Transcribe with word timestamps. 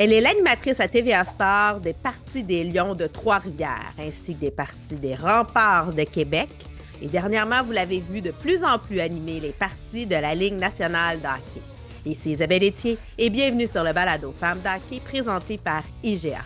Elle 0.00 0.12
est 0.12 0.20
l'animatrice 0.20 0.78
à 0.78 0.86
TVA 0.86 1.24
Sport 1.24 1.80
des 1.80 1.92
parties 1.92 2.44
des 2.44 2.62
Lions 2.62 2.94
de 2.94 3.08
Trois-Rivières, 3.08 3.92
ainsi 3.98 4.32
que 4.36 4.42
des 4.42 4.52
parties 4.52 4.96
des 4.96 5.16
Remparts 5.16 5.92
de 5.92 6.04
Québec. 6.04 6.50
Et 7.02 7.08
dernièrement, 7.08 7.64
vous 7.64 7.72
l'avez 7.72 7.98
vu 7.98 8.20
de 8.20 8.30
plus 8.30 8.62
en 8.62 8.78
plus 8.78 9.00
animer 9.00 9.40
les 9.40 9.50
parties 9.50 10.06
de 10.06 10.14
la 10.14 10.36
Ligue 10.36 10.54
nationale 10.54 11.18
d'hockey. 11.18 11.60
Ici 12.06 12.30
Isabelle 12.30 12.62
Etier 12.62 12.96
et 13.18 13.28
bienvenue 13.28 13.66
sur 13.66 13.82
le 13.82 13.92
balado 13.92 14.32
Femmes 14.38 14.60
d'hockey 14.60 15.00
présenté 15.04 15.58
par 15.58 15.82
IGA. 16.04 16.44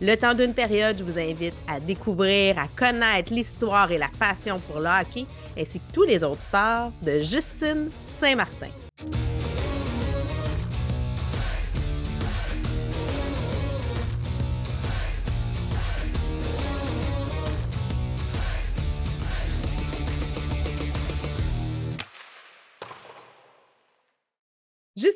Le 0.00 0.14
temps 0.14 0.34
d'une 0.34 0.54
période, 0.54 0.96
je 0.96 1.02
vous 1.02 1.18
invite 1.18 1.56
à 1.66 1.80
découvrir, 1.80 2.56
à 2.56 2.68
connaître 2.68 3.34
l'histoire 3.34 3.90
et 3.90 3.98
la 3.98 4.10
passion 4.16 4.60
pour 4.60 4.78
le 4.78 4.86
hockey, 4.86 5.26
ainsi 5.58 5.80
que 5.80 5.92
tous 5.92 6.04
les 6.04 6.22
autres 6.22 6.42
sports 6.42 6.92
de 7.02 7.18
Justine 7.18 7.90
Saint-Martin. 8.06 8.70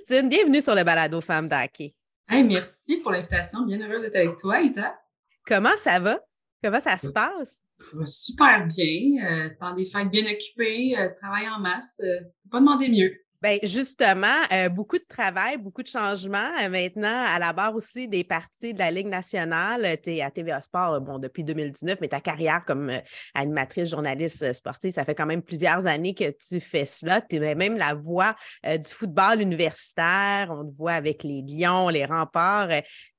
Justine, 0.09 0.29
bienvenue 0.29 0.61
sur 0.61 0.75
le 0.75 0.85
balado 0.85 1.21
Femmes 1.21 1.49
d'Hockey. 1.49 1.93
Hey, 2.29 2.45
merci 2.45 2.99
pour 2.99 3.11
l'invitation. 3.11 3.67
Bien 3.67 3.81
heureuse 3.81 4.03
d'être 4.03 4.15
avec 4.15 4.37
toi, 4.37 4.61
Isa. 4.61 4.97
Comment 5.45 5.77
ça 5.77 5.99
va? 5.99 6.21
Comment 6.63 6.79
ça 6.79 6.97
se 6.97 7.09
passe? 7.09 7.63
super 8.05 8.67
bien. 8.67 9.25
Euh, 9.25 9.51
dans 9.61 9.73
des 9.73 9.85
fêtes 9.85 10.09
bien 10.09 10.25
occupées, 10.25 10.97
euh, 10.97 11.09
travail 11.21 11.49
en 11.49 11.59
masse. 11.59 12.01
Euh, 12.05 12.21
pas 12.51 12.61
demander 12.61 12.89
mieux. 12.89 13.17
Bien, 13.43 13.59
justement, 13.63 14.43
euh, 14.51 14.71
beaucoup 14.71 14.97
de 14.97 15.05
travail, 15.07 15.59
beaucoup 15.59 15.83
de 15.83 15.89
changements. 15.89 16.51
Euh, 16.63 16.71
maintenant, 16.71 17.25
à 17.27 17.39
la 17.39 17.53
barre 17.53 17.75
aussi 17.75 18.09
des 18.09 18.25
parties 18.25 18.73
de 18.73 18.79
la 18.79 18.91
Ligue 18.91 19.09
nationale, 19.09 19.99
tu 20.03 20.15
es 20.15 20.23
à 20.23 20.31
TVA 20.31 20.63
Sport 20.63 20.95
euh, 20.95 21.01
bon, 21.01 21.19
depuis 21.19 21.45
2019, 21.45 21.99
mais 22.01 22.09
ta 22.09 22.21
carrière 22.21 22.65
comme 22.65 22.91
animatrice, 23.35 23.91
journaliste 23.91 24.53
sportive, 24.55 24.93
ça 24.93 25.05
fait 25.05 25.15
quand 25.15 25.27
même 25.27 25.43
plusieurs 25.43 25.87
années 25.87 26.15
que 26.15 26.31
tu 26.31 26.61
fais 26.61 26.87
cela. 26.87 27.21
Tu 27.21 27.37
es 27.37 27.55
même 27.55 27.77
la 27.77 27.93
voix 27.93 28.35
du 28.65 28.89
football 28.89 29.43
universitaire. 29.43 30.49
On 30.51 30.65
te 30.65 30.75
voit 30.75 30.95
avec 30.95 31.23
les 31.23 31.43
Lions, 31.43 31.91
les 31.91 32.07
remparts. 32.07 32.69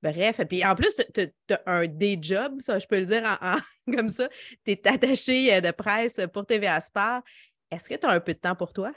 bref, 0.01 0.41
puis 0.49 0.65
en 0.65 0.73
plus, 0.73 0.95
tu 1.13 1.29
as 1.53 1.61
un 1.67 1.85
day 1.85 2.17
job, 2.19 2.59
ça, 2.59 2.79
je 2.79 2.87
peux 2.87 2.99
le 2.99 3.05
dire 3.05 3.23
comme 3.95 4.09
ça. 4.09 4.27
Tu 4.65 4.71
es 4.71 4.87
attaché 4.87 5.61
de 5.61 5.71
presse 5.71 6.19
pour 6.33 6.45
TVA 6.45 6.79
Sport. 6.79 7.21
Est-ce 7.69 7.87
que 7.87 7.95
tu 7.95 8.07
as 8.07 8.11
un 8.11 8.19
peu 8.19 8.33
de 8.33 8.39
temps 8.39 8.55
pour 8.55 8.73
toi? 8.73 8.91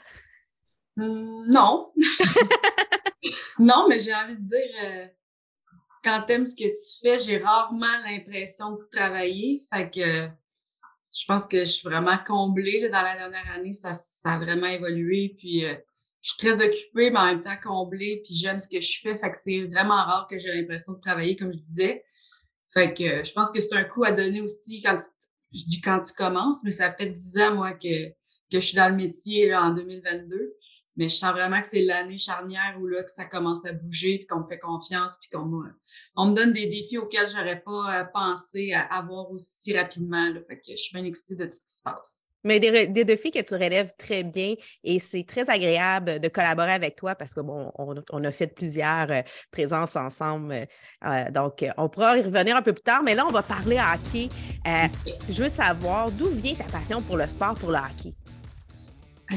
Hum, 0.97 1.47
non. 1.49 1.91
non, 3.59 3.87
mais 3.87 3.99
j'ai 3.99 4.13
envie 4.13 4.35
de 4.35 4.43
dire, 4.43 4.75
euh, 4.83 5.07
quand 6.03 6.23
tu 6.27 6.33
aimes 6.33 6.47
ce 6.47 6.55
que 6.55 6.63
tu 6.67 6.99
fais, 7.01 7.19
j'ai 7.19 7.37
rarement 7.37 7.97
l'impression 8.05 8.71
de 8.71 8.87
travailler. 8.91 9.61
Fait 9.73 9.89
que 9.89 10.29
je 11.13 11.25
pense 11.25 11.47
que 11.47 11.59
je 11.59 11.71
suis 11.71 11.87
vraiment 11.87 12.17
comblée. 12.25 12.89
dans 12.89 13.01
la 13.01 13.15
dernière 13.15 13.51
année, 13.51 13.73
ça, 13.73 13.93
a 14.23 14.37
vraiment 14.37 14.67
évolué. 14.67 15.35
Puis 15.37 15.65
euh, 15.65 15.75
je 16.21 16.31
suis 16.31 16.37
très 16.37 16.65
occupée, 16.65 17.11
mais 17.11 17.19
en 17.19 17.25
même 17.25 17.43
temps 17.43 17.57
comblée. 17.63 18.21
Puis 18.25 18.35
j'aime 18.35 18.61
ce 18.61 18.67
que 18.67 18.81
je 18.81 18.99
fais. 19.01 19.17
Fait 19.17 19.31
que 19.31 19.37
c'est 19.37 19.63
vraiment 19.65 19.95
rare 19.95 20.27
que 20.29 20.39
j'ai 20.39 20.53
l'impression 20.53 20.93
de 20.93 20.99
travailler, 20.99 21.35
comme 21.35 21.53
je 21.53 21.59
disais. 21.59 22.03
Fait 22.73 22.93
que 22.93 23.23
je 23.23 23.33
pense 23.33 23.51
que 23.51 23.59
c'est 23.59 23.73
un 23.73 23.83
coup 23.83 24.03
à 24.03 24.11
donner 24.11 24.41
aussi 24.41 24.81
quand 24.81 24.97
tu, 24.97 25.07
je 25.53 25.65
dis 25.65 25.81
quand 25.81 26.01
tu 26.05 26.13
commences, 26.13 26.63
mais 26.63 26.71
ça 26.71 26.91
fait 26.93 27.07
dix 27.07 27.37
ans, 27.37 27.55
moi, 27.55 27.73
que, 27.73 28.09
que 28.09 28.13
je 28.53 28.59
suis 28.59 28.77
dans 28.77 28.89
le 28.89 28.95
métier 28.95 29.49
là, 29.49 29.63
en 29.63 29.71
2022. 29.71 30.53
Mais 30.97 31.09
je 31.09 31.15
sens 31.15 31.31
vraiment 31.31 31.61
que 31.61 31.67
c'est 31.67 31.83
l'année 31.83 32.17
charnière 32.17 32.75
où 32.79 32.87
là, 32.87 33.03
que 33.03 33.11
ça 33.11 33.25
commence 33.25 33.65
à 33.65 33.73
bouger, 33.73 34.17
puis 34.17 34.27
qu'on 34.27 34.41
me 34.41 34.47
fait 34.47 34.59
confiance, 34.59 35.17
puis 35.21 35.29
qu'on 35.29 35.45
me, 35.45 35.69
on 36.15 36.27
me 36.27 36.35
donne 36.35 36.53
des 36.53 36.67
défis 36.67 36.97
auxquels 36.97 37.29
j'aurais 37.29 37.61
pas 37.61 38.01
euh, 38.01 38.03
pensé 38.13 38.73
à 38.73 38.81
avoir 38.93 39.31
aussi 39.31 39.77
rapidement. 39.77 40.29
Là. 40.29 40.39
Fait 40.47 40.57
que 40.57 40.71
je 40.71 40.77
suis 40.77 40.93
bien 40.93 41.05
excitée 41.05 41.35
de 41.35 41.45
tout 41.45 41.53
ce 41.53 41.65
qui 41.65 41.73
se 41.73 41.81
passe. 41.81 42.27
Mais 42.43 42.59
des, 42.59 42.87
défis 42.87 43.29
que 43.29 43.39
tu 43.39 43.53
relèves 43.53 43.93
très 43.99 44.23
bien 44.23 44.55
et 44.83 44.97
c'est 44.97 45.23
très 45.23 45.47
agréable 45.47 46.19
de 46.19 46.27
collaborer 46.27 46.71
avec 46.71 46.95
toi 46.95 47.13
parce 47.13 47.35
que 47.35 47.41
bon, 47.41 47.71
on, 47.77 48.23
a 48.23 48.31
fait 48.31 48.47
plusieurs 48.47 49.11
euh, 49.11 49.21
présences 49.51 49.95
ensemble. 49.95 50.65
Euh, 51.05 51.31
donc, 51.31 51.63
on 51.77 51.87
pourra 51.87 52.17
y 52.17 52.23
revenir 52.23 52.55
un 52.55 52.63
peu 52.63 52.73
plus 52.73 52.81
tard, 52.81 53.03
mais 53.03 53.13
là, 53.13 53.27
on 53.27 53.31
va 53.31 53.43
parler 53.43 53.77
hockey. 53.77 54.29
je 55.29 55.43
veux 55.43 55.49
savoir 55.49 56.11
d'où 56.11 56.29
vient 56.29 56.55
ta 56.55 56.63
passion 56.63 57.01
pour 57.03 57.15
le 57.15 57.27
sport, 57.27 57.53
pour 57.53 57.69
le 57.69 57.77
hockey? 57.77 58.15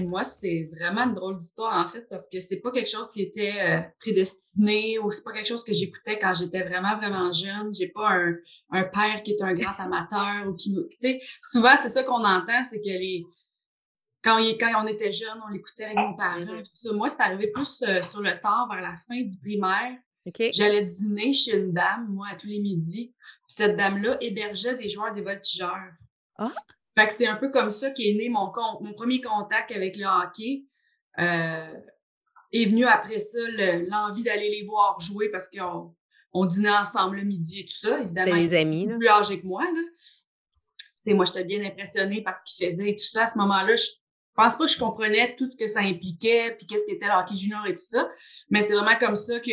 Moi, 0.03 0.25
c'est 0.25 0.71
vraiment 0.77 1.03
une 1.03 1.15
drôle 1.15 1.37
d'histoire, 1.37 1.85
en 1.85 1.89
fait, 1.89 2.09
parce 2.09 2.29
que 2.29 2.41
c'est 2.41 2.61
pas 2.61 2.71
quelque 2.71 2.91
chose 2.91 3.11
qui 3.13 3.23
était 3.23 3.55
euh, 3.61 3.81
prédestiné 4.01 4.99
ou 4.99 5.11
c'est 5.11 5.23
pas 5.23 5.33
quelque 5.33 5.49
chose 5.49 5.65
que 5.65 5.73
j'écoutais 5.73 6.19
quand 6.19 6.35
j'étais 6.35 6.63
vraiment, 6.63 6.97
vraiment 6.97 7.33
jeune. 7.33 7.75
J'ai 7.75 7.89
pas 7.89 8.09
un, 8.11 8.35
un, 8.71 8.85
père 8.85 9.23
qui 9.23 9.33
est 9.33 9.43
un 9.43 9.55
grand 9.55 9.75
amateur 9.79 10.49
ou 10.49 10.55
qui 10.55 10.75
Tu 10.75 10.97
sais, 11.01 11.21
souvent, 11.41 11.75
c'est 11.81 11.91
ça 11.91 12.03
qu'on 12.03 12.25
entend, 12.25 12.65
c'est 12.69 12.81
que 12.81 12.89
les. 12.89 13.25
Quand, 14.23 14.39
quand 14.39 14.83
on 14.83 14.87
était 14.87 15.13
jeune, 15.13 15.39
on 15.47 15.53
l'écoutait 15.53 15.85
avec 15.85 15.99
nos 15.99 16.17
parents. 16.17 16.45
Tout 16.47 16.71
ça. 16.75 16.93
Moi, 16.93 17.09
c'est 17.09 17.21
arrivé 17.21 17.49
plus 17.49 17.83
euh, 17.83 18.03
sur 18.03 18.23
le 18.23 18.41
tard, 18.41 18.69
vers 18.71 18.81
la 18.81 18.97
fin 18.97 19.21
du 19.21 19.39
primaire. 19.39 19.99
J'allais 20.53 20.87
dîner 20.87 21.33
chez 21.35 21.59
une 21.59 21.73
dame, 21.73 22.07
moi, 22.09 22.29
à 22.31 22.35
tous 22.35 22.47
les 22.47 22.59
midis. 22.59 23.13
Puis 23.47 23.57
cette 23.57 23.77
dame-là 23.77 24.17
hébergeait 24.23 24.77
des 24.77 24.89
joueurs 24.89 25.13
des 25.13 25.21
voltigeurs. 25.21 25.93
Ah! 26.39 26.53
Fait 26.97 27.09
que 27.09 27.15
c'est 27.15 27.27
un 27.27 27.37
peu 27.37 27.51
comme 27.51 27.71
ça 27.71 27.91
qu'est 27.91 28.15
né 28.15 28.29
mon, 28.29 28.53
mon 28.81 28.93
premier 28.95 29.21
contact 29.21 29.73
avec 29.73 29.97
le 29.97 30.07
hockey. 30.07 30.65
Euh, 31.19 31.75
est 32.55 32.67
venu 32.67 32.85
après 32.85 33.21
ça 33.21 33.39
l'envie 33.89 34.23
d'aller 34.23 34.49
les 34.49 34.65
voir 34.65 35.01
jouer 35.01 35.29
parce 35.29 35.51
qu'on 35.51 35.95
on 36.33 36.47
dînait 36.47 36.71
ensemble 36.71 37.17
le 37.17 37.25
midi 37.25 37.61
et 37.61 37.67
tout 37.67 37.77
ça. 37.77 38.01
Évidemment, 38.01 38.35
les 38.35 38.55
amis, 38.55 38.87
plus 38.87 39.09
âgés 39.09 39.41
que 39.41 39.47
moi. 39.47 39.65
Là. 39.65 41.15
moi, 41.15 41.25
j'étais 41.25 41.45
bien 41.45 41.65
impressionnée 41.65 42.23
par 42.23 42.37
ce 42.37 42.43
qu'ils 42.45 42.67
faisaient 42.67 42.91
et 42.91 42.97
tout 42.97 43.05
ça. 43.05 43.25
À 43.25 43.27
ce 43.27 43.39
moment-là, 43.39 43.75
je 43.77 43.87
pense 44.35 44.57
pas 44.57 44.67
que 44.67 44.71
je 44.71 44.79
comprenais 44.79 45.35
tout 45.37 45.51
ce 45.51 45.57
que 45.57 45.67
ça 45.67 45.81
impliquait, 45.81 46.55
puis 46.57 46.67
qu'est-ce 46.67 46.87
qu'était 46.87 47.07
le 47.07 47.13
hockey 47.13 47.37
junior 47.37 47.67
et 47.67 47.75
tout 47.75 47.85
ça. 47.85 48.09
Mais 48.51 48.63
c'est 48.63 48.75
vraiment 48.75 48.99
comme 48.99 49.17
ça 49.17 49.41
que 49.41 49.51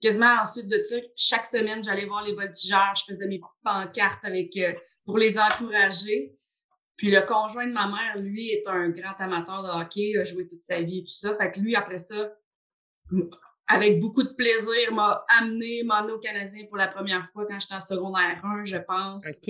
quasiment 0.00 0.34
ensuite 0.40 0.66
de 0.66 0.82
ça, 0.88 0.96
chaque 1.16 1.46
semaine, 1.46 1.84
j'allais 1.84 2.06
voir 2.06 2.24
les 2.24 2.34
voltigeurs, 2.34 2.94
je 2.96 3.12
faisais 3.12 3.26
mes 3.26 3.38
petites 3.38 3.62
pancartes 3.62 4.24
avec 4.24 4.56
euh, 4.56 4.72
pour 5.04 5.18
les 5.18 5.38
encourager. 5.38 6.34
Puis 7.00 7.10
le 7.10 7.22
conjoint 7.22 7.66
de 7.66 7.72
ma 7.72 7.86
mère, 7.86 8.18
lui, 8.18 8.50
est 8.50 8.66
un 8.66 8.90
grand 8.90 9.14
amateur 9.20 9.62
de 9.62 9.68
hockey, 9.68 10.18
a 10.20 10.22
joué 10.22 10.46
toute 10.46 10.62
sa 10.62 10.82
vie 10.82 10.98
et 10.98 11.02
tout 11.02 11.14
ça. 11.14 11.34
Fait 11.34 11.50
que 11.50 11.58
lui, 11.58 11.74
après 11.74 11.98
ça, 11.98 12.30
avec 13.66 14.00
beaucoup 14.00 14.22
de 14.22 14.34
plaisir, 14.34 14.92
m'a 14.92 15.24
amené, 15.38 15.82
m'a 15.82 16.00
amené 16.00 16.12
au 16.12 16.18
Canadien 16.18 16.66
pour 16.66 16.76
la 16.76 16.88
première 16.88 17.24
fois 17.24 17.46
quand 17.46 17.58
j'étais 17.58 17.72
en 17.72 17.80
secondaire 17.80 18.44
1, 18.44 18.66
je 18.66 18.76
pense. 18.76 19.26
OK. 19.26 19.48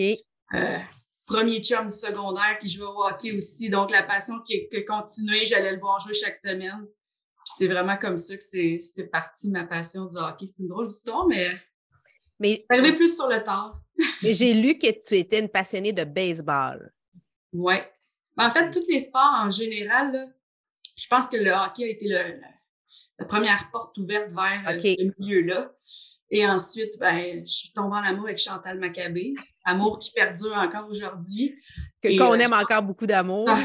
Euh, 0.55 0.79
premier 1.27 1.61
chum 1.61 1.91
du 1.91 1.99
secondaire 1.99 2.57
qui 2.61 2.69
jouait 2.69 2.87
au 2.87 3.05
hockey 3.05 3.37
aussi. 3.37 3.69
Donc, 3.69 3.91
la 3.91 4.05
passion 4.05 4.35
qui, 4.47 4.69
a 4.73 4.83
continué, 4.83 5.45
j'allais 5.45 5.73
le 5.73 5.81
voir 5.81 5.99
jouer 5.99 6.15
chaque 6.15 6.37
semaine. 6.37 6.87
Puis 6.87 7.55
c'est 7.59 7.67
vraiment 7.67 7.97
comme 7.97 8.17
ça 8.17 8.37
que 8.37 8.45
c'est 8.45 9.11
parti 9.11 9.49
ma 9.49 9.65
passion 9.65 10.07
du 10.07 10.17
hockey. 10.17 10.47
C'est 10.47 10.63
une 10.63 10.69
drôle 10.69 10.87
d'histoire, 10.87 11.27
mais, 11.27 11.51
mais 12.39 12.61
c'est 12.61 12.79
arrivé 12.79 12.95
plus 12.95 13.17
sur 13.17 13.27
le 13.27 13.43
tard. 13.43 13.73
mais 14.23 14.35
j'ai 14.35 14.55
lu 14.55 14.79
que 14.79 14.87
tu 15.05 15.17
étais 15.17 15.41
une 15.41 15.49
passionnée 15.49 15.93
de 15.93 16.05
baseball. 16.05 16.93
Oui. 17.53 17.75
En 18.37 18.51
fait, 18.51 18.71
tous 18.71 18.87
les 18.89 19.01
sports 19.01 19.35
en 19.37 19.51
général, 19.51 20.33
je 20.97 21.07
pense 21.09 21.29
que 21.29 21.37
le 21.37 21.51
hockey 21.51 21.85
a 21.85 21.89
été 21.89 22.09
la 22.09 23.25
première 23.27 23.71
porte 23.71 23.97
ouverte 23.99 24.31
vers 24.31 24.69
euh, 24.69 24.81
ce 24.81 25.21
milieu-là. 25.21 25.73
Et 26.31 26.47
ensuite, 26.47 26.99
ben, 26.99 27.45
je 27.45 27.53
suis 27.53 27.73
tombée 27.73 27.97
en 27.97 28.05
amour 28.05 28.27
avec 28.27 28.39
Chantal 28.39 28.79
Maccabé, 28.79 29.35
amour 29.65 29.99
qui 29.99 30.13
perdure 30.13 30.55
encore 30.57 30.89
aujourd'hui. 30.89 31.57
Qu'on 32.03 32.33
euh, 32.33 32.39
aime 32.39 32.53
encore 32.53 32.83
beaucoup 32.83 33.07
d'amour. 33.07 33.47
Ah, 33.49 33.61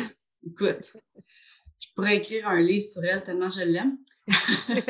écoute, 0.45 0.93
je 1.79 1.87
pourrais 1.95 2.17
écrire 2.17 2.47
un 2.47 2.59
livre 2.59 2.83
sur 2.83 3.03
elle 3.03 3.23
tellement 3.23 3.49
je 3.49 3.61
l'aime. 3.61 3.97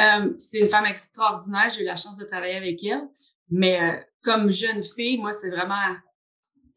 Euh, 0.00 0.32
c'est 0.38 0.60
une 0.60 0.68
femme 0.68 0.86
extraordinaire, 0.86 1.70
j'ai 1.70 1.82
eu 1.82 1.84
la 1.84 1.96
chance 1.96 2.16
de 2.16 2.24
travailler 2.24 2.54
avec 2.54 2.84
elle. 2.84 3.02
Mais 3.50 4.06
comme 4.22 4.48
jeune 4.48 4.84
fille, 4.84 5.18
moi, 5.18 5.32
c'est 5.32 5.50
vraiment 5.50 5.74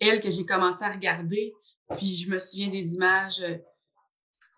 elle 0.02 0.20
que 0.20 0.30
j'ai 0.30 0.46
commencé 0.46 0.84
à 0.84 0.90
regarder. 0.90 1.54
Puis 1.98 2.18
je 2.18 2.30
me 2.30 2.40
souviens 2.40 2.70
des 2.70 2.96
images, 2.96 3.42
euh, 3.42 3.58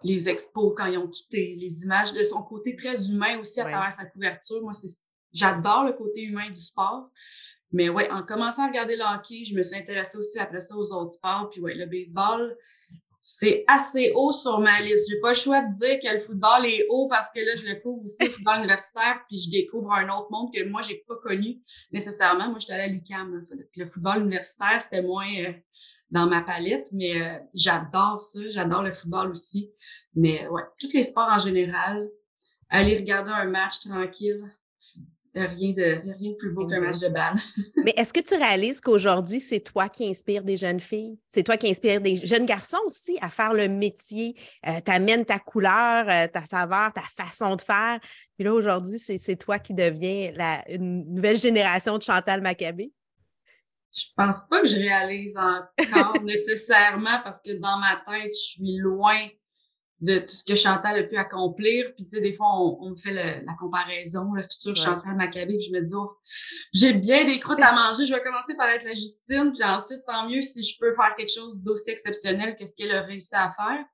les 0.03 0.29
expos 0.29 0.73
quand 0.75 0.85
ils 0.85 0.97
ont 0.97 1.07
quitté, 1.07 1.55
les 1.59 1.83
images 1.83 2.13
de 2.13 2.23
son 2.23 2.41
côté 2.41 2.75
très 2.75 3.09
humain 3.09 3.39
aussi 3.39 3.59
à 3.59 3.65
travers 3.65 3.93
sa 3.93 4.05
couverture. 4.05 4.61
Moi, 4.61 4.73
j'adore 5.31 5.85
le 5.85 5.93
côté 5.93 6.23
humain 6.23 6.47
du 6.47 6.59
sport. 6.59 7.09
Mais 7.71 7.89
ouais, 7.89 8.09
en 8.11 8.21
commençant 8.21 8.65
à 8.65 8.67
regarder 8.67 8.95
le 8.95 9.03
hockey, 9.03 9.45
je 9.45 9.55
me 9.55 9.63
suis 9.63 9.75
intéressée 9.75 10.17
aussi 10.17 10.37
après 10.37 10.61
ça 10.61 10.75
aux 10.75 10.93
autres 10.93 11.13
sports. 11.13 11.49
Puis 11.51 11.59
ouais, 11.59 11.73
le 11.73 11.87
baseball, 11.87 12.55
c'est 13.25 13.63
assez 13.69 14.11
haut 14.15 14.33
sur 14.33 14.59
ma 14.59 14.81
liste. 14.81 15.09
J'ai 15.09 15.21
pas 15.21 15.29
le 15.29 15.35
choix 15.35 15.61
de 15.61 15.73
dire 15.75 15.97
que 15.97 16.13
le 16.13 16.19
football 16.19 16.65
est 16.65 16.85
haut 16.89 17.07
parce 17.07 17.31
que 17.31 17.39
là, 17.39 17.55
je 17.55 17.65
le 17.65 17.79
couvre 17.79 18.03
aussi, 18.03 18.17
le 18.19 18.29
football 18.29 18.57
universitaire, 18.57 19.21
puis 19.29 19.39
je 19.39 19.49
découvre 19.49 19.93
un 19.93 20.09
autre 20.09 20.27
monde 20.29 20.53
que 20.53 20.61
moi, 20.65 20.81
j'ai 20.81 21.05
pas 21.07 21.15
connu 21.23 21.61
nécessairement. 21.93 22.49
Moi, 22.49 22.59
j'étais 22.59 22.73
allée 22.73 22.83
à 22.83 22.87
l'UQAM. 22.87 23.41
Le 23.77 23.85
football 23.85 24.23
universitaire, 24.23 24.81
c'était 24.81 25.01
moins 25.01 25.33
euh, 25.39 25.53
dans 26.11 26.27
ma 26.27 26.41
palette, 26.41 26.89
mais 26.91 27.21
euh, 27.21 27.39
j'adore 27.55 28.19
ça. 28.19 28.41
J'adore 28.49 28.83
le 28.83 28.91
football 28.91 29.31
aussi. 29.31 29.71
Mais 30.15 30.45
ouais, 30.49 30.63
tous 30.77 30.91
les 30.91 31.05
sports 31.05 31.29
en 31.31 31.39
général, 31.39 32.09
aller 32.67 32.97
regarder 32.97 33.31
un 33.31 33.45
match 33.45 33.79
tranquille, 33.87 34.43
rien 35.35 35.71
de, 35.71 36.01
rien 36.17 36.31
de 36.31 36.35
plus 36.35 36.51
beau 36.51 36.67
qu'un 36.67 36.79
match 36.79 36.99
de 36.99 37.09
balle. 37.09 37.35
Mais 37.83 37.93
est-ce 37.97 38.13
que 38.13 38.19
tu 38.19 38.35
réalises 38.35 38.81
qu'aujourd'hui, 38.81 39.39
c'est 39.39 39.59
toi 39.59 39.89
qui 39.89 40.07
inspires 40.07 40.43
des 40.43 40.55
jeunes 40.55 40.79
filles? 40.79 41.17
C'est 41.27 41.43
toi 41.43 41.57
qui 41.57 41.69
inspires 41.69 42.01
des 42.01 42.17
jeunes 42.17 42.45
garçons 42.45 42.79
aussi 42.85 43.17
à 43.21 43.29
faire 43.29 43.53
le 43.53 43.67
métier. 43.67 44.35
Euh, 44.67 44.79
tu 44.85 44.91
amènes 44.91 45.25
ta 45.25 45.39
couleur, 45.39 46.07
euh, 46.07 46.27
ta 46.27 46.45
saveur, 46.45 46.93
ta 46.93 47.01
façon 47.01 47.55
de 47.55 47.61
faire. 47.61 47.99
Puis 48.35 48.43
là, 48.43 48.53
aujourd'hui, 48.53 48.99
c'est 48.99 49.35
toi 49.35 49.59
qui 49.59 49.73
deviens 49.73 50.31
la, 50.35 50.63
une 50.71 51.13
nouvelle 51.13 51.37
génération 51.37 51.97
de 51.97 52.03
Chantal 52.03 52.41
Maccabé. 52.41 52.91
Je 53.95 54.05
pense 54.17 54.41
pas 54.49 54.61
que 54.61 54.67
je 54.67 54.75
réalise 54.75 55.37
encore 55.37 56.19
nécessairement 56.23 57.21
parce 57.23 57.41
que 57.41 57.53
dans 57.53 57.77
ma 57.77 58.01
tête, 58.07 58.31
je 58.31 58.53
suis 58.53 58.77
loin 58.77 59.27
de 60.03 60.19
tout 60.19 60.35
ce 60.35 60.43
que 60.43 60.55
Chantal 60.55 60.99
a 60.99 61.03
pu 61.03 61.15
accomplir. 61.15 61.85
Puis, 61.95 62.03
tu 62.03 62.09
sais, 62.11 62.21
des 62.21 62.33
fois, 62.33 62.47
on, 62.57 62.89
me 62.89 62.95
fait 62.97 63.13
la 63.13 63.53
comparaison, 63.57 64.33
le 64.33 64.43
futur 64.43 64.75
Chantal 64.75 65.15
Maccabé, 65.15 65.55
puis 65.57 65.67
je 65.67 65.71
me 65.71 65.81
dis, 65.81 65.93
oh, 65.95 66.11
j'ai 66.73 66.93
bien 66.93 67.23
des 67.23 67.39
croûtes 67.39 67.61
à 67.61 67.73
manger, 67.73 68.05
je 68.05 68.13
vais 68.13 68.21
commencer 68.21 68.53
par 68.55 68.69
être 68.69 68.83
la 68.83 68.95
Justine, 68.95 69.53
puis 69.53 69.63
ensuite, 69.63 70.01
tant 70.05 70.29
mieux 70.29 70.41
si 70.41 70.61
je 70.61 70.77
peux 70.77 70.93
faire 70.93 71.15
quelque 71.17 71.33
chose 71.33 71.63
d'aussi 71.63 71.91
exceptionnel 71.91 72.57
que 72.59 72.65
ce 72.65 72.75
qu'elle 72.75 72.91
a 72.91 73.03
réussi 73.03 73.33
à 73.33 73.53
faire. 73.55 73.85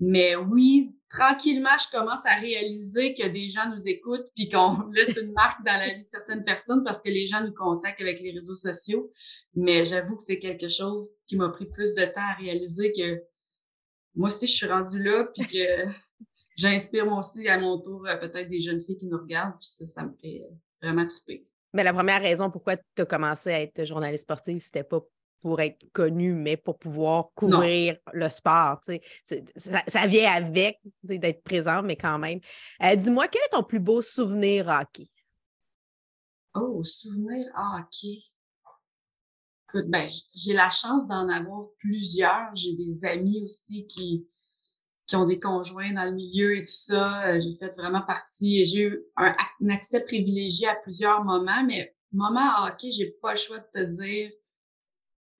Mais 0.00 0.34
oui, 0.34 0.96
tranquillement, 1.08 1.78
je 1.78 1.96
commence 1.96 2.26
à 2.26 2.34
réaliser 2.34 3.14
que 3.14 3.28
des 3.28 3.48
gens 3.50 3.70
nous 3.70 3.86
écoutent, 3.86 4.26
puis 4.34 4.48
qu'on 4.48 4.90
laisse 4.92 5.16
une 5.16 5.32
marque 5.32 5.64
dans 5.64 5.78
la 5.78 5.94
vie 5.94 6.02
de 6.02 6.08
certaines 6.10 6.42
personnes 6.42 6.82
parce 6.82 7.00
que 7.00 7.08
les 7.08 7.28
gens 7.28 7.40
nous 7.40 7.54
contactent 7.54 8.00
avec 8.00 8.20
les 8.20 8.32
réseaux 8.32 8.56
sociaux. 8.56 9.12
Mais 9.54 9.86
j'avoue 9.86 10.16
que 10.16 10.24
c'est 10.24 10.40
quelque 10.40 10.68
chose 10.68 11.08
qui 11.28 11.36
m'a 11.36 11.50
pris 11.50 11.66
plus 11.66 11.94
de 11.94 12.04
temps 12.04 12.28
à 12.32 12.34
réaliser 12.34 12.90
que 12.90 13.22
moi 14.14 14.28
aussi, 14.28 14.46
je 14.46 14.52
suis 14.52 14.66
rendue 14.66 15.02
là, 15.02 15.24
puis 15.34 15.46
que 15.46 15.86
j'inspire 16.56 17.06
moi 17.06 17.18
aussi 17.18 17.48
à 17.48 17.58
mon 17.58 17.78
tour 17.78 18.06
euh, 18.06 18.16
peut-être 18.16 18.48
des 18.48 18.62
jeunes 18.62 18.82
filles 18.82 18.98
qui 18.98 19.06
nous 19.06 19.18
regardent, 19.18 19.58
puis 19.58 19.68
ça, 19.68 19.86
ça 19.86 20.04
me 20.04 20.12
fait 20.20 20.42
euh, 20.44 20.54
vraiment 20.82 21.06
triper. 21.06 21.46
Mais 21.72 21.84
la 21.84 21.92
première 21.92 22.20
raison 22.20 22.50
pourquoi 22.50 22.76
tu 22.76 23.02
as 23.02 23.06
commencé 23.06 23.50
à 23.50 23.60
être 23.62 23.84
journaliste 23.84 24.24
sportive, 24.24 24.60
c'était 24.60 24.84
pas 24.84 25.00
pour 25.40 25.60
être 25.60 25.90
connue, 25.92 26.34
mais 26.34 26.56
pour 26.56 26.78
pouvoir 26.78 27.30
couvrir 27.34 27.96
le 28.12 28.28
sport. 28.28 28.80
Ça, 28.84 29.82
ça, 29.88 30.06
vient 30.06 30.32
avec 30.32 30.80
d'être 31.02 31.42
présent, 31.42 31.82
mais 31.82 31.96
quand 31.96 32.18
même. 32.18 32.38
Euh, 32.80 32.94
dis-moi, 32.94 33.26
quel 33.26 33.42
est 33.42 33.50
ton 33.50 33.64
plus 33.64 33.80
beau 33.80 34.00
souvenir 34.00 34.68
hockey? 34.68 35.10
Oh, 36.54 36.84
souvenir 36.84 37.46
hockey 37.56 38.22
ben, 39.80 40.08
j'ai 40.34 40.52
la 40.52 40.70
chance 40.70 41.08
d'en 41.08 41.28
avoir 41.28 41.66
plusieurs. 41.78 42.54
J'ai 42.54 42.74
des 42.74 43.04
amis 43.04 43.42
aussi 43.44 43.86
qui, 43.86 44.26
qui 45.06 45.16
ont 45.16 45.26
des 45.26 45.40
conjoints 45.40 45.92
dans 45.92 46.04
le 46.04 46.12
milieu 46.12 46.56
et 46.56 46.64
tout 46.64 46.72
ça. 46.72 47.26
Euh, 47.26 47.40
j'ai 47.40 47.54
fait 47.56 47.74
vraiment 47.76 48.02
partie. 48.02 48.64
J'ai 48.64 48.82
eu 48.82 49.02
un, 49.16 49.34
accès 49.70 50.00
privilégié 50.00 50.68
à 50.68 50.74
plusieurs 50.76 51.24
moments, 51.24 51.64
mais 51.64 51.94
moment 52.12 52.64
hockey, 52.64 52.90
j'ai 52.92 53.10
pas 53.22 53.32
le 53.32 53.38
choix 53.38 53.58
de 53.58 53.66
te 53.74 53.84
dire. 53.84 54.30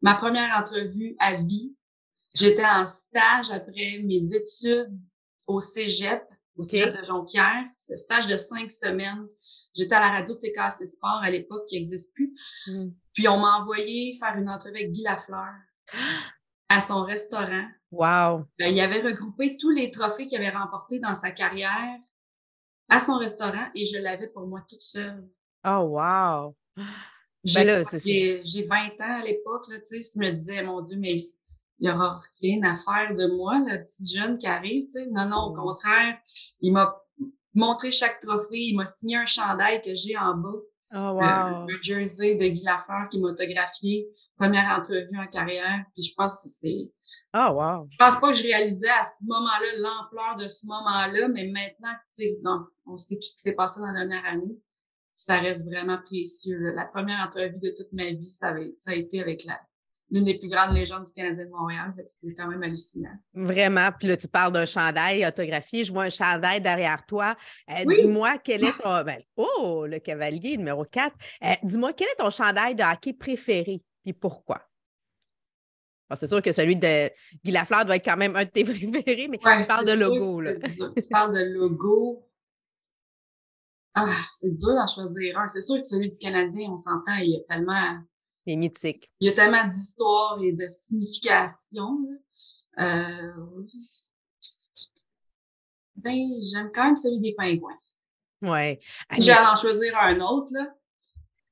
Ma 0.00 0.14
première 0.14 0.56
entrevue 0.58 1.14
à 1.18 1.34
vie, 1.34 1.76
j'étais 2.34 2.64
en 2.64 2.86
stage 2.86 3.50
après 3.50 4.00
mes 4.02 4.34
études 4.34 4.98
au 5.46 5.60
Cégep, 5.60 6.22
au 6.56 6.64
Cégep 6.64 6.98
de 6.98 7.04
Jonquière. 7.04 7.64
C'est 7.76 7.94
un 7.94 7.96
stage 7.96 8.26
de 8.26 8.36
cinq 8.36 8.70
semaines. 8.72 9.26
J'étais 9.74 9.94
à 9.94 10.00
la 10.00 10.10
radio 10.10 10.34
de 10.34 10.38
TKC 10.38 10.86
Sport 10.86 11.20
à 11.22 11.30
l'époque 11.30 11.66
qui 11.66 11.76
n'existe 11.76 12.14
plus. 12.14 12.34
Mmh. 12.66 12.88
Puis 13.14 13.28
on 13.28 13.38
m'a 13.38 13.58
envoyé 13.60 14.16
faire 14.18 14.36
une 14.36 14.48
entrevue 14.48 14.76
avec 14.76 14.92
Guy 14.92 15.02
Lafleur 15.02 15.54
à 16.68 16.80
son 16.80 17.02
restaurant. 17.04 17.66
Wow! 17.90 18.46
Ben, 18.58 18.74
il 18.74 18.80
avait 18.80 19.00
regroupé 19.00 19.56
tous 19.58 19.70
les 19.70 19.90
trophées 19.90 20.26
qu'il 20.26 20.38
avait 20.38 20.56
remportés 20.56 20.98
dans 20.98 21.14
sa 21.14 21.30
carrière 21.30 21.98
à 22.88 23.00
son 23.00 23.18
restaurant 23.18 23.68
et 23.74 23.86
je 23.86 23.98
l'avais 23.98 24.28
pour 24.28 24.46
moi 24.46 24.64
toute 24.68 24.82
seule. 24.82 25.28
Oh 25.64 25.98
wow! 25.98 26.56
Ben 27.44 27.84
j'ai 28.04 28.62
20 28.62 28.76
ans 28.76 29.20
à 29.20 29.24
l'époque, 29.24 29.66
tu 29.68 30.00
sais, 30.00 30.10
je 30.14 30.18
me 30.18 30.30
disais, 30.30 30.62
mon 30.62 30.80
Dieu, 30.80 30.96
mais 30.96 31.16
il 31.16 31.88
n'y 31.88 31.90
aura 31.90 32.20
rien 32.40 32.62
à 32.62 32.76
faire 32.76 33.16
de 33.16 33.26
moi, 33.36 33.60
la 33.66 33.78
petite 33.78 34.12
jeune 34.14 34.38
qui 34.38 34.46
arrive, 34.46 34.86
tu 34.86 34.92
sais. 34.92 35.06
Non, 35.06 35.28
non, 35.28 35.46
au 35.46 35.52
mmh. 35.52 35.56
contraire, 35.56 36.18
il 36.60 36.72
m'a 36.72 37.01
montré 37.54 37.90
chaque 37.90 38.20
trophée, 38.20 38.68
il 38.68 38.76
m'a 38.76 38.84
signé 38.84 39.16
un 39.16 39.26
chandail 39.26 39.82
que 39.82 39.94
j'ai 39.94 40.16
en 40.16 40.34
bas. 40.34 40.58
Oh, 40.94 41.12
wow. 41.14 41.66
le, 41.66 41.78
jersey 41.80 42.34
de 42.34 42.46
Guy 42.48 42.62
Lafleur 42.62 43.08
qui 43.10 43.18
m'a 43.18 43.28
autographié. 43.28 44.08
Première 44.36 44.78
entrevue 44.78 45.18
en 45.18 45.26
carrière. 45.26 45.84
Puis 45.94 46.02
je 46.02 46.14
pense 46.14 46.42
que 46.42 46.48
c'est. 46.48 46.92
Oh, 47.34 47.52
wow. 47.52 47.88
Je 47.90 47.96
pense 47.96 48.20
pas 48.20 48.28
que 48.30 48.34
je 48.34 48.42
réalisais 48.42 48.90
à 48.90 49.04
ce 49.04 49.24
moment-là 49.24 49.66
l'ampleur 49.78 50.36
de 50.36 50.48
ce 50.48 50.66
moment-là, 50.66 51.28
mais 51.28 51.46
maintenant, 51.46 51.94
tu 52.16 52.24
sais, 52.24 52.38
non, 52.42 52.66
on 52.86 52.98
sait 52.98 53.14
tout 53.14 53.22
ce 53.22 53.36
qui 53.36 53.40
s'est 53.40 53.52
passé 53.52 53.80
dans 53.80 53.86
la 53.86 54.04
dernière 54.04 54.24
année. 54.26 54.58
Ça 55.16 55.38
reste 55.38 55.66
vraiment 55.66 55.98
précieux. 56.04 56.72
La 56.74 56.84
première 56.84 57.26
entrevue 57.26 57.58
de 57.58 57.70
toute 57.70 57.92
ma 57.92 58.10
vie, 58.10 58.30
ça, 58.30 58.48
avait, 58.48 58.74
ça 58.78 58.90
a 58.90 58.94
été 58.94 59.20
avec 59.20 59.44
la, 59.44 59.60
l'une 60.12 60.24
des 60.24 60.38
plus 60.38 60.48
grandes 60.48 60.76
légendes 60.76 61.06
du 61.06 61.12
Canadien 61.12 61.46
de 61.46 61.50
Montréal. 61.50 61.94
C'est 62.06 62.34
quand 62.34 62.46
même 62.46 62.62
hallucinant. 62.62 63.16
Vraiment. 63.32 63.88
Puis 63.98 64.06
là, 64.08 64.16
tu 64.16 64.28
parles 64.28 64.52
d'un 64.52 64.66
chandail 64.66 65.26
autographié. 65.26 65.84
Je 65.84 65.92
vois 65.92 66.04
un 66.04 66.10
chandail 66.10 66.60
derrière 66.60 67.04
toi. 67.06 67.34
Euh, 67.70 67.84
dis-moi, 67.86 68.36
quel 68.44 68.64
est 68.64 68.78
ton. 68.82 69.02
Ben, 69.02 69.22
oh, 69.36 69.86
le 69.88 69.98
cavalier 69.98 70.58
numéro 70.58 70.84
4. 70.84 71.16
Euh, 71.42 71.54
dis-moi, 71.62 71.94
quel 71.94 72.08
est 72.08 72.16
ton 72.18 72.28
chandail 72.28 72.74
de 72.74 72.82
hockey 72.82 73.14
préféré? 73.14 73.82
Puis 74.04 74.12
pourquoi? 74.12 74.60
c'est 76.14 76.26
sûr 76.26 76.42
que 76.42 76.52
celui 76.52 76.76
de 76.76 77.10
Guy 77.42 77.52
Lafleur 77.52 77.86
doit 77.86 77.96
être 77.96 78.04
quand 78.04 78.18
même 78.18 78.36
un 78.36 78.44
de 78.44 78.50
tes 78.50 78.64
préférés, 78.64 79.28
mais 79.28 79.38
tu 79.38 79.66
parles 79.66 79.86
de 79.86 79.92
logo. 79.92 80.42
Là. 80.42 80.52
tu 80.56 81.08
parles 81.08 81.34
de 81.34 81.54
logo. 81.54 82.28
Ah, 83.94 84.18
c'est 84.32 84.54
dur 84.54 84.74
d'en 84.74 84.86
choisir 84.86 85.38
un. 85.38 85.48
C'est 85.48 85.62
sûr 85.62 85.76
que 85.76 85.86
celui 85.86 86.10
du 86.10 86.18
Canadien, 86.18 86.68
on 86.70 86.76
s'entend, 86.76 87.16
il 87.22 87.30
y 87.30 87.36
a 87.36 87.40
tellement 87.48 88.02
mythiques. 88.46 89.08
Il 89.20 89.28
y 89.28 89.30
a 89.30 89.34
tellement 89.34 89.66
d'histoires 89.68 90.38
et 90.42 90.52
de 90.52 90.66
significations. 90.68 91.98
Euh... 92.78 93.32
Ben, 95.96 96.16
j'aime 96.50 96.70
quand 96.74 96.84
même 96.86 96.96
celui 96.96 97.20
des 97.20 97.34
pingouins. 97.34 97.76
Oui. 98.42 98.78
J'allais 99.18 99.46
en 99.46 99.56
choisir 99.56 99.96
un 99.98 100.20
autre, 100.20 100.52
là. 100.52 100.74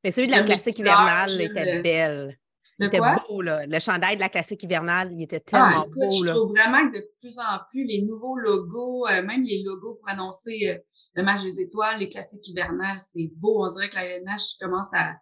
Mais 0.03 0.11
celui 0.11 0.29
de 0.29 0.33
la 0.33 0.43
classique 0.43 0.79
hivernale 0.79 1.41
était 1.41 1.83
belle. 1.83 2.39
Le 2.79 2.87
était 2.87 2.99
beau, 2.99 3.43
là. 3.43 3.67
Le 3.67 3.79
chandail 3.79 4.17
de 4.17 4.21
la 4.21 4.31
classique 4.31 4.63
hivernale, 4.63 5.13
il 5.13 5.23
était 5.23 5.45
ah, 5.53 5.85
tellement 5.85 5.87
beau. 5.87 6.11
Je 6.11 6.31
trouve 6.31 6.51
vraiment 6.51 6.91
que 6.91 6.97
de 6.97 7.07
plus 7.21 7.39
en 7.39 7.59
plus, 7.71 7.85
les 7.85 8.01
nouveaux 8.03 8.37
logos, 8.37 9.07
euh, 9.07 9.23
même 9.23 9.43
les 9.43 9.63
logos 9.63 9.97
pour 9.97 10.09
annoncer 10.09 10.71
euh, 10.71 10.79
le 11.15 11.23
match 11.23 11.43
des 11.43 11.61
étoiles, 11.61 11.99
les 11.99 12.09
classiques 12.09 12.49
hivernales, 12.49 12.99
c'est 12.99 13.31
beau. 13.37 13.67
On 13.67 13.71
dirait 13.71 13.91
que 13.91 13.97
la 13.97 14.05
LNH 14.07 14.57
commence 14.59 14.95
à, 14.95 15.15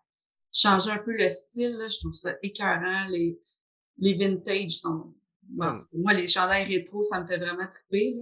changer 0.52 0.90
un 0.90 0.98
peu 0.98 1.16
le 1.16 1.28
style. 1.30 1.72
Là. 1.72 1.88
Je 1.88 1.98
trouve 1.98 2.14
ça 2.14 2.34
écœurant. 2.42 3.06
Les, 3.08 3.38
les 3.98 4.14
vintage 4.14 4.72
sont. 4.72 5.14
Bon, 5.42 5.78
moi, 5.94 6.12
les 6.12 6.28
chandails 6.28 6.64
rétro, 6.64 7.02
ça 7.02 7.20
me 7.20 7.26
fait 7.26 7.38
vraiment 7.38 7.66
triper. 7.66 8.18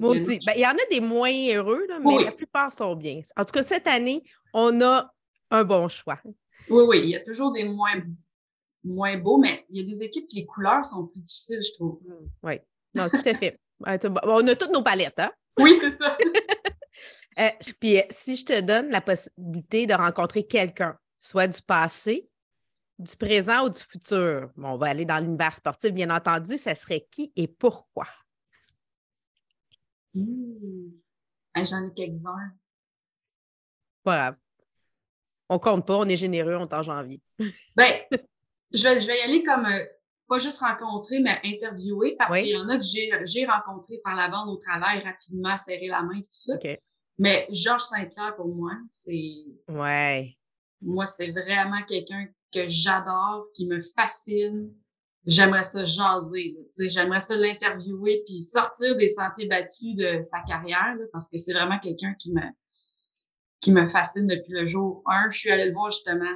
Moi 0.00 0.10
aussi. 0.10 0.40
Ben, 0.44 0.52
il 0.56 0.62
y 0.62 0.66
en 0.66 0.70
a 0.70 0.88
des 0.90 1.00
moins 1.00 1.30
heureux, 1.30 1.86
là, 1.88 1.98
mais 2.00 2.24
la 2.24 2.32
plupart 2.32 2.72
sont 2.72 2.96
bien. 2.96 3.20
En 3.36 3.44
tout 3.44 3.52
cas, 3.52 3.62
cette 3.62 3.86
année, 3.86 4.24
on 4.52 4.80
a 4.80 5.12
un 5.50 5.64
bon 5.64 5.88
choix. 5.88 6.18
Oui, 6.68 6.84
oui. 6.88 7.00
Il 7.04 7.10
y 7.10 7.16
a 7.16 7.20
toujours 7.20 7.52
des 7.52 7.64
moins, 7.64 8.02
moins 8.82 9.16
beaux, 9.18 9.38
mais 9.38 9.64
il 9.70 9.80
y 9.80 9.80
a 9.80 9.84
des 9.84 10.02
équipes 10.02 10.26
qui 10.26 10.36
les 10.36 10.46
couleurs 10.46 10.84
sont 10.84 11.06
plus 11.06 11.20
difficiles, 11.20 11.62
je 11.62 11.72
trouve. 11.74 12.00
Mmh, 12.04 12.28
oui. 12.44 12.54
Non, 12.94 13.08
tout 13.08 13.22
à 13.24 13.34
fait. 13.34 13.60
on 13.80 14.48
a 14.48 14.56
toutes 14.56 14.72
nos 14.72 14.82
palettes, 14.82 15.18
hein? 15.18 15.30
Oui, 15.58 15.74
c'est 15.78 15.90
ça. 15.90 16.16
Euh, 17.38 17.48
puis 17.78 18.02
si 18.10 18.34
je 18.34 18.44
te 18.44 18.60
donne 18.60 18.90
la 18.90 19.00
possibilité 19.00 19.86
de 19.86 19.94
rencontrer 19.94 20.44
quelqu'un 20.44 20.98
soit 21.20 21.46
du 21.46 21.62
passé, 21.62 22.28
du 22.98 23.16
présent 23.16 23.66
ou 23.66 23.70
du 23.70 23.78
futur. 23.78 24.50
on 24.56 24.76
va 24.76 24.88
aller 24.88 25.04
dans 25.04 25.18
l'univers 25.18 25.54
sportif, 25.54 25.92
bien 25.92 26.10
entendu. 26.10 26.56
Ça 26.56 26.74
serait 26.74 27.06
qui 27.10 27.32
et 27.36 27.46
pourquoi? 27.46 28.08
Mmh. 30.14 30.90
J'en 31.56 31.86
ai 31.86 31.94
quelques-uns. 31.94 32.52
Pas 34.02 34.16
grave. 34.16 34.36
On 35.48 35.58
compte 35.58 35.86
pas, 35.86 35.98
on 35.98 36.08
est 36.08 36.16
généreux, 36.16 36.56
on 36.56 36.64
est 36.64 36.74
en 36.74 36.82
janvier. 36.82 37.20
ben, 37.76 37.92
je 38.72 38.82
vais, 38.82 39.00
je 39.00 39.06
vais 39.06 39.18
y 39.18 39.22
aller 39.22 39.42
comme 39.42 39.66
euh, 39.66 39.84
pas 40.28 40.38
juste 40.38 40.58
rencontrer, 40.58 41.20
mais 41.20 41.38
interviewer 41.44 42.14
parce 42.16 42.32
qu'il 42.38 42.50
y 42.50 42.56
en 42.56 42.68
a 42.68 42.78
que 42.78 42.84
j'ai 42.84 43.44
rencontré 43.44 43.98
par 44.02 44.14
la 44.14 44.28
bande 44.28 44.48
au 44.48 44.56
travail 44.56 45.02
rapidement, 45.02 45.56
serrer 45.58 45.88
la 45.88 46.02
main, 46.02 46.20
tout 46.20 46.26
ça. 46.30 46.54
Mais 47.18 47.46
Georges 47.50 47.82
Saint-Pierre, 47.82 48.34
pour 48.36 48.48
moi, 48.48 48.72
c'est. 48.90 49.44
Ouais. 49.68 50.38
Moi, 50.82 51.06
c'est 51.06 51.30
vraiment 51.30 51.82
quelqu'un 51.88 52.26
que 52.52 52.68
j'adore, 52.68 53.46
qui 53.54 53.66
me 53.66 53.80
fascine. 53.80 54.72
J'aimerais 55.26 55.64
ça 55.64 55.84
jaser, 55.84 56.56
j'aimerais 56.78 57.20
ça 57.20 57.36
l'interviewer 57.36 58.22
puis 58.26 58.40
sortir 58.40 58.96
des 58.96 59.10
sentiers 59.10 59.46
battus 59.46 59.94
de 59.94 60.22
sa 60.22 60.40
carrière 60.40 60.96
parce 61.12 61.28
que 61.28 61.36
c'est 61.36 61.52
vraiment 61.52 61.78
quelqu'un 61.78 62.14
qui 62.14 62.32
me 62.32 62.40
qui 63.60 63.70
me 63.72 63.86
fascine 63.86 64.26
depuis 64.26 64.54
le 64.54 64.64
jour 64.64 65.02
1. 65.04 65.30
Je 65.30 65.38
suis 65.38 65.50
allée 65.50 65.66
le 65.66 65.74
voir 65.74 65.90
justement 65.90 66.34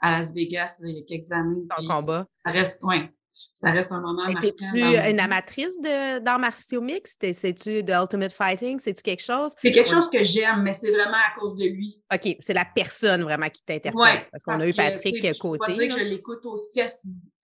à 0.00 0.18
Las 0.18 0.32
Vegas 0.32 0.78
il 0.82 0.96
y 0.96 1.00
a 1.00 1.04
quelques 1.04 1.30
années. 1.30 1.62
En 1.76 1.86
combat. 1.86 2.26
Ça 2.44 2.52
reste, 2.52 2.82
ouais. 2.82 3.12
Ça 3.56 3.70
reste 3.70 3.90
un 3.90 4.02
moment. 4.02 4.26
Étais-tu 4.28 4.84
une 4.84 5.18
amatrice 5.18 5.80
d'arts 5.80 6.38
martiaux 6.38 6.82
mixtes? 6.82 7.32
C'est-tu 7.32 7.82
de 7.82 7.90
Ultimate 7.90 8.30
Fighting? 8.30 8.78
C'est-tu 8.78 9.02
quelque 9.02 9.22
chose? 9.22 9.54
C'est 9.62 9.72
quelque 9.72 9.88
chose 9.88 10.10
que 10.10 10.22
j'aime, 10.22 10.62
mais 10.62 10.74
c'est 10.74 10.90
vraiment 10.90 11.16
à 11.16 11.40
cause 11.40 11.56
de 11.56 11.64
lui. 11.64 12.02
OK, 12.12 12.36
c'est 12.40 12.52
la 12.52 12.66
personne 12.66 13.22
vraiment 13.22 13.48
qui 13.48 13.62
t'interpelle. 13.64 14.26
parce 14.30 14.44
qu'on 14.44 14.60
a 14.60 14.68
eu 14.68 14.74
Patrick 14.74 15.22
que, 15.22 15.38
côté. 15.38 15.72
Je 15.72 15.86
que 15.86 15.98
je 15.98 16.04
l'écoute 16.04 16.44
aussi 16.44 16.82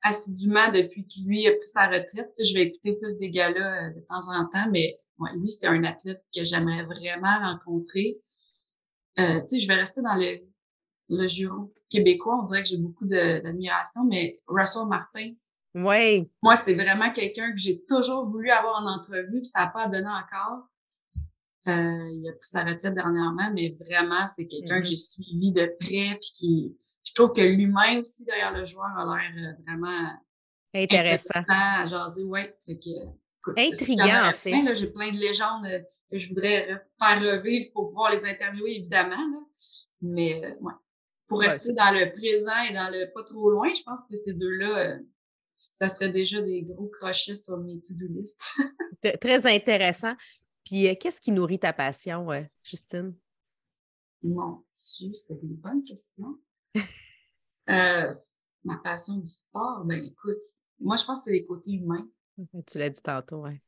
assidûment 0.02 0.70
depuis 0.70 1.06
qu'il 1.06 1.26
lui 1.26 1.46
a 1.46 1.52
pris 1.52 1.68
sa 1.68 1.86
retraite. 1.86 2.34
je 2.44 2.54
vais 2.54 2.64
écouter 2.64 2.98
plus 3.00 3.16
des 3.16 3.30
gars-là 3.30 3.86
euh, 3.86 3.90
de 3.94 4.00
temps 4.00 4.28
en 4.34 4.44
temps, 4.48 4.68
mais 4.70 4.98
lui, 5.36 5.50
c'est 5.50 5.66
un 5.66 5.82
athlète 5.84 6.20
que 6.36 6.44
j'aimerais 6.44 6.82
vraiment 6.84 7.38
rencontrer. 7.40 8.18
Euh, 9.18 9.40
je 9.50 9.66
vais 9.66 9.76
rester 9.76 10.02
dans 10.02 10.16
le, 10.16 10.40
le 11.08 11.70
québécois. 11.88 12.38
On 12.38 12.44
dirait 12.44 12.64
que 12.64 12.68
j'ai 12.68 12.76
beaucoup 12.76 13.06
d'admiration, 13.06 14.04
mais 14.04 14.42
Russell 14.46 14.86
Martin, 14.86 15.32
oui. 15.74 16.30
Moi, 16.42 16.56
c'est 16.56 16.74
vraiment 16.74 17.10
quelqu'un 17.12 17.52
que 17.52 17.58
j'ai 17.58 17.82
toujours 17.88 18.26
voulu 18.26 18.50
avoir 18.50 18.82
en 18.82 18.86
entrevue, 18.86 19.40
puis 19.40 19.46
ça 19.46 19.60
n'a 19.60 19.66
pas 19.68 19.88
donné 19.88 20.08
encore. 20.08 20.68
Euh, 21.68 22.08
il 22.12 22.28
a 22.28 22.32
pris 22.32 22.48
sa 22.48 22.64
retraite 22.64 22.94
dernièrement, 22.94 23.50
mais 23.54 23.76
vraiment, 23.80 24.26
c'est 24.26 24.46
quelqu'un 24.46 24.80
que 24.80 24.86
mm-hmm. 24.86 24.90
j'ai 24.90 24.98
suivi 24.98 25.52
de 25.52 25.76
près, 25.78 26.18
puis 26.20 26.30
qui, 26.34 26.76
je 27.04 27.14
trouve 27.14 27.32
que 27.32 27.40
l'humain 27.40 28.00
aussi 28.00 28.24
derrière 28.24 28.52
le 28.52 28.64
joueur 28.64 28.90
a 28.96 29.04
l'air 29.04 29.32
euh, 29.36 29.62
vraiment 29.66 30.10
intéressant. 30.74 31.42
à 31.48 31.84
jaser, 31.86 32.24
ouais. 32.24 32.56
Intriguant, 33.56 34.28
en 34.28 34.32
fait. 34.32 34.74
J'ai 34.74 34.90
plein 34.90 35.12
de 35.12 35.18
légendes 35.18 35.66
euh, 35.66 35.80
que 36.10 36.18
je 36.18 36.28
voudrais 36.28 36.66
faire 36.98 37.20
revivre 37.20 37.70
pour 37.72 37.88
pouvoir 37.88 38.12
les 38.12 38.24
interviewer, 38.24 38.78
évidemment. 38.78 39.16
Là. 39.16 39.38
Mais, 40.02 40.56
ouais. 40.60 40.72
Pour 41.28 41.40
rester 41.40 41.72
dans 41.72 41.92
le 41.92 42.12
présent 42.12 42.62
et 42.68 42.74
dans 42.74 42.90
le 42.90 43.10
pas 43.12 43.22
trop 43.22 43.50
loin, 43.50 43.72
je 43.74 43.82
pense 43.82 44.04
que 44.10 44.16
ces 44.16 44.34
deux-là, 44.34 44.98
ça 45.82 45.88
serait 45.88 46.12
déjà 46.12 46.40
des 46.40 46.62
gros 46.62 46.86
crochets 46.86 47.34
sur 47.34 47.58
mes 47.58 47.80
to-do 47.80 48.06
list. 48.06 48.40
Très 49.20 49.52
intéressant. 49.52 50.14
Puis, 50.64 50.86
euh, 50.86 50.94
qu'est-ce 50.94 51.20
qui 51.20 51.32
nourrit 51.32 51.58
ta 51.58 51.72
passion, 51.72 52.30
euh, 52.30 52.42
Justine? 52.62 53.16
Mon 54.22 54.64
Dieu, 54.78 55.10
c'est 55.16 55.34
une 55.42 55.56
bonne 55.56 55.84
question. 55.84 56.38
Euh, 57.70 58.12
ma 58.64 58.76
passion 58.78 59.18
du 59.18 59.28
sport, 59.28 59.84
ben 59.84 60.04
écoute, 60.04 60.42
moi, 60.80 60.96
je 60.96 61.04
pense 61.04 61.20
que 61.20 61.24
c'est 61.26 61.30
les 61.30 61.46
côtés 61.46 61.70
humains. 61.70 62.08
Tu 62.66 62.76
l'as 62.76 62.90
dit 62.90 63.00
tantôt, 63.00 63.44
oui. 63.44 63.60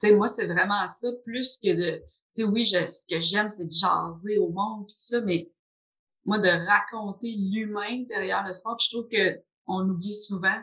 Tu 0.00 0.08
sais, 0.08 0.16
moi, 0.16 0.26
c'est 0.26 0.44
vraiment 0.44 0.88
ça, 0.88 1.08
plus 1.24 1.56
que 1.62 1.68
de. 1.68 1.98
Tu 2.34 2.42
sais, 2.42 2.42
oui, 2.42 2.66
ce 2.66 3.06
que 3.08 3.20
j'aime, 3.20 3.48
c'est 3.48 3.66
de 3.66 3.72
jaser 3.72 4.38
au 4.38 4.50
monde, 4.50 4.88
tout 4.88 4.96
ça, 4.98 5.20
mais 5.20 5.52
moi, 6.24 6.40
de 6.40 6.48
raconter 6.48 7.30
l'humain 7.30 8.02
derrière 8.08 8.44
le 8.44 8.52
sport, 8.52 8.76
puis 8.76 8.88
je 8.90 8.96
trouve 8.96 9.08
qu'on 9.08 9.88
oublie 9.88 10.12
souvent 10.12 10.60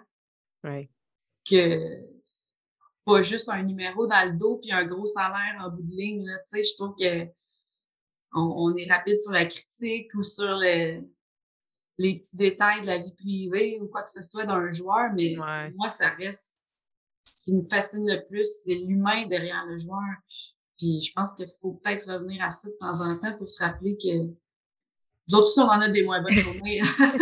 Que 1.49 2.03
pas 3.05 3.23
juste 3.23 3.49
un 3.49 3.63
numéro 3.63 4.07
dans 4.07 4.31
le 4.31 4.37
dos 4.37 4.57
puis 4.57 4.71
un 4.71 4.85
gros 4.85 5.05
salaire 5.05 5.57
en 5.61 5.69
bout 5.69 5.81
de 5.81 5.91
ligne. 5.91 6.25
Là. 6.25 6.37
Tu 6.39 6.61
sais, 6.61 6.63
je 6.63 6.75
trouve 6.75 6.95
que 6.99 7.27
on, 8.33 8.75
est 8.75 8.91
rapide 8.91 9.19
sur 9.19 9.31
la 9.31 9.45
critique 9.45 10.13
ou 10.13 10.21
sur 10.21 10.55
les 10.55 11.01
petits 11.97 12.37
détails 12.37 12.81
de 12.81 12.85
la 12.85 12.99
vie 12.99 13.15
privée 13.15 13.79
ou 13.81 13.87
quoi 13.87 14.03
que 14.03 14.11
ce 14.11 14.21
soit 14.21 14.45
d'un 14.45 14.71
joueur, 14.71 15.11
mais 15.13 15.35
moi, 15.75 15.89
ça 15.89 16.09
reste 16.09 16.59
ce 17.23 17.37
qui 17.43 17.53
me 17.53 17.63
fascine 17.67 18.07
le 18.07 18.25
plus, 18.27 18.47
c'est 18.63 18.75
l'humain 18.75 19.25
derrière 19.27 19.65
le 19.65 19.77
joueur. 19.77 20.15
Puis 20.77 21.01
je 21.01 21.11
pense 21.13 21.33
qu'il 21.33 21.51
faut 21.61 21.73
peut-être 21.73 22.11
revenir 22.11 22.43
à 22.43 22.51
ça 22.51 22.69
de 22.69 22.75
temps 22.79 23.01
en 23.01 23.17
temps 23.17 23.37
pour 23.37 23.49
se 23.49 23.61
rappeler 23.63 23.97
que 23.97 24.33
nous 25.29 25.37
autres 25.37 25.51
on 25.57 25.63
en 25.63 25.81
a 25.81 25.89
des 25.89 26.03
moins 26.03 26.21
bonnes 26.21 26.33
journées. 26.33 26.81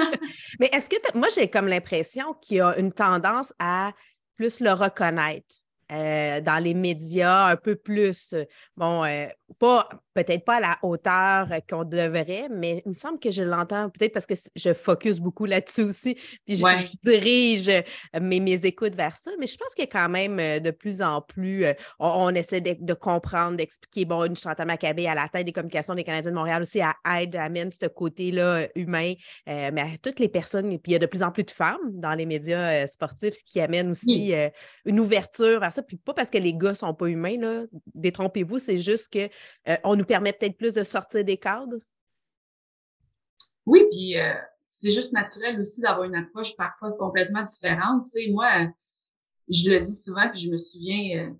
Mais 0.60 0.70
est-ce 0.74 0.90
que 0.90 0.96
moi, 1.18 1.28
j'ai 1.34 1.50
comme 1.50 1.68
l'impression 1.68 2.34
qu'il 2.42 2.58
y 2.58 2.62
a 2.62 2.78
une 2.78 2.92
tendance 2.92 3.54
à 3.60 3.92
plus 4.36 4.60
le 4.60 4.72
reconnaître. 4.72 5.56
Euh, 5.90 6.42
dans 6.42 6.62
les 6.62 6.74
médias 6.74 7.46
un 7.46 7.56
peu 7.56 7.78
plus. 7.78 8.36
Bon, 8.76 9.06
euh, 9.06 9.28
pas 9.58 9.88
peut-être 10.24 10.46
pas 10.46 10.56
à 10.56 10.60
la 10.60 10.78
hauteur 10.82 11.48
qu'on 11.70 11.84
devrait, 11.84 12.48
mais 12.50 12.82
il 12.86 12.90
me 12.90 12.96
semble 12.96 13.20
que 13.20 13.30
je 13.30 13.44
l'entends 13.44 13.90
peut-être 13.90 14.14
parce 14.14 14.26
que 14.26 14.34
je 14.56 14.74
focus 14.74 15.20
beaucoup 15.20 15.46
là-dessus 15.46 15.84
aussi, 15.84 16.16
puis 16.46 16.56
je, 16.56 16.98
dirige 17.04 17.70
euh, 17.70 17.82
mes, 18.20 18.40
mes, 18.40 18.66
écoutes 18.66 18.96
vers 18.96 19.16
ça, 19.16 19.30
mais 19.40 19.46
je 19.46 19.56
pense 19.58 19.76
qu'il 19.76 19.84
y 19.84 19.88
a 19.88 19.92
quand 19.92 20.10
même 20.10 20.40
euh, 20.40 20.60
de 20.60 20.72
plus 20.72 21.04
en 21.04 21.22
plus, 21.22 21.66
euh, 21.66 21.74
on, 22.00 22.34
essaie 22.34 22.62
de, 22.62 22.94
comprendre, 22.96 23.58
d'expliquer, 23.58 24.06
bon, 24.06 24.26
une 24.26 24.36
Chantal 24.36 24.66
Maccabé 24.66 25.08
à 25.08 25.14
la 25.14 25.30
tête 25.30 25.46
des 25.46 25.52
communications 25.52 25.94
des 25.94 26.04
Canadiens 26.04 26.32
de 26.32 26.36
Montréal 26.36 26.64
aussi, 26.64 26.82
à 26.82 26.96
aide, 27.20 27.36
amène 27.36 27.70
ce 27.70 27.86
côté-là 27.86 28.68
humain, 28.76 29.14
mais 29.46 29.82
à 29.82 29.98
toutes 30.02 30.20
les 30.20 30.30
personnes, 30.30 30.72
et 30.72 30.80
puis 30.80 30.92
il 30.92 30.94
y 30.94 30.96
a 30.96 31.00
de 31.00 31.06
plus 31.06 31.22
en 31.22 31.32
plus 31.32 31.44
de 31.44 31.52
femmes 31.52 31.78
dans 31.92 32.14
les 32.14 32.26
médias 32.26 32.88
sportifs 32.88 33.44
qui 33.46 33.62
amènent 33.62 33.92
aussi 33.92 34.34
une 34.86 35.00
ouverture 35.00 35.64
à 35.64 35.72
ça, 35.72 35.84
puis 35.84 35.98
pas 35.98 36.14
parce 36.14 36.30
que 36.30 36.38
les 36.38 36.54
gars 36.54 36.74
sont 36.74 36.94
pas 36.94 37.08
humains, 37.08 37.38
là, 37.40 37.64
détrompez-vous, 37.94 38.60
c'est 38.60 38.80
juste 38.80 39.14
qu'on 39.14 39.96
nous 39.96 40.06
permet 40.08 40.34
peut-être 40.34 40.58
plus 40.58 40.74
de 40.74 40.84
sortir 40.84 41.24
des 41.24 41.38
cadres? 41.38 41.78
Oui, 43.66 43.86
puis 43.92 44.18
euh, 44.18 44.34
c'est 44.70 44.92
juste 44.92 45.12
naturel 45.12 45.60
aussi 45.60 45.82
d'avoir 45.82 46.06
une 46.06 46.16
approche 46.16 46.56
parfois 46.56 46.94
complètement 46.94 47.44
différente. 47.44 48.08
Moi, 48.32 48.50
je 49.50 49.70
le 49.70 49.82
dis 49.82 49.96
souvent, 49.96 50.30
puis 50.30 50.40
je 50.40 50.50
me 50.50 50.58
souviens, 50.58 51.26
euh, 51.26 51.34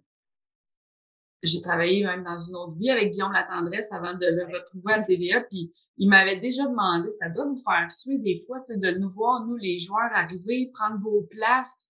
j'ai 1.44 1.62
travaillé 1.62 2.04
même 2.06 2.24
dans 2.24 2.40
une 2.40 2.56
autre 2.56 2.76
vie 2.78 2.90
avec 2.90 3.12
Guillaume 3.12 3.32
Latendresse 3.32 3.92
avant 3.92 4.14
de 4.14 4.26
le 4.26 4.46
retrouver 4.46 4.94
à 4.94 5.04
TVA, 5.04 5.42
puis 5.42 5.74
il 5.98 6.10
m'avait 6.10 6.40
déjà 6.40 6.68
demandé, 6.68 7.12
ça 7.12 7.30
doit 7.30 7.46
nous 7.46 7.58
faire 7.58 7.90
suer 7.92 8.18
des 8.18 8.42
fois, 8.46 8.60
de 8.70 8.98
nous 9.00 9.10
voir, 9.10 9.46
nous, 9.46 9.56
les 9.56 9.80
joueurs, 9.80 10.12
arriver, 10.14 10.72
prendre 10.74 11.00
vos 11.00 11.24
places. 11.24 11.88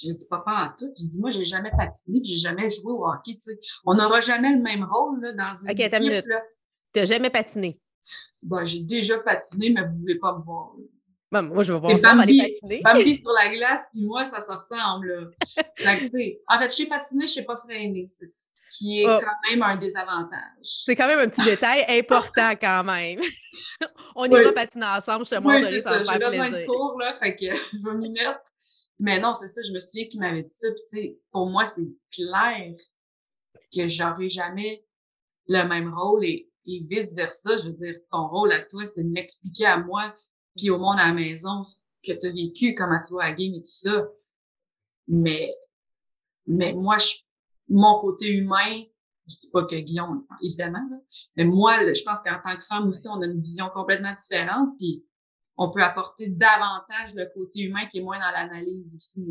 J'ai 0.00 0.12
dit, 0.12 0.26
papa, 0.28 0.70
en 0.70 0.78
tout. 0.78 0.92
J'ai 0.96 1.06
dit, 1.06 1.18
moi, 1.18 1.30
j'ai 1.30 1.44
jamais 1.44 1.70
patiné, 1.76 2.20
j'ai 2.22 2.36
jamais 2.36 2.70
joué 2.70 2.92
au 2.92 3.06
hockey, 3.06 3.34
tu 3.34 3.52
sais. 3.52 3.58
On 3.84 3.94
n'aura 3.94 4.20
jamais 4.20 4.54
le 4.54 4.60
même 4.60 4.84
rôle, 4.84 5.20
là, 5.20 5.32
dans 5.32 5.54
une 5.54 5.70
équipe, 5.70 6.26
là. 6.26 6.42
Tu 6.92 7.00
n'as 7.00 7.06
jamais 7.06 7.30
patiné? 7.30 7.80
Bon, 8.42 8.64
j'ai 8.64 8.80
déjà 8.80 9.18
patiné, 9.18 9.70
mais 9.70 9.82
vous 9.82 9.94
ne 9.94 10.00
voulez 10.00 10.18
pas 10.18 10.36
me 10.38 10.42
voir. 10.42 10.72
moi, 11.30 11.62
je 11.62 11.72
vais 11.72 11.78
voir 11.78 12.00
ça, 12.00 12.14
Bambi, 12.14 12.38
patiner. 12.38 12.82
Bambi 12.82 13.14
sur 13.22 13.32
la 13.32 13.54
glace, 13.54 13.88
puis 13.92 14.04
moi, 14.04 14.24
ça 14.24 14.40
se 14.40 14.52
ressemble. 14.52 15.08
Là. 15.08 15.64
en 16.48 16.58
fait, 16.58 16.70
je 16.70 16.76
sais 16.76 16.86
patiner, 16.86 17.26
je 17.26 17.32
ne 17.32 17.34
sais 17.34 17.44
pas 17.44 17.56
freiner. 17.56 18.06
C'est 18.06 18.26
ce 18.26 18.46
qui 18.78 19.00
est 19.00 19.06
oh. 19.06 19.20
quand 19.20 19.50
même 19.50 19.62
un 19.62 19.76
désavantage. 19.76 20.40
C'est 20.62 20.96
quand 20.96 21.08
même 21.08 21.18
un 21.18 21.28
petit 21.28 21.44
détail 21.44 21.84
important 21.88 22.52
quand 22.60 22.84
même. 22.84 23.20
On 24.14 24.26
y 24.26 24.30
va 24.30 24.52
patiner 24.52 24.86
ensemble, 24.86 25.24
je 25.24 25.30
te 25.30 25.36
oui, 25.36 25.62
ça 25.82 25.90
va 25.90 26.04
faire 26.04 26.18
plaisir. 26.18 26.32
J'ai 26.32 26.38
besoin 26.38 26.50
de 26.50 26.66
cours, 26.66 26.96
là, 26.98 27.14
fait 27.20 27.36
que 27.36 27.46
je 27.46 27.84
vais 27.84 27.96
m'y 27.96 28.10
mettre. 28.10 28.40
Mais 28.98 29.20
non, 29.20 29.34
c'est 29.34 29.48
ça, 29.48 29.60
je 29.62 29.72
me 29.72 29.80
souviens 29.80 30.06
qu'il 30.08 30.20
m'avait 30.20 30.42
dit 30.42 30.54
ça. 30.54 30.68
Puis, 30.70 30.82
tu 30.90 30.96
sais, 30.96 31.18
pour 31.30 31.48
moi, 31.48 31.64
c'est 31.64 31.88
clair 32.10 32.74
que 33.74 33.88
j'aurais 33.88 34.30
jamais 34.30 34.84
le 35.46 35.64
même 35.64 35.94
rôle 35.94 36.24
et 36.24 36.50
vice-versa. 36.66 37.58
Je 37.58 37.68
veux 37.68 37.72
dire, 37.74 37.96
ton 38.10 38.28
rôle 38.28 38.52
à 38.52 38.60
toi, 38.60 38.84
c'est 38.86 39.04
de 39.04 39.08
m'expliquer 39.08 39.66
à 39.66 39.78
moi, 39.78 40.14
puis 40.56 40.70
au 40.70 40.78
monde 40.78 40.98
à 40.98 41.08
la 41.08 41.14
maison, 41.14 41.64
ce 41.64 41.76
que 42.02 42.18
tu 42.18 42.26
as 42.26 42.32
vécu, 42.32 42.74
comment 42.74 43.00
tu 43.04 43.12
vois 43.12 43.24
à 43.24 43.32
game 43.32 43.54
et 43.54 43.60
tout 43.60 43.66
ça. 43.66 44.08
Mais, 45.06 45.54
mais 46.46 46.72
moi, 46.72 46.98
je, 46.98 47.16
mon 47.68 48.00
côté 48.00 48.32
humain, 48.32 48.82
je 49.26 49.36
dis 49.40 49.50
pas 49.50 49.64
que 49.64 49.76
Guillaume, 49.76 50.26
évidemment, 50.42 50.86
mais 51.36 51.44
moi, 51.44 51.92
je 51.92 52.02
pense 52.02 52.22
qu'en 52.22 52.38
tant 52.42 52.56
que 52.56 52.64
femme 52.64 52.88
aussi, 52.88 53.08
on 53.08 53.20
a 53.20 53.26
une 53.26 53.40
vision 53.40 53.68
complètement 53.72 54.14
différente, 54.18 54.70
puis 54.78 55.04
on 55.58 55.70
peut 55.70 55.82
apporter 55.82 56.28
davantage 56.28 57.14
le 57.14 57.26
côté 57.34 57.62
humain 57.62 57.86
qui 57.86 57.98
est 57.98 58.02
moins 58.02 58.18
dans 58.18 58.30
l'analyse 58.30 58.94
aussi. 58.96 59.26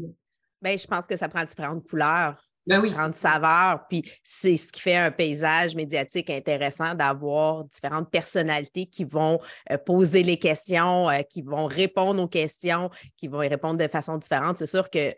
Bien, 0.62 0.76
je 0.76 0.88
pense 0.88 1.08
que 1.08 1.16
ça 1.16 1.30
prend 1.30 1.44
différentes 1.44 1.88
couleurs 1.88 2.36
ben 2.68 2.82
oui, 2.82 2.90
différentes 2.90 3.14
saveurs. 3.14 3.88
Puis 3.88 4.04
c'est 4.24 4.58
ce 4.58 4.72
qui 4.72 4.82
fait 4.82 4.98
un 4.98 5.10
paysage 5.10 5.74
médiatique 5.76 6.30
intéressant 6.30 6.94
d'avoir 6.94 7.64
différentes 7.64 8.12
personnalités 8.12 8.88
qui 8.88 9.06
vont 9.06 9.40
euh, 9.72 9.78
poser 9.78 10.22
les 10.22 10.38
questions, 10.38 11.10
euh, 11.10 11.22
qui 11.22 11.42
vont 11.42 11.66
répondre 11.66 12.22
aux 12.22 12.28
questions, 12.28 12.90
qui 13.16 13.30
vont 13.30 13.42
y 13.42 13.48
répondre 13.48 13.78
de 13.78 13.88
façon 13.88 14.18
différente. 14.18 14.58
C'est 14.58 14.66
sûr 14.66 14.90
qu'un 14.90 15.14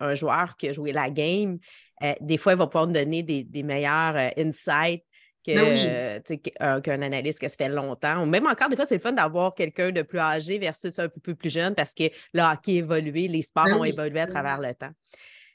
un 0.00 0.14
joueur 0.14 0.56
qui 0.56 0.68
a 0.68 0.72
joué 0.72 0.92
la 0.92 1.10
game, 1.10 1.58
euh, 2.02 2.14
des 2.20 2.38
fois, 2.38 2.52
il 2.52 2.58
va 2.58 2.66
pouvoir 2.66 2.86
nous 2.86 2.94
donner 2.94 3.22
des, 3.22 3.62
meilleurs 3.62 4.32
insights 4.38 5.04
ben 5.54 6.80
qu'un 6.82 7.02
analyste 7.02 7.38
qui 7.38 7.48
se 7.48 7.56
fait 7.56 7.68
longtemps. 7.68 8.22
Ou 8.22 8.26
même 8.26 8.46
encore, 8.46 8.68
des 8.68 8.76
fois, 8.76 8.86
c'est 8.86 8.96
le 8.96 9.00
fun 9.00 9.12
d'avoir 9.12 9.54
quelqu'un 9.54 9.92
de 9.92 10.02
plus 10.02 10.18
âgé 10.18 10.58
versus 10.58 10.98
un 10.98 11.08
peu 11.08 11.34
plus 11.34 11.50
jeune 11.50 11.74
parce 11.74 11.94
que 11.94 12.04
le 12.32 12.42
hockey 12.42 12.76
évolué, 12.76 13.28
les 13.28 13.42
sports 13.42 13.66
ben 13.66 13.76
ont 13.76 13.84
évolué 13.84 14.20
à 14.20 14.26
travers 14.26 14.60
le 14.60 14.74
temps. 14.74 14.90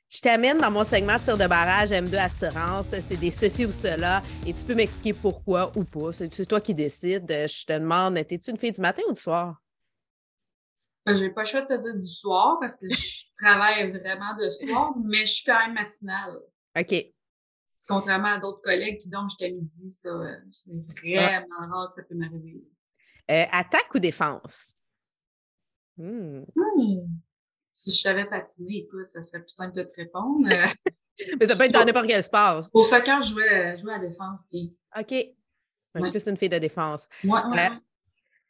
Je 0.09 0.19
t'amène 0.19 0.57
dans 0.57 0.71
mon 0.71 0.83
segment 0.83 1.17
de 1.17 1.23
tir 1.23 1.37
de 1.37 1.47
barrage 1.47 1.91
M2 1.91 2.15
Assurance. 2.17 2.87
C'est 2.89 3.15
des 3.17 3.31
ceci 3.31 3.65
ou 3.65 3.71
cela 3.71 4.21
et 4.45 4.53
tu 4.53 4.65
peux 4.65 4.75
m'expliquer 4.75 5.13
pourquoi 5.13 5.71
ou 5.77 5.85
pas. 5.85 6.11
C'est 6.11 6.45
toi 6.45 6.59
qui 6.59 6.73
décides. 6.73 7.25
Je 7.29 7.65
te 7.65 7.73
demande, 7.73 8.17
es-tu 8.17 8.51
une 8.51 8.57
fille 8.57 8.73
du 8.73 8.81
matin 8.81 9.01
ou 9.07 9.13
du 9.13 9.21
soir? 9.21 9.55
Je 11.07 11.13
ben, 11.13 11.17
j'ai 11.17 11.29
pas 11.29 11.41
le 11.41 11.47
choix 11.47 11.61
de 11.61 11.67
te 11.67 11.81
dire 11.81 11.95
du 11.95 12.07
soir 12.07 12.57
parce 12.59 12.75
que 12.75 12.93
je 12.93 13.23
travaille 13.41 13.89
vraiment 13.89 14.35
de 14.37 14.49
soir, 14.49 14.93
mais 15.03 15.19
je 15.19 15.33
suis 15.33 15.45
quand 15.45 15.59
même 15.59 15.73
matinale. 15.73 16.37
OK. 16.77 17.05
Contrairement 17.91 18.29
à 18.29 18.39
d'autres 18.39 18.61
collègues 18.61 18.99
qui 18.99 19.09
dorment 19.09 19.29
jusqu'à 19.29 19.49
midi, 19.49 19.91
ça, 19.91 20.07
euh, 20.09 20.35
c'est 20.49 20.71
vraiment 20.71 21.71
rare 21.71 21.89
que 21.89 21.95
ça 21.95 22.03
peut 22.03 22.15
m'arriver. 22.15 22.63
Euh, 23.29 23.43
attaque 23.51 23.93
ou 23.93 23.99
défense? 23.99 24.75
Hmm. 25.97 26.43
Hmm. 26.55 27.05
si 27.73 27.91
je 27.91 28.01
savais 28.01 28.25
patiner, 28.25 28.77
écoute, 28.77 29.07
ça 29.07 29.21
serait 29.23 29.41
plus 29.41 29.53
simple 29.53 29.75
de 29.75 29.83
te 29.83 29.95
répondre. 29.97 30.47
Mais 31.39 31.45
ça 31.45 31.55
peut 31.55 31.65
être 31.65 31.73
dans 31.73 31.83
n'importe 31.83 32.07
quel 32.07 32.23
sport. 32.23 32.61
Au 32.73 32.83
soccer, 32.83 33.21
je 33.21 33.33
jouais, 33.33 33.77
je 33.77 33.81
jouais 33.81 33.93
à 33.93 33.97
la 33.97 34.07
défense, 34.07 34.45
tiens. 34.47 34.69
OK. 34.97 35.13
Plus 35.93 36.27
une 36.27 36.37
fille 36.37 36.49
de 36.49 36.57
défense. 36.57 37.07
Ouais, 37.23 37.39
ouais, 37.51 37.69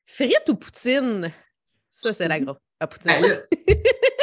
Frites 0.05 0.49
ou 0.49 0.55
poutine? 0.55 1.33
Ça, 1.89 2.13
c'est 2.13 2.27
la 2.27 2.39
grosse. 2.39 2.57
La 2.79 2.87
poutine. 2.87 3.19
Ben 3.21 3.41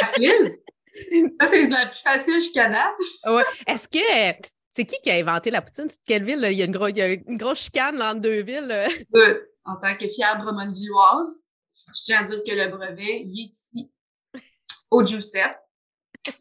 facile. 0.00 0.58
Ça, 1.40 1.46
c'est 1.46 1.68
la 1.68 1.86
plus 1.86 2.00
facile 2.00 2.34
jusqu'à 2.34 2.68
date. 2.68 2.96
ouais. 3.26 3.44
Est-ce 3.66 3.86
que. 3.88 4.48
C'est 4.78 4.86
qui 4.86 5.00
qui 5.02 5.10
a 5.10 5.16
inventé 5.16 5.50
la 5.50 5.60
poutine? 5.60 5.88
C'est 5.88 5.98
quelle 6.04 6.22
ville? 6.22 6.38
Il, 6.48 6.56
y 6.56 6.62
a 6.62 6.64
une 6.64 6.70
gros, 6.70 6.86
il 6.86 6.96
y 6.96 7.02
a 7.02 7.12
une 7.12 7.36
grosse 7.36 7.62
chicane 7.62 8.00
entre 8.00 8.20
deux 8.20 8.42
villes. 8.42 8.70
Euh, 9.16 9.44
en 9.64 9.74
tant 9.74 9.96
que 9.96 10.08
fière 10.08 10.40
Drummondvilloise, 10.40 11.48
je 11.88 12.02
tiens 12.04 12.20
à 12.20 12.28
dire 12.28 12.44
que 12.46 12.52
le 12.52 12.70
brevet, 12.70 13.24
il 13.26 13.40
est 13.40 13.52
ici, 13.52 13.90
au 14.88 15.04
Giuseppe. 15.04 15.58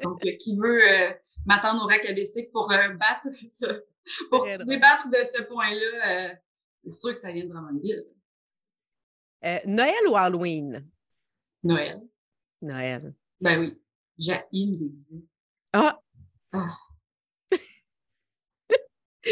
Donc, 0.03 0.23
euh, 0.23 0.35
qui 0.39 0.55
veut 0.55 0.83
euh, 0.83 1.09
m'attendre 1.47 1.83
au 1.83 1.87
RAC 1.87 2.05
ABC 2.05 2.51
pour 2.53 2.67
battre 2.67 3.27
pour 4.29 4.45
débattre 4.45 5.09
de 5.09 5.15
ce 5.15 5.41
point-là, 5.41 6.35
c'est 6.83 6.93
sûr 6.93 7.15
que 7.15 7.19
ça 7.19 7.31
vient 7.31 7.43
de 7.43 7.49
Drummondville. 7.49 8.05
Noël 9.65 10.07
ou 10.07 10.15
Halloween? 10.15 10.87
Noël. 11.63 12.03
Noël. 12.61 13.15
Ben 13.41 13.59
oui. 13.59 13.81
J'ai 14.19 14.33
me 14.53 14.77
déguiser. 14.77 15.25
Ah! 15.73 15.99
ah. 16.51 16.77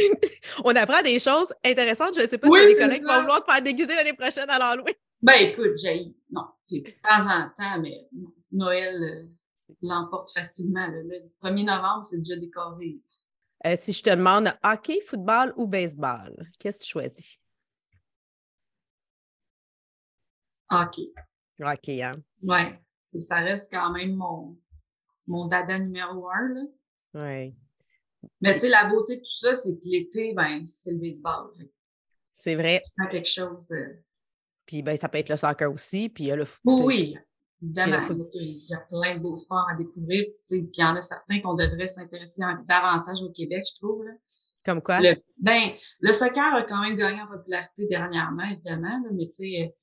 On 0.63 0.75
apprend 0.75 1.01
des 1.01 1.19
choses 1.19 1.53
intéressantes. 1.63 2.15
Je 2.15 2.21
ne 2.21 2.27
sais 2.27 2.37
pas 2.37 2.47
si 2.47 2.67
les 2.67 2.75
collègues 2.75 3.05
vont 3.05 3.21
vouloir 3.21 3.43
te 3.43 3.51
faire 3.51 3.61
déguiser 3.61 3.95
l'année 3.95 4.13
prochaine 4.13 4.49
à 4.49 4.59
l'Halloween. 4.59 4.95
Ben 5.21 5.49
écoute, 5.49 5.77
j'ai. 5.81 6.13
Non, 6.29 6.43
de 6.71 6.79
temps 7.01 7.25
en 7.27 7.49
temps, 7.57 7.81
mais 7.81 8.07
Noël 8.51 8.95
euh, 9.03 9.75
l'emporte 9.81 10.31
facilement. 10.31 10.87
Le 10.87 11.31
1er 11.43 11.65
novembre, 11.65 12.05
c'est 12.05 12.17
déjà 12.19 12.35
décoré. 12.35 12.99
Euh, 13.65 13.75
si 13.75 13.93
je 13.93 14.03
te 14.03 14.09
demande 14.09 14.53
hockey, 14.63 14.99
football 15.01 15.53
ou 15.55 15.67
baseball, 15.67 16.35
qu'est-ce 16.59 16.79
que 16.79 16.83
tu 16.83 16.89
choisis? 16.91 17.39
Hockey. 20.69 21.11
Hockey, 21.59 22.03
hein? 22.03 22.21
Ouais. 22.43 22.79
Ça 23.21 23.37
reste 23.37 23.71
quand 23.71 23.91
même 23.91 24.15
mon, 24.15 24.57
mon 25.25 25.47
dada 25.47 25.79
numéro 25.79 26.29
un. 26.29 26.67
Oui. 27.13 27.55
Mais 28.41 28.53
tu 28.55 28.61
sais, 28.61 28.69
la 28.69 28.85
beauté 28.85 29.17
de 29.17 29.21
tout 29.21 29.37
ça, 29.37 29.55
c'est 29.55 29.73
que 29.75 29.81
l'été, 29.83 30.33
ben, 30.33 30.65
c'est 30.65 30.91
le 30.91 30.97
baseball. 30.97 31.51
C'est 32.33 32.55
vrai. 32.55 32.81
quelque 33.09 33.29
chose. 33.29 33.71
Euh, 33.71 34.03
puis 34.65 34.81
ben, 34.81 34.97
ça 34.97 35.09
peut 35.09 35.17
être 35.17 35.29
le 35.29 35.37
soccer 35.37 35.71
aussi, 35.71 36.09
puis 36.09 36.25
il 36.25 36.27
y 36.27 36.31
a 36.31 36.35
le 36.35 36.45
foot. 36.45 36.61
Oui, 36.65 37.15
évidemment. 37.61 37.99
Il 38.33 38.65
y 38.67 38.73
a 38.73 38.79
plein 38.79 39.15
de 39.15 39.19
beaux 39.19 39.37
sports 39.37 39.67
à 39.69 39.75
découvrir. 39.75 40.25
Puis 40.47 40.69
il 40.73 40.79
y 40.79 40.83
en 40.83 40.95
a 40.95 41.01
certains 41.01 41.41
qu'on 41.41 41.53
devrait 41.53 41.87
s'intéresser 41.87 42.41
davantage 42.67 43.21
au 43.23 43.31
Québec, 43.31 43.65
je 43.67 43.75
trouve. 43.79 44.03
Là. 44.03 44.11
Comme 44.65 44.81
quoi? 44.81 44.99
Le, 44.99 45.15
ben, 45.37 45.71
le 45.99 46.13
soccer 46.13 46.55
a 46.55 46.63
quand 46.63 46.81
même 46.81 46.97
gagné 46.97 47.21
en 47.21 47.27
popularité 47.27 47.87
dernièrement, 47.87 48.43
évidemment, 48.43 48.99
mais 49.13 49.27
tu 49.27 49.33
sais, 49.33 49.75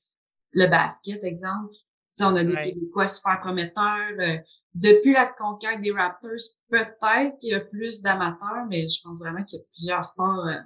le 0.51 0.67
basket, 0.67 1.23
exemple. 1.23 1.75
On 2.21 2.37
a 2.37 2.45
des 2.45 2.55
Québécois 2.55 3.09
super 3.09 3.41
prometteurs. 3.41 4.13
Euh, 4.21 4.37
depuis 4.75 5.13
la 5.13 5.27
conquête 5.27 5.81
des 5.81 5.93
Raptors, 5.93 6.31
peut-être 6.71 7.39
qu'il 7.39 7.51
y 7.51 7.55
a 7.55 7.61
plus 7.61 8.01
d'amateurs, 8.01 8.67
mais 8.69 8.89
je 8.89 9.01
pense 9.03 9.21
vraiment 9.21 9.45
qu'il 9.45 9.59
y 9.59 9.63
a 9.63 9.65
plusieurs 9.73 10.05
sports 10.05 10.47
euh, 10.47 10.57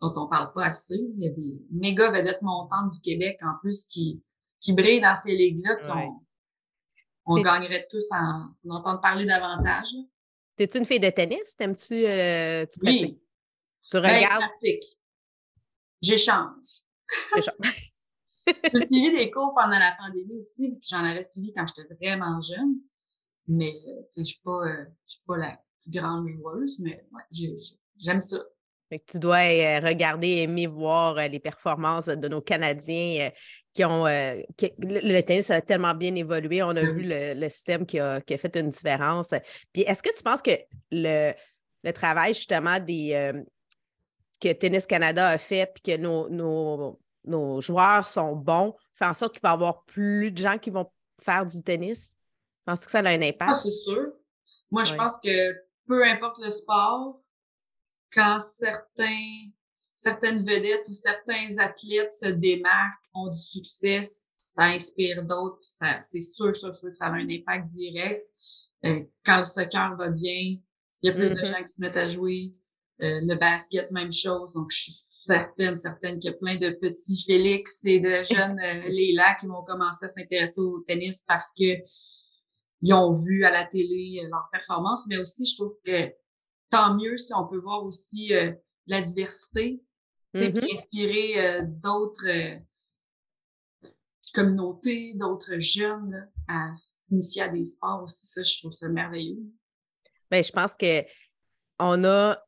dont 0.00 0.12
on 0.16 0.28
parle 0.28 0.52
pas 0.52 0.66
assez. 0.66 0.96
Il 0.96 1.22
y 1.22 1.28
a 1.28 1.30
des 1.30 1.60
méga 1.72 2.10
vedettes 2.10 2.42
montantes 2.42 2.92
du 2.92 3.00
Québec 3.00 3.38
en 3.42 3.58
plus 3.60 3.86
qui, 3.86 4.22
qui 4.60 4.72
brillent 4.72 5.00
dans 5.00 5.16
ces 5.16 5.34
ligues-là, 5.34 5.76
puis 5.76 5.88
on, 7.24 7.42
gagnerait 7.42 7.86
tous 7.90 8.06
en, 8.12 8.50
en 8.68 8.76
entendre 8.76 9.00
parler 9.00 9.26
davantage. 9.26 9.88
T'es-tu 10.56 10.78
une 10.78 10.86
fille 10.86 11.00
de 11.00 11.10
tennis? 11.10 11.56
T'aimes-tu 11.56 12.06
euh, 12.06 12.64
tu 12.66 12.78
pratiques? 12.78 13.20
Tu 13.90 14.00
ben, 14.00 14.16
regardes? 14.16 14.42
pratique. 14.42 14.84
J'échange. 16.00 16.82
J'ai 18.74 18.86
suivi 18.86 19.12
des 19.12 19.30
cours 19.30 19.54
pendant 19.54 19.78
la 19.78 19.96
pandémie 19.98 20.38
aussi, 20.38 20.70
puis 20.70 20.88
j'en 20.88 21.04
avais 21.04 21.24
suivi 21.24 21.52
quand 21.54 21.66
j'étais 21.66 21.94
vraiment 21.94 22.40
jeune. 22.40 22.76
Mais, 23.48 23.74
euh, 23.86 24.02
tu 24.02 24.06
sais, 24.10 24.20
je 24.22 24.26
suis 24.26 24.40
pas, 24.44 24.66
euh, 24.66 24.84
suis 25.06 25.22
pas 25.26 25.36
la 25.36 25.60
plus 25.82 25.90
grande 25.90 26.28
joueuse, 26.28 26.78
mais 26.80 27.04
ouais, 27.12 27.56
j'aime 27.98 28.20
ça. 28.20 28.38
Fait 28.88 28.98
que 28.98 29.04
tu 29.10 29.18
dois 29.18 29.38
euh, 29.38 29.80
regarder, 29.80 30.42
aimer 30.42 30.68
voir 30.68 31.16
les 31.16 31.40
performances 31.40 32.06
de 32.06 32.28
nos 32.28 32.40
Canadiens 32.40 33.30
qui 33.72 33.84
ont. 33.84 34.04
le, 34.06 35.20
tennis 35.22 35.50
a 35.50 35.60
tellement 35.60 35.94
bien 35.94 36.14
évolué. 36.14 36.62
On 36.62 36.70
a 36.70 36.82
vu 36.82 37.02
le, 37.04 37.48
système 37.48 37.84
qui 37.84 37.98
a, 37.98 38.20
qui 38.20 38.34
a, 38.34 38.38
fait 38.38 38.56
une 38.56 38.70
différence. 38.70 39.30
Puis 39.72 39.82
est-ce 39.82 40.04
que 40.04 40.16
tu 40.16 40.22
penses 40.22 40.40
que 40.40 40.52
le, 40.92 41.32
le 41.82 41.92
travail, 41.92 42.32
justement, 42.32 42.78
des, 42.78 43.32
que 44.40 44.52
Tennis 44.52 44.86
Canada 44.86 45.28
a 45.28 45.38
fait, 45.38 45.72
puis 45.74 45.82
que 45.82 46.00
nos, 46.00 46.28
nos, 46.28 47.00
nos 47.26 47.60
joueurs 47.60 48.06
sont 48.06 48.34
bons, 48.34 48.74
fait 48.94 49.04
en 49.04 49.14
sorte 49.14 49.34
qu'il 49.34 49.42
va 49.42 49.50
y 49.50 49.52
avoir 49.52 49.84
plus 49.84 50.30
de 50.30 50.38
gens 50.38 50.58
qui 50.58 50.70
vont 50.70 50.90
faire 51.20 51.46
du 51.46 51.62
tennis? 51.62 52.14
Penses-tu 52.64 52.86
que 52.86 52.92
ça 52.92 52.98
a 52.98 53.08
un 53.08 53.22
impact? 53.22 53.50
Ah, 53.50 53.54
c'est 53.54 53.70
sûr. 53.70 54.12
Moi, 54.70 54.84
je 54.84 54.94
pense 54.94 55.14
que 55.22 55.54
peu 55.86 56.04
importe 56.04 56.38
le 56.38 56.50
sport, 56.50 57.20
quand 58.12 58.40
certains, 58.40 59.50
certaines 59.94 60.44
vedettes 60.44 60.88
ou 60.88 60.94
certains 60.94 61.56
athlètes 61.58 62.16
se 62.16 62.26
démarquent, 62.26 63.04
ont 63.14 63.28
du 63.28 63.40
succès, 63.40 64.02
ça 64.04 64.64
inspire 64.64 65.22
d'autres, 65.22 65.58
puis 65.60 65.88
c'est 66.02 66.22
sûr, 66.22 66.56
sûr, 66.56 66.74
sûr 66.74 66.88
que 66.88 66.94
ça 66.94 67.06
a 67.06 67.12
un 67.12 67.28
impact 67.28 67.68
direct. 67.68 68.26
Euh, 68.84 69.02
quand 69.24 69.38
le 69.38 69.44
soccer 69.44 69.96
va 69.96 70.08
bien, 70.08 70.58
il 71.02 71.02
y 71.02 71.08
a 71.08 71.12
plus 71.12 71.34
de 71.34 71.40
mm-hmm. 71.40 71.46
gens 71.46 71.62
qui 71.62 71.68
se 71.68 71.80
mettent 71.80 71.96
à 71.96 72.08
jouer. 72.08 72.54
Euh, 73.02 73.20
le 73.22 73.34
basket, 73.34 73.90
même 73.90 74.12
chose. 74.12 74.54
Donc, 74.54 74.70
je 74.70 74.84
suis 74.84 74.92
certaine, 75.26 75.78
certaine 75.78 76.18
qu'il 76.18 76.30
y 76.30 76.34
a 76.34 76.36
plein 76.36 76.56
de 76.56 76.70
petits 76.70 77.24
Félix 77.26 77.84
et 77.84 78.00
de 78.00 78.22
jeunes 78.30 78.58
euh, 78.58 78.88
Léla 78.88 79.34
qui 79.34 79.46
vont 79.46 79.62
commencer 79.62 80.06
à 80.06 80.08
s'intéresser 80.08 80.60
au 80.60 80.84
tennis 80.86 81.24
parce 81.26 81.52
que 81.58 81.82
ils 82.82 82.92
ont 82.92 83.16
vu 83.16 83.44
à 83.44 83.50
la 83.50 83.64
télé 83.64 84.20
euh, 84.22 84.28
leur 84.28 84.48
performance, 84.52 85.06
mais 85.08 85.18
aussi, 85.18 85.46
je 85.46 85.56
trouve 85.56 85.76
que 85.84 86.12
tant 86.70 86.94
mieux 86.94 87.18
si 87.18 87.32
on 87.34 87.46
peut 87.46 87.58
voir 87.58 87.84
aussi 87.84 88.34
euh, 88.34 88.52
la 88.86 89.00
diversité, 89.00 89.82
mm 90.34 90.60
inspirer 90.74 91.38
euh, 91.38 91.62
d'autres 91.64 92.60
communautés, 94.34 95.14
d'autres 95.14 95.58
jeunes 95.58 96.28
à 96.46 96.74
s'initier 96.76 97.42
à 97.42 97.48
des 97.48 97.64
sports 97.64 98.02
aussi. 98.02 98.26
Ça, 98.26 98.42
je 98.42 98.58
trouve 98.58 98.72
ça 98.72 98.86
merveilleux. 98.88 99.38
Bien, 100.30 100.42
je 100.42 100.52
pense 100.52 100.76
que 100.76 101.02
on 101.78 102.04
a 102.04 102.38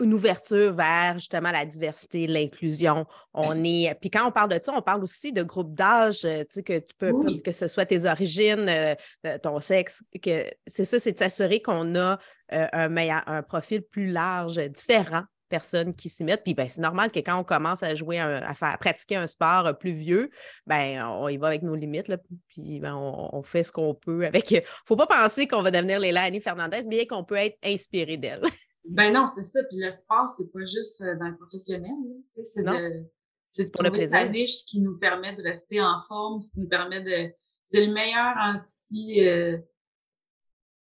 une 0.00 0.14
ouverture 0.14 0.72
vers 0.72 1.14
justement 1.14 1.50
la 1.50 1.64
diversité, 1.66 2.26
l'inclusion. 2.26 3.06
On 3.34 3.62
est. 3.64 3.94
Puis 4.00 4.10
quand 4.10 4.26
on 4.26 4.32
parle 4.32 4.50
de 4.50 4.58
ça, 4.62 4.72
on 4.74 4.82
parle 4.82 5.02
aussi 5.02 5.32
de 5.32 5.42
groupe 5.42 5.74
d'âge, 5.74 6.24
euh, 6.24 6.40
tu 6.40 6.46
sais, 6.50 6.62
que 6.62 6.78
tu 6.78 6.94
peux, 6.98 7.12
que 7.44 7.52
ce 7.52 7.66
soit 7.66 7.86
tes 7.86 8.04
origines, 8.04 8.68
euh, 8.68 8.94
euh, 9.26 9.38
ton 9.38 9.60
sexe, 9.60 10.02
que 10.22 10.46
c'est 10.66 10.84
ça, 10.84 10.98
c'est 10.98 11.12
de 11.12 11.18
s'assurer 11.18 11.62
qu'on 11.62 11.94
a 11.94 12.18
un 12.52 12.88
meilleur, 12.88 13.22
un 13.28 13.44
profil 13.44 13.80
plus 13.80 14.08
large, 14.08 14.56
différent 14.56 15.22
personnes 15.48 15.94
qui 15.94 16.08
s'y 16.08 16.24
mettent. 16.24 16.42
Puis 16.42 16.54
ben, 16.54 16.68
c'est 16.68 16.80
normal 16.80 17.12
que 17.12 17.20
quand 17.20 17.38
on 17.38 17.44
commence 17.44 17.84
à 17.84 17.94
jouer, 17.94 18.18
à, 18.18 18.54
faire, 18.54 18.76
pratiquer 18.78 19.16
un 19.16 19.28
sport 19.28 19.76
plus 19.78 19.92
vieux, 19.92 20.30
ben, 20.66 21.04
on 21.04 21.28
y 21.28 21.36
va 21.36 21.48
avec 21.48 21.62
nos 21.62 21.76
limites, 21.76 22.08
là, 22.08 22.16
puis 22.48 22.80
ben, 22.80 22.94
on, 22.96 23.42
fait 23.42 23.62
ce 23.62 23.70
qu'on 23.70 23.94
peut 23.94 24.26
avec. 24.26 24.50
Il 24.50 24.56
ne 24.56 24.62
faut 24.86 24.96
pas 24.96 25.06
penser 25.06 25.46
qu'on 25.46 25.62
va 25.62 25.70
devenir 25.70 26.00
Léla 26.00 26.22
Annie 26.22 26.40
Fernandez, 26.40 26.88
bien 26.88 27.04
qu'on 27.04 27.22
peut 27.22 27.36
être 27.36 27.58
inspiré 27.62 28.16
d'elle. 28.16 28.42
Ben 28.90 29.12
non, 29.12 29.26
c'est 29.32 29.44
ça. 29.44 29.62
Puis 29.64 29.78
le 29.78 29.90
sport, 29.90 30.28
c'est 30.36 30.52
pas 30.52 30.64
juste 30.66 31.00
euh, 31.00 31.16
dans 31.16 31.28
le 31.28 31.36
professionnel. 31.36 31.94
C'est 32.30 32.62
de, 32.62 33.04
c'est 33.50 33.72
pour 33.72 33.84
le 33.84 33.90
plaisir. 33.90 34.28
niche 34.30 34.64
qui 34.66 34.80
nous 34.80 34.98
permet 34.98 35.34
de 35.36 35.42
rester 35.42 35.80
en 35.80 36.00
forme, 36.08 36.40
ce 36.40 36.52
qui 36.52 36.60
nous 36.60 36.68
permet 36.68 37.00
de. 37.00 37.32
C'est 37.62 37.86
le 37.86 37.92
meilleur 37.92 38.34
anti 38.36 39.26
euh, 39.26 39.58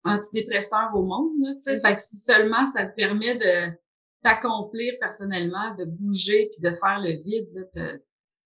antidépresseur 0.05 0.91
au 0.95 1.03
monde. 1.03 1.33
Là, 1.41 1.55
sais. 1.63 1.81
Fait 1.81 1.97
que 1.97 2.03
si 2.03 2.19
seulement 2.19 2.67
ça 2.67 2.85
te 2.85 2.95
permet 2.95 3.37
de 3.37 3.75
t'accomplir 4.23 4.93
personnellement, 5.01 5.75
de 5.79 5.87
bouger 5.87 6.51
puis 6.53 6.61
de 6.61 6.77
faire 6.77 7.01
le 7.01 7.23
vide, 7.23 7.49
là, 7.55 7.63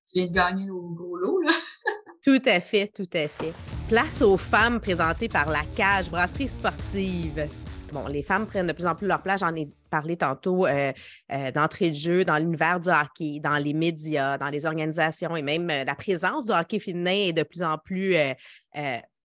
tu 0.07 0.15
viens 0.15 0.27
de 0.27 0.33
gagner 0.33 0.67
le 0.67 0.95
gros 0.95 1.17
lot. 1.17 1.41
Là. 1.41 1.51
tout 2.25 2.43
à 2.47 2.61
fait, 2.61 2.93
tout 2.95 3.11
à 3.13 3.27
fait. 3.27 3.55
Place 3.89 4.23
aux 4.23 4.37
femmes 4.37 4.81
présentées 4.81 5.29
par 5.29 5.51
la 5.51 5.65
cage, 5.77 6.11
brasserie 6.11 6.49
sportive. 6.49 7.49
Bon, 7.93 8.07
les 8.07 8.23
femmes 8.23 8.47
prennent 8.47 8.67
de 8.67 8.73
plus 8.73 8.87
en 8.87 8.95
plus 8.95 9.07
leur 9.07 9.23
place. 9.23 9.41
J'en 9.41 9.55
ai 9.55 9.69
parlé 9.91 10.17
tantôt 10.17 10.67
euh, 10.67 10.93
euh, 11.33 11.51
d'entrée 11.51 11.91
de 11.91 11.95
jeu 11.95 12.25
dans 12.25 12.37
l'univers 12.37 12.81
du 12.81 12.89
hockey, 12.89 13.41
dans 13.41 13.57
les 13.57 13.73
médias, 13.73 14.37
dans 14.39 14.49
les 14.49 14.67
organisations 14.67 15.37
et 15.37 15.43
même 15.43 15.71
euh, 15.71 15.85
la 15.85 15.95
présence 15.95 16.47
du 16.47 16.53
hockey 16.53 16.79
féminin 16.79 17.29
est 17.29 17.33
de 17.33 17.43
plus 17.43 17.63
en 17.63 17.79
plus 17.79 18.15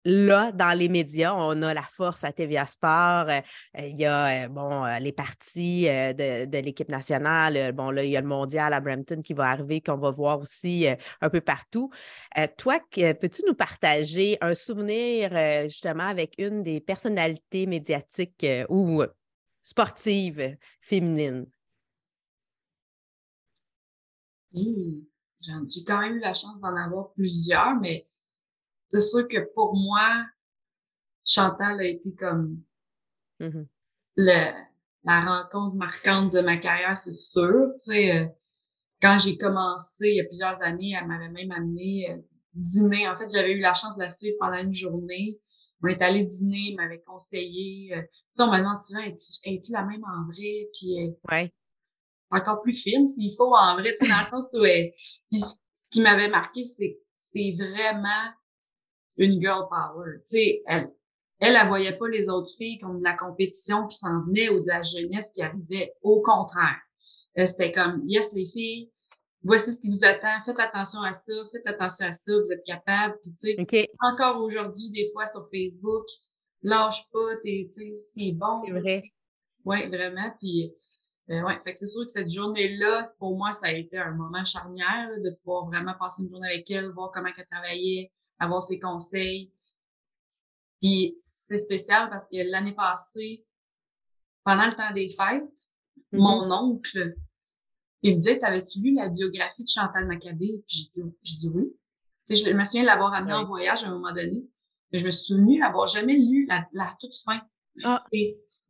là, 0.05 0.51
dans 0.51 0.77
les 0.77 0.89
médias, 0.89 1.33
on 1.33 1.61
a 1.61 1.73
la 1.73 1.83
force 1.83 2.23
à 2.23 2.31
TVA 2.31 2.65
Sport. 2.65 3.29
Euh, 3.29 3.41
euh, 3.77 3.87
il 3.87 3.97
y 3.97 4.05
a 4.05 4.47
bon, 4.47 4.85
les 4.99 5.11
parties 5.11 5.85
de, 5.85 6.57
l'équipe 6.59 6.89
nationale. 6.89 7.71
Bon, 7.73 7.91
là, 7.91 8.03
il 8.03 8.11
y 8.11 8.17
a 8.17 8.21
le 8.21 8.27
mondial 8.27 8.73
à 8.73 8.79
Brampton 8.79 9.21
qui 9.21 9.33
va 9.33 9.49
arriver, 9.49 9.81
qu'on 9.81 9.97
va 9.97 10.11
voir 10.11 10.39
aussi 10.39 10.87
un 11.21 11.29
peu 11.29 11.41
partout. 11.41 11.91
toi, 12.57 12.79
peux-tu 12.91 13.43
nous 13.47 13.55
partager 13.55 14.37
un 14.41 14.53
souvenir 14.53 15.31
justement 15.63 16.07
avec 16.07 16.35
une 16.37 16.63
des 16.63 16.79
personnalités 16.79 17.65
médiatiques 17.65 18.45
ou 18.69 19.03
sportives 19.63 20.57
féminines? 20.81 21.45
Oui, 24.53 25.07
j'ai 25.69 25.83
quand 25.83 26.01
même 26.01 26.17
eu 26.17 26.19
la 26.19 26.33
chance 26.33 26.59
d'en 26.59 26.75
avoir 26.75 27.11
plusieurs, 27.13 27.75
mais 27.75 28.07
c'est 28.91 29.01
sûr 29.01 29.25
que 29.27 29.39
pour 29.53 29.73
moi, 29.73 30.25
Chantal 31.25 31.79
a 31.79 31.85
été 31.85 32.13
comme 32.13 32.61
mm-hmm. 33.39 33.65
le, 34.17 34.51
la 35.05 35.21
rencontre 35.21 35.75
marquante 35.77 36.33
de 36.33 36.41
ma 36.41 36.57
carrière, 36.57 36.97
c'est 36.97 37.13
sûr. 37.13 37.69
Tu 37.75 37.93
sais, 37.93 38.17
euh, 38.17 38.27
quand 39.01 39.17
j'ai 39.17 39.37
commencé 39.37 40.09
il 40.09 40.15
y 40.15 40.19
a 40.19 40.25
plusieurs 40.25 40.61
années, 40.61 40.93
elle 40.99 41.07
m'avait 41.07 41.29
même 41.29 41.51
amené 41.51 42.11
euh, 42.11 42.17
dîner. 42.53 43.07
En 43.07 43.17
fait, 43.17 43.29
j'avais 43.33 43.53
eu 43.53 43.61
la 43.61 43.73
chance 43.73 43.95
de 43.95 44.01
la 44.01 44.11
suivre 44.11 44.35
pendant 44.39 44.57
une 44.57 44.73
journée. 44.73 45.39
On 45.83 45.87
est 45.87 46.01
allé 46.01 46.25
dîner, 46.25 46.71
elle 46.71 46.75
m'avait 46.75 47.01
conseillé. 47.01 47.95
Euh, 47.95 48.01
tu 48.01 48.07
sais, 48.35 48.43
on 48.43 48.47
m'a 48.47 48.59
demandé, 48.59 49.15
tu 49.15 49.49
es-tu 49.49 49.71
la 49.71 49.85
même 49.85 50.03
en 50.03 50.25
vrai? 50.25 50.67
Puis, 50.73 51.15
ouais. 51.31 51.53
encore 52.29 52.61
plus 52.61 52.75
fine 52.75 53.07
s'il 53.07 53.33
faut 53.37 53.55
en 53.55 53.75
vrai, 53.75 53.95
tu 53.97 54.05
sais, 54.05 54.11
dans 54.11 54.19
le 54.19 54.29
sens 54.29 54.53
où, 54.53 54.63
puis 55.31 55.39
ce 55.39 55.85
qui 55.91 56.01
m'avait 56.01 56.29
marqué, 56.29 56.65
c'est 56.65 56.99
c'est 57.17 57.55
vraiment 57.57 58.27
une 59.17 59.41
girl 59.41 59.67
power. 59.69 60.19
Tu 60.29 60.37
sais, 60.37 60.63
elle, 60.67 60.91
elle, 61.39 61.57
elle 61.59 61.67
voyait 61.67 61.97
pas 61.97 62.07
les 62.07 62.29
autres 62.29 62.51
filles 62.57 62.79
comme 62.79 62.99
de 62.99 63.03
la 63.03 63.15
compétition 63.15 63.87
qui 63.87 63.97
s'en 63.97 64.23
venait 64.25 64.49
ou 64.49 64.61
de 64.61 64.67
la 64.67 64.83
jeunesse 64.83 65.31
qui 65.33 65.41
arrivait. 65.41 65.93
Au 66.01 66.21
contraire. 66.21 66.79
C'était 67.35 67.71
comme, 67.71 68.03
yes, 68.05 68.33
les 68.33 68.45
filles, 68.47 68.91
voici 69.41 69.73
ce 69.73 69.79
qui 69.79 69.89
vous 69.89 70.03
attend, 70.03 70.41
faites 70.45 70.59
attention 70.59 71.01
à 71.01 71.13
ça, 71.13 71.33
faites 71.51 71.65
attention 71.65 72.07
à 72.07 72.13
ça, 72.13 72.31
vous 72.33 72.51
êtes 72.51 72.63
capable. 72.65 73.17
Puis, 73.21 73.33
tu 73.33 73.55
sais, 73.69 73.89
encore 74.01 74.41
aujourd'hui, 74.43 74.89
des 74.89 75.09
fois 75.13 75.25
sur 75.25 75.47
Facebook, 75.49 76.05
lâche 76.61 77.03
pas, 77.11 77.35
tu 77.43 77.69
sais, 77.71 77.95
c'est 78.13 78.31
bon. 78.33 78.61
C'est 78.65 78.71
vrai. 78.71 79.03
Oui, 79.63 79.87
vraiment. 79.87 80.31
Puis, 80.39 80.73
euh, 81.29 81.41
ouais, 81.43 81.57
fait 81.63 81.73
que 81.73 81.79
c'est 81.79 81.87
sûr 81.87 82.05
que 82.05 82.11
cette 82.11 82.29
journée-là, 82.29 83.03
pour 83.17 83.37
moi, 83.37 83.53
ça 83.53 83.67
a 83.67 83.71
été 83.71 83.97
un 83.97 84.11
moment 84.11 84.43
charnière 84.43 85.09
de 85.23 85.31
pouvoir 85.37 85.67
vraiment 85.67 85.93
passer 85.97 86.23
une 86.23 86.29
journée 86.29 86.49
avec 86.49 86.69
elle, 86.69 86.91
voir 86.91 87.11
comment 87.13 87.29
elle 87.35 87.45
travaillait, 87.49 88.11
avoir 88.41 88.63
ses 88.63 88.79
conseils. 88.79 89.51
Puis 90.81 91.15
c'est 91.19 91.59
spécial 91.59 92.09
parce 92.09 92.27
que 92.27 92.37
l'année 92.49 92.73
passée, 92.73 93.45
pendant 94.43 94.65
le 94.65 94.73
temps 94.73 94.91
des 94.93 95.09
fêtes, 95.09 95.43
mm-hmm. 96.11 96.17
mon 96.17 96.51
oncle, 96.51 97.15
il 98.01 98.17
me 98.17 98.21
dit 98.21 98.39
T'avais-tu 98.39 98.81
lu 98.81 98.95
la 98.95 99.09
biographie 99.09 99.63
de 99.63 99.69
Chantal 99.69 100.07
Maccabé? 100.07 100.63
Puis 100.67 100.89
j'ai 100.93 101.01
dit, 101.01 101.09
j'ai 101.21 101.37
dit 101.37 101.49
oui. 101.49 101.71
je 102.29 102.51
me 102.51 102.65
souviens 102.65 102.83
l'avoir 102.83 103.13
amené 103.13 103.33
en 103.33 103.45
voyage 103.45 103.83
à 103.83 103.87
un 103.87 103.91
moment 103.91 104.13
donné. 104.13 104.43
Mais 104.91 104.99
je 104.99 105.05
me 105.05 105.11
suis 105.11 105.35
souvenu 105.35 105.59
d'avoir 105.59 105.87
jamais 105.87 106.17
lu 106.17 106.45
la, 106.49 106.67
la 106.73 106.95
toute 106.99 107.15
fin. 107.23 107.41
Ah. 107.83 108.03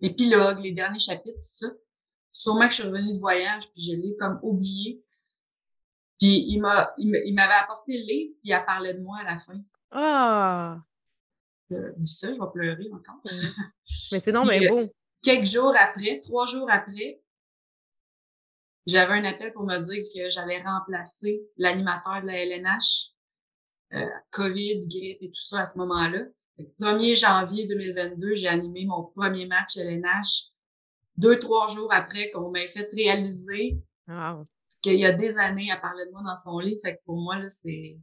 L'épilogue, 0.01 0.59
les 0.59 0.73
derniers 0.73 0.99
chapitres, 0.99 1.39
tout 1.39 1.67
ça. 1.67 1.73
Sûrement 2.31 2.65
que 2.67 2.71
je 2.71 2.81
suis 2.81 2.83
revenue 2.83 3.15
de 3.15 3.19
voyage, 3.19 3.71
puis 3.71 3.83
je 3.83 3.93
l'ai 3.93 4.15
comme 4.19 4.39
oublié. 4.43 5.03
Puis 6.21 6.45
il 6.49 6.59
m'a, 6.59 6.93
il 6.99 7.33
m'avait 7.33 7.63
apporté 7.63 7.97
le 7.97 8.03
livre, 8.03 8.35
puis 8.43 8.51
il 8.51 8.63
parlait 8.63 8.93
de 8.93 9.01
moi 9.01 9.17
à 9.21 9.23
la 9.23 9.39
fin. 9.39 9.59
Ah! 9.89 10.77
Euh, 11.71 11.93
ça, 12.05 12.27
je 12.27 12.39
vais 12.39 12.51
pleurer 12.53 12.89
encore. 12.93 13.21
mais 14.11 14.19
c'est 14.19 14.31
non, 14.31 14.45
mais 14.45 14.67
bon. 14.67 14.87
Quelques 15.23 15.47
jours 15.47 15.73
après, 15.75 16.21
trois 16.23 16.45
jours 16.45 16.69
après, 16.69 17.21
j'avais 18.85 19.13
un 19.13 19.23
appel 19.23 19.51
pour 19.51 19.63
me 19.63 19.79
dire 19.79 20.03
que 20.13 20.29
j'allais 20.29 20.61
remplacer 20.61 21.41
l'animateur 21.57 22.21
de 22.21 22.27
la 22.27 22.45
LNH, 22.45 23.13
euh, 23.93 24.05
COVID, 24.29 24.85
grippe 24.85 25.23
et 25.23 25.29
tout 25.29 25.41
ça 25.41 25.61
à 25.61 25.67
ce 25.67 25.77
moment-là. 25.79 26.25
1er 26.79 27.19
janvier 27.19 27.65
2022, 27.65 28.35
j'ai 28.35 28.47
animé 28.47 28.85
mon 28.85 29.05
premier 29.05 29.47
match 29.47 29.75
LNH. 29.75 30.51
Deux, 31.17 31.39
trois 31.39 31.67
jours 31.69 31.91
après 31.91 32.29
qu'on 32.29 32.51
m'ait 32.51 32.67
fait 32.67 32.89
réaliser 32.93 33.79
wow 34.07 34.45
qu'il 34.81 34.99
y 34.99 35.05
a 35.05 35.11
des 35.11 35.37
années, 35.37 35.71
à 35.71 35.77
parler 35.77 36.05
de 36.05 36.11
moi 36.11 36.21
dans 36.25 36.37
son 36.37 36.59
livre. 36.59 36.79
Fait 36.83 36.95
que 36.95 37.01
pour 37.05 37.21
moi, 37.21 37.37
là, 37.37 37.49
c'est, 37.49 37.97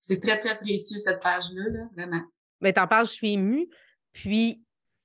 c'est 0.00 0.20
très, 0.20 0.40
très 0.40 0.58
précieux, 0.58 0.98
cette 0.98 1.20
page-là, 1.20 1.68
là, 1.70 1.88
vraiment. 1.96 2.22
Mais 2.60 2.72
t'en 2.72 2.86
parles, 2.86 3.06
je 3.06 3.12
suis 3.12 3.32
émue. 3.32 3.68
Puis, 4.12 4.62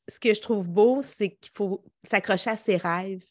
ce 0.08 0.20
que 0.20 0.34
je 0.34 0.42
trouve 0.42 0.70
beau, 0.70 1.02
c'est 1.02 1.32
qu'il 1.36 1.52
faut 1.56 1.84
s'accrocher 2.04 2.50
à 2.50 2.58
ses 2.58 2.78
rêves. 2.78 3.24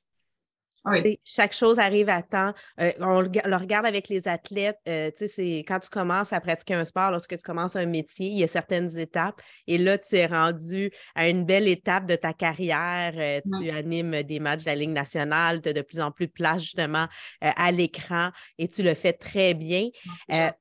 Chaque 1.24 1.52
chose 1.52 1.78
arrive 1.78 2.08
à 2.08 2.22
temps. 2.22 2.52
Euh, 2.80 2.92
on 3.00 3.20
le 3.20 3.56
regarde 3.56 3.86
avec 3.86 4.08
les 4.08 4.28
athlètes. 4.28 4.78
Euh, 4.88 5.10
c'est 5.14 5.58
quand 5.58 5.78
tu 5.80 5.90
commences 5.90 6.32
à 6.32 6.40
pratiquer 6.40 6.74
un 6.74 6.84
sport, 6.84 7.10
lorsque 7.10 7.36
tu 7.36 7.44
commences 7.44 7.76
un 7.76 7.86
métier, 7.86 8.28
il 8.28 8.38
y 8.38 8.42
a 8.42 8.46
certaines 8.46 8.98
étapes. 8.98 9.40
Et 9.66 9.78
là, 9.78 9.98
tu 9.98 10.16
es 10.16 10.26
rendu 10.26 10.90
à 11.14 11.28
une 11.28 11.44
belle 11.44 11.68
étape 11.68 12.06
de 12.06 12.16
ta 12.16 12.32
carrière. 12.32 13.12
Euh, 13.16 13.40
tu 13.58 13.70
animes 13.70 14.22
des 14.22 14.40
matchs 14.40 14.64
de 14.64 14.70
la 14.70 14.76
Ligue 14.76 14.90
nationale. 14.90 15.60
Tu 15.60 15.68
as 15.68 15.72
de 15.72 15.82
plus 15.82 16.00
en 16.00 16.10
plus 16.10 16.26
de 16.26 16.32
place 16.32 16.62
justement 16.62 17.06
à 17.40 17.72
l'écran 17.72 18.30
et 18.58 18.68
tu 18.68 18.82
le 18.82 18.94
fais 18.94 19.12
très 19.12 19.54
bien. 19.54 19.88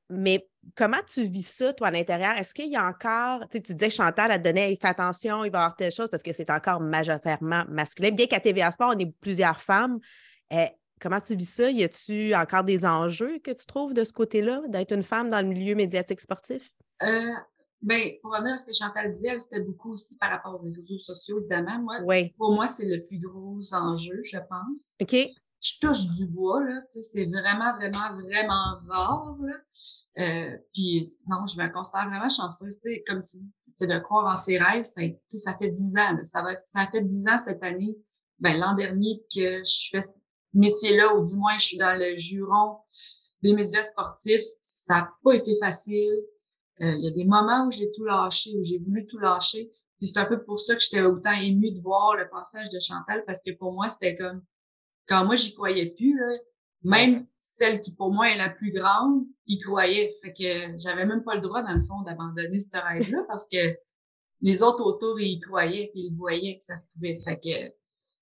mais 0.10 0.46
comment 0.76 1.02
tu 1.06 1.24
vis 1.24 1.48
ça, 1.48 1.74
toi, 1.74 1.88
à 1.88 1.92
l'intérieur? 1.92 2.38
Est-ce 2.38 2.54
qu'il 2.54 2.72
y 2.72 2.76
a 2.76 2.86
encore, 2.86 3.42
tu, 3.50 3.58
sais, 3.58 3.62
tu 3.62 3.74
disais 3.74 3.90
Chantal, 3.90 4.32
elle 4.32 4.42
te 4.42 4.48
donnait, 4.48 4.78
fais 4.80 4.88
attention, 4.88 5.44
il 5.44 5.52
va 5.52 5.60
y 5.60 5.62
avoir 5.62 5.76
telle 5.76 5.92
chose 5.92 6.10
parce 6.10 6.24
que 6.24 6.34
c'est 6.34 6.50
encore 6.50 6.80
majoritairement 6.80 7.66
masculin. 7.70 8.12
Bien 8.12 8.28
qu'à 8.28 8.40
TVA 8.40 8.72
Sport, 8.72 8.94
on 8.96 9.00
est 9.00 9.12
plusieurs 9.20 9.62
femmes. 9.62 10.00
Eh, 10.52 10.68
comment 11.00 11.20
tu 11.20 11.36
vis 11.36 11.50
ça? 11.50 11.70
Y 11.70 11.84
a-tu 11.84 12.36
encore 12.36 12.64
des 12.64 12.86
enjeux 12.86 13.40
que 13.40 13.52
tu 13.52 13.66
trouves 13.66 13.94
de 13.94 14.04
ce 14.04 14.14
côté-là, 14.14 14.62
d'être 14.68 14.94
une 14.94 15.04
femme 15.04 15.30
dans 15.30 15.42
le 15.42 15.48
milieu 15.48 15.76
médiatique 15.76 16.20
sportif? 16.20 16.72
Euh, 17.04 17.32
ben, 17.82 18.12
pour 18.22 18.34
revenir 18.34 18.56
à 18.56 18.58
ce 18.58 18.66
que 18.66 18.74
Chantal 18.74 19.12
disait, 19.14 19.40
c'était 19.40 19.62
beaucoup 19.62 19.94
aussi 19.94 20.18
par 20.18 20.32
rapport 20.32 20.56
aux 20.56 20.64
réseaux 20.64 20.98
sociaux, 20.98 21.40
évidemment. 21.40 21.80
Moi, 21.80 22.28
Pour 22.38 22.54
moi, 22.54 22.68
c'est 22.68 22.86
le 22.86 23.06
plus 23.06 23.20
gros 23.20 23.60
enjeu, 23.74 24.22
je 24.24 24.38
pense. 24.38 24.96
OK. 25.02 25.16
Je 25.62 25.74
touche 25.82 26.08
du 26.16 26.26
bois, 26.26 26.64
là. 26.64 26.82
C'est 26.90 27.26
vraiment, 27.26 27.76
vraiment, 27.76 28.22
vraiment 28.22 28.80
rare, 28.88 29.38
là. 29.42 29.56
Euh, 30.20 30.58
puis 30.74 31.14
non, 31.28 31.48
je 31.48 31.62
me 31.62 31.72
considère 31.72 32.10
vraiment 32.10 32.30
chanceuse. 32.30 32.78
sais, 32.82 33.04
comme 33.08 33.24
tu 33.24 33.38
dis, 33.38 33.54
c'est 33.76 33.88
de 33.88 34.00
croire 34.00 34.26
en 34.26 34.36
ses 34.36 34.58
rêves. 34.58 34.84
Ça, 34.84 35.02
ça 35.38 35.58
fait 35.58 35.72
dix 35.72 35.96
ans. 35.98 36.18
Ça, 36.24 36.42
va, 36.42 36.52
ça 36.66 36.88
fait 36.92 37.02
dix 37.02 37.28
ans 37.28 37.38
cette 37.44 37.64
année, 37.64 37.98
ben, 38.40 38.58
l'an 38.58 38.74
dernier, 38.74 39.24
que 39.34 39.64
je 39.64 39.90
fais 39.92 40.02
ce 40.02 40.18
métier-là, 40.54 41.16
ou 41.16 41.26
du 41.26 41.36
moins 41.36 41.58
je 41.58 41.66
suis 41.66 41.78
dans 41.78 41.98
le 41.98 42.18
juron 42.18 42.80
des 43.42 43.54
médias 43.54 43.84
sportifs. 43.84 44.44
Ça 44.60 44.96
n'a 44.96 45.14
pas 45.24 45.36
été 45.36 45.58
facile. 45.58 46.24
Euh, 46.82 46.94
il 46.98 47.06
y 47.06 47.08
a 47.08 47.12
des 47.12 47.26
moments 47.26 47.68
où 47.68 47.72
j'ai 47.72 47.92
tout 47.92 48.04
lâché, 48.04 48.52
où 48.58 48.64
j'ai 48.64 48.80
voulu 48.80 49.06
tout 49.06 49.20
lâcher. 49.20 49.72
Puis 49.98 50.08
c'est 50.08 50.20
un 50.20 50.26
peu 50.26 50.44
pour 50.44 50.60
ça 50.60 50.76
que 50.76 50.82
j'étais 50.82 51.02
autant 51.02 51.34
émue 51.34 51.72
de 51.72 51.82
voir 51.82 52.16
le 52.16 52.30
passage 52.30 52.70
de 52.70 52.80
Chantal, 52.80 53.24
parce 53.26 53.44
que 53.44 53.52
pour 53.52 53.74
moi, 53.74 53.90
c'était 53.90 54.16
comme 54.18 54.42
quand 55.10 55.26
moi 55.26 55.36
j'y 55.36 55.54
croyais 55.54 55.88
plus, 55.88 56.18
là, 56.18 56.38
même 56.84 57.28
celle 57.40 57.82
qui, 57.82 57.92
pour 57.92 58.14
moi, 58.14 58.30
est 58.30 58.38
la 58.38 58.50
plus 58.50 58.72
grande, 58.72 59.26
y 59.48 59.60
croyait. 59.60 60.16
Fait 60.22 60.32
que 60.32 60.78
j'avais 60.78 61.06
même 61.06 61.24
pas 61.24 61.36
le 61.36 61.42
droit, 61.42 61.62
dans 61.62 61.74
le 61.74 61.84
fond, 61.84 62.02
d'abandonner 62.04 62.60
ce 62.60 62.70
rêve-là 62.74 63.26
parce 63.28 63.48
que 63.50 63.76
les 64.42 64.64
autres 64.64 64.84
autour, 64.84 65.20
ils 65.20 65.34
y 65.34 65.40
croyaient 65.40 65.92
et 65.94 66.00
ils 66.00 66.16
voyaient 66.16 66.58
que 66.58 66.64
ça 66.64 66.78
se 66.78 66.86
pouvait. 66.94 67.20
Fait 67.20 67.38
que 67.38 67.76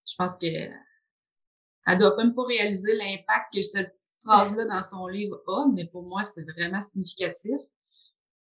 je 0.08 0.16
pense 0.18 0.38
que 0.38 0.48
elle 0.48 1.98
doit 1.98 2.18
même 2.18 2.34
pas 2.34 2.44
réaliser 2.44 2.96
l'impact 2.96 3.54
que 3.54 3.62
cette 3.62 3.96
phrase-là 4.26 4.66
dans 4.66 4.82
son 4.82 5.08
livre 5.08 5.42
a, 5.48 5.68
mais 5.74 5.86
pour 5.86 6.04
moi, 6.04 6.24
c'est 6.24 6.44
vraiment 6.44 6.82
significatif. 6.82 7.56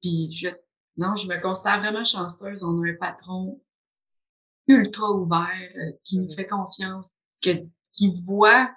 Puis 0.00 0.30
je, 0.30 0.48
non, 0.96 1.16
je 1.16 1.28
me 1.28 1.40
considère 1.40 1.80
vraiment 1.80 2.04
chanceuse. 2.04 2.64
On 2.64 2.82
a 2.82 2.88
un 2.88 2.94
patron 2.94 3.60
ultra 4.68 5.10
ouvert, 5.12 5.70
euh, 5.76 5.92
qui 6.02 6.18
nous 6.18 6.32
fait 6.32 6.46
confiance, 6.46 7.16
que, 7.42 7.50
qui 7.96 8.12
voit 8.24 8.70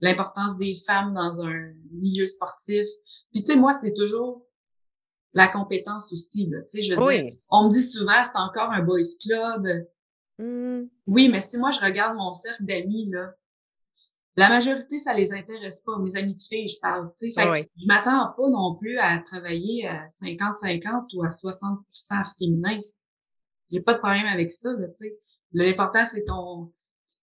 l'importance 0.00 0.58
des 0.58 0.82
femmes 0.86 1.14
dans 1.14 1.44
un 1.44 1.72
milieu 1.90 2.26
sportif. 2.26 2.86
Puis 3.30 3.42
tu 3.42 3.52
sais, 3.52 3.56
moi, 3.56 3.72
c'est 3.80 3.94
toujours 3.94 4.46
la 5.32 5.48
compétence 5.48 6.12
aussi. 6.12 6.46
Là. 6.46 6.58
Tu 6.70 6.82
sais, 6.82 6.82
je 6.82 6.94
oui. 6.94 7.40
on 7.48 7.68
me 7.68 7.72
dit 7.72 7.82
souvent, 7.82 8.22
c'est 8.22 8.38
encore 8.38 8.70
un 8.70 8.82
boys 8.82 9.00
club. 9.20 9.86
Mmh. 10.38 10.88
Oui, 11.06 11.28
mais 11.30 11.40
si 11.40 11.56
moi, 11.56 11.70
je 11.70 11.80
regarde 11.80 12.16
mon 12.16 12.34
cercle 12.34 12.64
d'amis, 12.64 13.08
là, 13.10 13.32
la 14.36 14.48
majorité, 14.48 14.98
ça 14.98 15.12
les 15.14 15.32
intéresse 15.32 15.80
pas. 15.80 15.98
Mes 15.98 16.16
amis 16.16 16.34
de 16.34 16.42
filles, 16.42 16.68
je 16.68 16.78
parle. 16.80 17.12
Tu 17.18 17.28
sais, 17.28 17.32
fait 17.34 17.70
Je 17.76 17.86
m'attends 17.86 18.32
pas 18.34 18.48
non 18.48 18.76
plus 18.76 18.98
à 18.98 19.18
travailler 19.18 19.86
à 19.86 20.06
50-50 20.06 21.14
ou 21.16 21.22
à 21.22 21.28
60% 21.28 21.82
féminin. 22.38 22.78
J'ai 23.70 23.80
pas 23.80 23.94
de 23.94 23.98
problème 23.98 24.26
avec 24.26 24.50
ça. 24.52 24.72
Là, 24.72 24.88
tu 24.88 25.06
sais. 25.06 25.18
L'important, 25.52 26.06
c'est 26.06 26.24
ton 26.24 26.72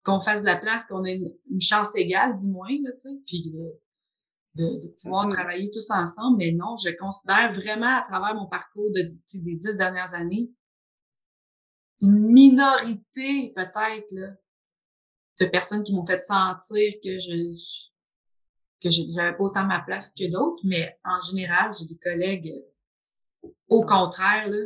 qu'on 0.07 0.21
fasse 0.21 0.41
de 0.41 0.47
la 0.47 0.57
place, 0.57 0.87
qu'on 0.87 1.05
ait 1.05 1.21
une, 1.51 1.61
chance 1.61 1.89
égale, 1.97 2.39
du 2.39 2.47
moins, 2.47 2.71
là. 2.85 2.93
Puis, 3.27 3.53
euh, 3.57 3.73
de, 4.55 4.95
pouvoir 5.03 5.27
mm-hmm. 5.27 5.33
travailler 5.33 5.71
tous 5.73 5.91
ensemble. 5.91 6.39
Mais 6.39 6.53
non, 6.53 6.77
je 6.77 6.91
considère 6.97 7.53
vraiment 7.55 7.99
à 7.99 8.05
travers 8.09 8.35
mon 8.37 8.47
parcours 8.47 8.91
de, 8.95 9.13
des 9.35 9.57
dix 9.57 9.77
dernières 9.77 10.15
années, 10.15 10.49
une 12.01 12.33
minorité 12.33 13.53
peut-être 13.55 14.39
de 15.41 15.47
personnes 15.47 15.83
qui 15.83 15.93
m'ont 15.93 16.07
fait 16.07 16.23
sentir 16.23 16.93
que 17.03 17.19
je 17.19 17.53
que 18.83 18.91
j'avais 18.91 19.35
pas 19.35 19.43
autant 19.43 19.65
ma 19.65 19.81
place 19.81 20.13
que 20.15 20.31
d'autres, 20.31 20.61
mais 20.63 20.99
en 21.03 21.21
général, 21.23 21.71
j'ai 21.73 21.87
des 21.87 21.97
collègues 21.97 22.53
au 23.69 23.85
contraire, 23.85 24.49
là, 24.49 24.59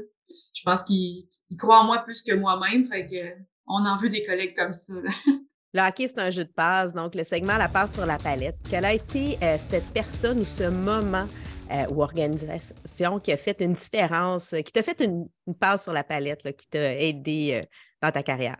je 0.52 0.62
pense 0.64 0.82
qu'ils 0.82 1.26
croient 1.56 1.80
en 1.80 1.84
moi 1.84 1.98
plus 1.98 2.22
que 2.22 2.34
moi-même, 2.34 2.86
fait 2.86 3.06
que 3.06 3.42
on 3.66 3.84
en 3.86 3.96
veut 3.98 4.08
des 4.08 4.24
collègues 4.24 4.56
comme 4.56 4.72
ça. 4.72 4.94
Le 5.72 5.80
hockey, 5.80 6.08
c'est 6.08 6.18
un 6.18 6.30
jeu 6.30 6.44
de 6.44 6.50
passe, 6.50 6.92
donc 6.92 7.14
le 7.14 7.22
segment 7.22 7.56
La 7.56 7.68
passe 7.68 7.94
sur 7.94 8.04
la 8.04 8.18
palette. 8.18 8.56
Quelle 8.68 8.84
a 8.84 8.92
été 8.92 9.38
euh, 9.40 9.56
cette 9.56 9.86
personne 9.92 10.40
ou 10.40 10.44
ce 10.44 10.64
moment 10.64 11.28
euh, 11.70 11.86
ou 11.90 12.02
organisation 12.02 13.20
qui 13.20 13.30
a 13.30 13.36
fait 13.36 13.60
une 13.60 13.74
différence, 13.74 14.52
qui 14.64 14.72
t'a 14.72 14.82
fait 14.82 15.00
une, 15.00 15.28
passe 15.60 15.84
sur 15.84 15.92
la 15.92 16.02
palette, 16.02 16.56
qui 16.56 16.66
t'a 16.66 16.96
aidé 16.96 17.62
euh, 17.62 17.66
dans 18.02 18.10
ta 18.10 18.24
carrière? 18.24 18.58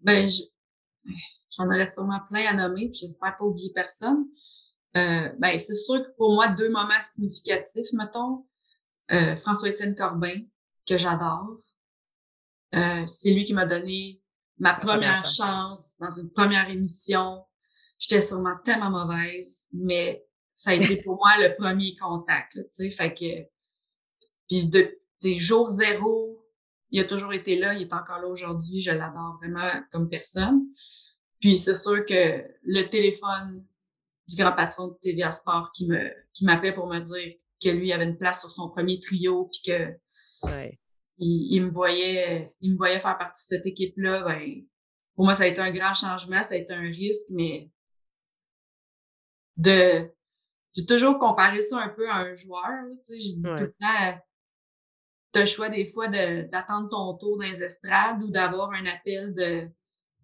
Ben, 0.00 0.30
j'en 1.50 1.66
aurais 1.66 1.86
sûrement 1.86 2.20
plein 2.28 2.48
à 2.48 2.52
nommer, 2.52 2.90
puis 2.90 2.98
j'espère 3.00 3.38
pas 3.38 3.44
oublier 3.44 3.72
personne. 3.74 4.26
ben, 4.92 5.58
c'est 5.58 5.74
sûr 5.76 6.02
que 6.02 6.14
pour 6.18 6.34
moi, 6.34 6.48
deux 6.48 6.70
moments 6.70 7.00
significatifs, 7.14 7.92
mettons. 7.94 8.46
François-Étienne 9.38 9.96
Corbin, 9.96 10.42
que 10.86 10.96
j'adore. 10.96 11.58
C'est 12.72 13.30
lui 13.30 13.44
qui 13.44 13.54
m'a 13.54 13.66
donné 13.66 14.20
ma 14.58 14.74
première, 14.74 15.26
chance. 15.26 15.96
dans 15.98 16.10
une 16.10 16.30
première 16.30 16.68
émission. 16.68 17.42
J'étais 17.98 18.20
sûrement 18.20 18.56
tellement 18.64 18.90
mauvaise, 18.90 19.68
mais 19.72 20.24
ça 20.54 20.70
a 20.70 20.74
été 20.74 20.96
pour 21.02 21.16
moi 21.16 21.30
le 21.38 21.56
premier 21.56 21.96
contact, 21.96 22.52
tu 22.52 22.64
sais. 22.70 22.90
Fait 22.90 23.12
que, 23.12 23.48
puis 24.48 24.66
de, 24.66 24.96
jour 25.38 25.68
zéro, 25.68 26.46
il 26.90 27.00
a 27.00 27.04
toujours 27.04 27.32
été 27.32 27.58
là, 27.58 27.74
il 27.74 27.82
est 27.82 27.92
encore 27.92 28.20
là 28.20 28.28
aujourd'hui, 28.28 28.82
je 28.82 28.90
l'adore 28.90 29.38
vraiment 29.40 29.70
comme 29.90 30.08
personne. 30.08 30.62
Puis 31.40 31.58
c'est 31.58 31.74
sûr 31.74 32.04
que 32.04 32.44
le 32.62 32.82
téléphone 32.82 33.64
du 34.28 34.36
grand 34.36 34.52
patron 34.52 34.88
de 34.88 34.98
TVA 35.02 35.32
Sport 35.32 35.72
qui 35.72 35.86
me 35.86 36.10
qui 36.32 36.44
m'appelait 36.44 36.74
pour 36.74 36.86
me 36.86 36.98
dire 36.98 37.34
que 37.62 37.68
lui 37.70 37.92
avait 37.92 38.04
une 38.04 38.18
place 38.18 38.40
sur 38.40 38.50
son 38.50 38.70
premier 38.70 39.00
trio 39.00 39.50
puis 39.50 39.62
que 39.66 39.94
il, 41.20 41.60
me 41.60 41.70
voyait, 41.70 42.54
il 42.60 42.72
me 42.72 42.76
voyait 42.76 42.98
faire 42.98 43.18
partie 43.18 43.44
de 43.44 43.56
cette 43.56 43.66
équipe-là, 43.66 44.22
ben, 44.22 44.64
pour 45.14 45.24
moi, 45.24 45.34
ça 45.34 45.44
a 45.44 45.46
été 45.46 45.60
un 45.60 45.70
grand 45.70 45.94
changement, 45.94 46.42
ça 46.42 46.54
a 46.54 46.58
été 46.58 46.72
un 46.72 46.80
risque, 46.80 47.26
mais 47.30 47.70
de, 49.56 50.10
j'ai 50.74 50.86
toujours 50.86 51.18
comparé 51.18 51.60
ça 51.60 51.78
un 51.78 51.90
peu 51.90 52.08
à 52.08 52.16
un 52.16 52.34
joueur, 52.34 52.64
tu 53.06 53.14
sais, 53.14 53.20
je 53.20 53.34
dis 53.36 53.42
tout 53.42 53.48
le 53.48 53.74
temps, 53.78 54.20
tu 55.32 55.38
as 55.38 55.42
le 55.42 55.46
choix 55.46 55.68
des 55.68 55.86
fois 55.86 56.08
d'attendre 56.08 56.88
ton 56.88 57.14
tour 57.18 57.36
dans 57.36 57.44
les 57.44 57.62
estrades 57.62 58.22
ou 58.22 58.30
d'avoir 58.30 58.72
un 58.72 58.86
appel 58.86 59.34
de, 59.34 59.68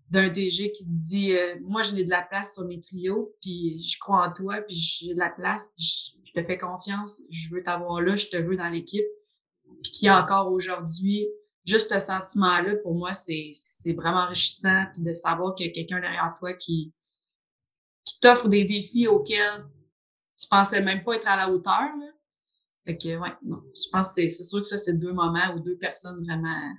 d'un 0.08 0.28
DG 0.28 0.72
qui 0.72 0.84
te 0.84 0.90
dit 0.90 1.32
euh, 1.32 1.56
Moi, 1.60 1.82
j'ai 1.82 2.04
de 2.04 2.10
la 2.10 2.22
place 2.22 2.54
sur 2.54 2.64
mes 2.64 2.80
trios, 2.80 3.36
puis 3.40 3.82
je 3.82 3.98
crois 3.98 4.26
en 4.26 4.32
toi, 4.32 4.62
puis 4.62 4.74
j'ai 4.74 5.14
de 5.14 5.18
la 5.18 5.30
place, 5.30 5.68
je, 5.78 6.12
je, 6.24 6.32
te 6.32 6.44
fais 6.44 6.58
confiance, 6.58 7.22
je 7.30 7.54
veux 7.54 7.62
t'avoir 7.62 8.00
là, 8.00 8.16
je 8.16 8.26
te 8.26 8.36
veux 8.36 8.56
dans 8.56 8.68
l'équipe 8.68 9.06
puis 9.82 9.92
qui 9.92 10.10
encore 10.10 10.50
aujourd'hui, 10.50 11.26
juste 11.64 11.92
ce 11.92 11.98
sentiment-là, 11.98 12.76
pour 12.76 12.94
moi, 12.94 13.14
c'est, 13.14 13.50
c'est 13.54 13.92
vraiment 13.92 14.20
enrichissant, 14.20 14.84
puis 14.92 15.02
de 15.02 15.14
savoir 15.14 15.54
qu'il 15.54 15.66
y 15.66 15.70
a 15.70 15.72
quelqu'un 15.72 16.00
derrière 16.00 16.34
toi 16.38 16.54
qui, 16.54 16.92
qui 18.04 18.20
t'offre 18.20 18.48
des 18.48 18.64
défis 18.64 19.06
auxquels 19.06 19.66
tu 20.38 20.46
pensais 20.48 20.80
même 20.80 21.02
pas 21.02 21.16
être 21.16 21.28
à 21.28 21.36
la 21.36 21.50
hauteur. 21.50 21.80
Là. 21.98 22.06
Fait 22.84 22.96
que, 22.96 23.16
ouais, 23.16 23.32
non, 23.42 23.62
je 23.74 23.90
pense 23.90 24.12
que 24.12 24.28
c'est, 24.30 24.42
sûr 24.44 24.62
que 24.62 24.68
ça, 24.68 24.78
c'est 24.78 24.94
deux 24.94 25.12
moments 25.12 25.54
ou 25.54 25.60
deux 25.60 25.76
personnes 25.76 26.24
vraiment 26.24 26.72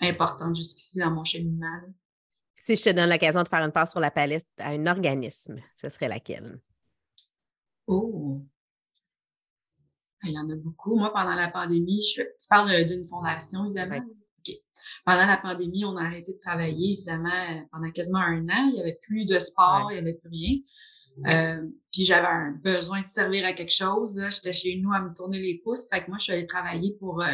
importantes 0.00 0.54
jusqu'ici 0.54 0.98
dans 0.98 1.10
mon 1.10 1.24
cheminement. 1.24 1.80
Si 2.54 2.76
je 2.76 2.82
te 2.82 2.90
donne 2.90 3.08
l'occasion 3.08 3.42
de 3.42 3.48
faire 3.48 3.64
une 3.64 3.72
passe 3.72 3.92
sur 3.92 4.00
la 4.00 4.10
palette 4.10 4.46
à 4.58 4.68
un 4.70 4.86
organisme, 4.86 5.56
ce 5.80 5.88
serait 5.88 6.08
laquelle? 6.08 6.60
Oh, 7.86 8.42
il 10.24 10.32
y 10.32 10.38
en 10.38 10.48
a 10.50 10.56
beaucoup. 10.56 10.96
Moi, 10.96 11.12
pendant 11.12 11.34
la 11.34 11.48
pandémie, 11.48 12.02
je, 12.02 12.22
tu 12.22 12.48
parles 12.48 12.84
d'une 12.86 13.06
fondation, 13.06 13.64
évidemment? 13.66 14.00
Pendant 15.04 15.26
la 15.26 15.36
pandémie, 15.36 15.84
on 15.84 15.96
a 15.96 16.04
arrêté 16.04 16.32
de 16.32 16.38
travailler, 16.38 16.94
évidemment, 16.94 17.66
pendant 17.72 17.90
quasiment 17.90 18.20
un 18.20 18.48
an. 18.48 18.68
Il 18.68 18.74
n'y 18.74 18.80
avait 18.80 18.98
plus 19.02 19.26
de 19.26 19.38
sport, 19.38 19.88
il 19.90 19.94
n'y 19.94 20.00
avait 20.00 20.14
plus 20.14 20.30
rien. 20.30 20.58
Euh, 21.26 21.66
puis 21.92 22.04
j'avais 22.04 22.26
un 22.26 22.52
besoin 22.62 23.02
de 23.02 23.08
servir 23.08 23.44
à 23.44 23.52
quelque 23.52 23.72
chose. 23.72 24.18
J'étais 24.30 24.52
chez 24.52 24.76
nous 24.76 24.92
à 24.92 25.02
me 25.02 25.14
tourner 25.14 25.40
les 25.40 25.58
pouces. 25.58 25.88
Fait 25.88 26.02
que 26.02 26.08
moi, 26.08 26.18
je 26.18 26.24
suis 26.24 26.32
allée 26.32 26.46
travailler 26.46 26.96
pour 26.98 27.22
euh, 27.22 27.26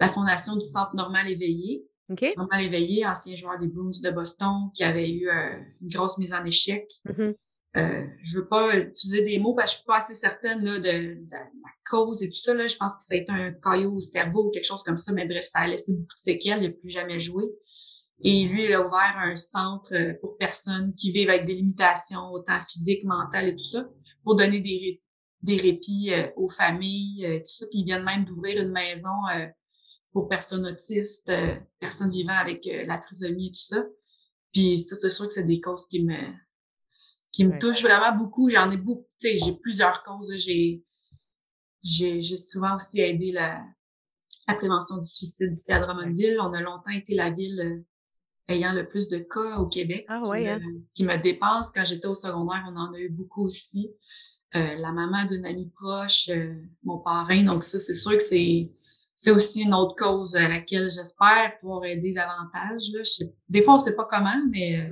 la 0.00 0.08
fondation 0.08 0.56
du 0.56 0.64
Centre 0.66 0.94
Normal 0.94 1.28
Éveillé. 1.28 1.84
Normal 2.36 2.62
Éveillé, 2.62 3.06
ancien 3.06 3.36
joueur 3.36 3.58
des 3.58 3.66
Bruins 3.66 3.90
de 4.02 4.10
Boston, 4.10 4.70
qui 4.74 4.84
avait 4.84 5.10
eu 5.10 5.28
euh, 5.28 5.58
une 5.80 5.88
grosse 5.88 6.18
mise 6.18 6.32
en 6.32 6.44
échec. 6.44 6.86
Mm-hmm. 7.06 7.34
Euh, 7.76 8.06
je 8.22 8.38
veux 8.38 8.46
pas 8.46 8.78
utiliser 8.78 9.22
des 9.22 9.38
mots 9.38 9.54
parce 9.54 9.72
que 9.72 9.72
je 9.72 9.76
suis 9.78 9.86
pas 9.86 9.98
assez 9.98 10.14
certaine 10.14 10.64
là, 10.64 10.78
de, 10.78 11.18
la 11.32 11.70
cause 11.90 12.22
et 12.22 12.28
tout 12.28 12.36
ça. 12.36 12.54
Là. 12.54 12.68
Je 12.68 12.76
pense 12.76 12.96
que 12.96 13.02
ça 13.02 13.14
a 13.14 13.16
été 13.16 13.32
un 13.32 13.52
caillot 13.52 13.94
au 13.94 14.00
cerveau 14.00 14.46
ou 14.46 14.50
quelque 14.50 14.66
chose 14.66 14.84
comme 14.84 14.96
ça, 14.96 15.12
mais 15.12 15.26
bref, 15.26 15.44
ça 15.44 15.60
a 15.60 15.66
laissé 15.66 15.92
beaucoup 15.92 16.16
de 16.16 16.22
séquelles, 16.22 16.62
il 16.62 16.68
n'a 16.68 16.72
plus 16.72 16.88
jamais 16.88 17.18
joué. 17.18 17.44
Et 18.20 18.44
lui, 18.44 18.64
il 18.64 18.72
a 18.72 18.86
ouvert 18.86 19.16
un 19.16 19.34
centre 19.34 19.92
euh, 19.92 20.14
pour 20.20 20.36
personnes 20.36 20.94
qui 20.94 21.10
vivent 21.10 21.30
avec 21.30 21.46
des 21.46 21.54
limitations, 21.54 22.30
autant 22.30 22.60
physiques, 22.60 23.02
mentales 23.04 23.48
et 23.48 23.56
tout 23.56 23.64
ça, 23.64 23.88
pour 24.22 24.36
donner 24.36 24.60
des, 24.60 25.02
des 25.42 25.56
répits 25.56 26.12
euh, 26.12 26.28
aux 26.36 26.48
familles, 26.48 27.24
et 27.24 27.40
tout 27.40 27.52
ça. 27.52 27.66
Puis 27.66 27.80
ils 27.80 27.84
viennent 27.84 28.04
même 28.04 28.24
d'ouvrir 28.24 28.62
une 28.62 28.70
maison 28.70 29.10
pour 30.12 30.28
personnes 30.28 30.64
autistes, 30.64 31.30
personnes 31.80 32.12
vivant 32.12 32.34
avec 32.34 32.68
la 32.86 32.98
trisomie 32.98 33.48
et 33.48 33.50
tout 33.50 33.56
ça. 33.56 33.84
Puis 34.52 34.78
ça, 34.78 34.94
c'est 34.94 35.10
sûr 35.10 35.26
que 35.26 35.34
c'est 35.34 35.42
des 35.42 35.60
causes 35.60 35.86
qui 35.86 36.04
me, 36.04 36.14
qui 37.34 37.44
me 37.44 37.58
touche 37.58 37.82
vraiment 37.82 38.16
beaucoup. 38.16 38.48
J'en 38.48 38.70
ai 38.70 38.76
beaucoup, 38.76 39.08
tu 39.20 39.28
sais, 39.28 39.38
j'ai 39.38 39.56
plusieurs 39.56 40.04
causes. 40.04 40.32
J'ai, 40.36 40.84
j'ai, 41.82 42.22
j'ai 42.22 42.36
souvent 42.36 42.76
aussi 42.76 43.00
aidé 43.00 43.32
la, 43.32 43.66
la 44.46 44.54
prévention 44.54 44.98
du 44.98 45.06
suicide 45.06 45.50
ici 45.50 45.72
à 45.72 45.80
Drummondville. 45.80 46.38
On 46.40 46.52
a 46.52 46.60
longtemps 46.60 46.92
été 46.92 47.16
la 47.16 47.30
ville 47.30 47.60
euh, 47.60 47.84
ayant 48.46 48.72
le 48.72 48.88
plus 48.88 49.08
de 49.08 49.18
cas 49.18 49.58
au 49.58 49.66
Québec, 49.66 50.06
ah, 50.08 50.22
ce, 50.24 50.30
qui 50.30 50.46
hein? 50.46 50.60
me, 50.60 50.82
qui 50.94 51.04
me 51.04 51.16
dépasse. 51.16 51.72
Quand 51.74 51.84
j'étais 51.84 52.06
au 52.06 52.14
secondaire, 52.14 52.64
on 52.68 52.76
en 52.76 52.94
a 52.94 52.98
eu 53.00 53.08
beaucoup 53.08 53.44
aussi. 53.44 53.90
Euh, 54.54 54.76
la 54.76 54.92
maman 54.92 55.24
d'une 55.24 55.44
amie 55.44 55.72
proche, 55.74 56.28
euh, 56.28 56.54
mon 56.84 57.00
parrain. 57.00 57.42
Donc 57.42 57.64
ça, 57.64 57.80
c'est 57.80 57.94
sûr 57.94 58.12
que 58.12 58.22
c'est 58.22 58.70
c'est 59.16 59.30
aussi 59.32 59.62
une 59.62 59.74
autre 59.74 59.94
cause 59.96 60.34
à 60.36 60.48
laquelle 60.48 60.90
j'espère 60.90 61.56
pouvoir 61.58 61.84
aider 61.84 62.12
davantage. 62.12 62.82
Là. 62.92 63.02
des 63.48 63.62
fois, 63.62 63.74
on 63.74 63.76
ne 63.78 63.82
sait 63.82 63.94
pas 63.94 64.08
comment, 64.10 64.42
mais 64.50 64.90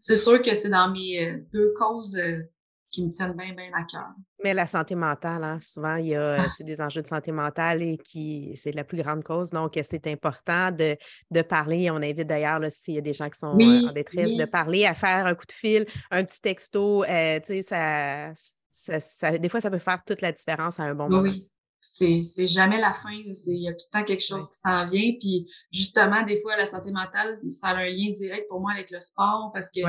c'est 0.00 0.18
sûr 0.18 0.42
que 0.42 0.54
c'est 0.54 0.70
dans 0.70 0.90
mes 0.90 1.24
euh, 1.24 1.38
deux 1.52 1.72
causes 1.78 2.16
euh, 2.16 2.40
qui 2.88 3.06
me 3.06 3.12
tiennent 3.12 3.34
bien, 3.34 3.52
bien 3.52 3.70
à 3.74 3.84
cœur. 3.84 4.08
Mais 4.42 4.54
la 4.54 4.66
santé 4.66 4.94
mentale, 4.94 5.44
hein, 5.44 5.58
souvent, 5.60 5.96
il 5.96 6.06
y 6.06 6.14
a, 6.16 6.42
ah. 6.42 6.46
c'est 6.56 6.64
des 6.64 6.80
enjeux 6.80 7.02
de 7.02 7.06
santé 7.06 7.30
mentale 7.30 7.82
et 7.82 7.98
qui, 7.98 8.52
c'est 8.56 8.72
la 8.72 8.82
plus 8.82 9.00
grande 9.00 9.22
cause. 9.22 9.50
Donc, 9.50 9.78
c'est 9.84 10.06
important 10.08 10.72
de, 10.72 10.96
de 11.30 11.42
parler. 11.42 11.90
On 11.90 11.96
invite 11.96 12.26
d'ailleurs, 12.26 12.60
s'il 12.70 12.94
y 12.94 12.98
a 12.98 13.02
des 13.02 13.12
gens 13.12 13.28
qui 13.28 13.38
sont 13.38 13.56
euh, 13.60 13.88
en 13.88 13.92
détresse, 13.92 14.34
de 14.34 14.44
parler, 14.46 14.86
à 14.86 14.94
faire 14.94 15.26
un 15.26 15.34
coup 15.34 15.46
de 15.46 15.52
fil, 15.52 15.86
un 16.10 16.24
petit 16.24 16.40
texto. 16.40 17.04
tu 17.04 17.62
sais, 17.62 17.62
ça, 17.62 18.32
ça, 18.72 19.38
des 19.38 19.48
fois, 19.48 19.60
ça 19.60 19.70
peut 19.70 19.78
faire 19.78 20.02
toute 20.04 20.22
la 20.22 20.32
différence 20.32 20.80
à 20.80 20.84
un 20.84 20.94
bon 20.94 21.08
moment. 21.08 21.22
Oui, 21.22 21.48
c'est 21.80 22.22
c'est 22.22 22.46
jamais 22.46 22.80
la 22.80 22.92
fin. 22.92 23.10
Il 23.12 23.34
y 23.46 23.68
a 23.68 23.72
tout 23.72 23.86
le 23.92 23.98
temps 23.98 24.04
quelque 24.04 24.24
chose 24.24 24.48
qui 24.48 24.58
s'en 24.58 24.84
vient. 24.84 25.12
Puis 25.18 25.46
justement, 25.72 26.22
des 26.22 26.40
fois, 26.40 26.56
la 26.56 26.66
santé 26.66 26.90
mentale, 26.90 27.36
ça 27.50 27.68
a 27.68 27.76
un 27.76 27.88
lien 27.88 28.10
direct 28.10 28.48
pour 28.48 28.60
moi 28.60 28.72
avec 28.72 28.90
le 28.90 29.00
sport 29.00 29.50
parce 29.52 29.70
que 29.70 29.80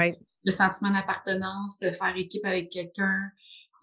le 0.43 0.51
sentiment 0.51 0.91
d'appartenance, 0.91 1.79
faire 1.79 2.17
équipe 2.17 2.45
avec 2.45 2.69
quelqu'un, 2.71 3.29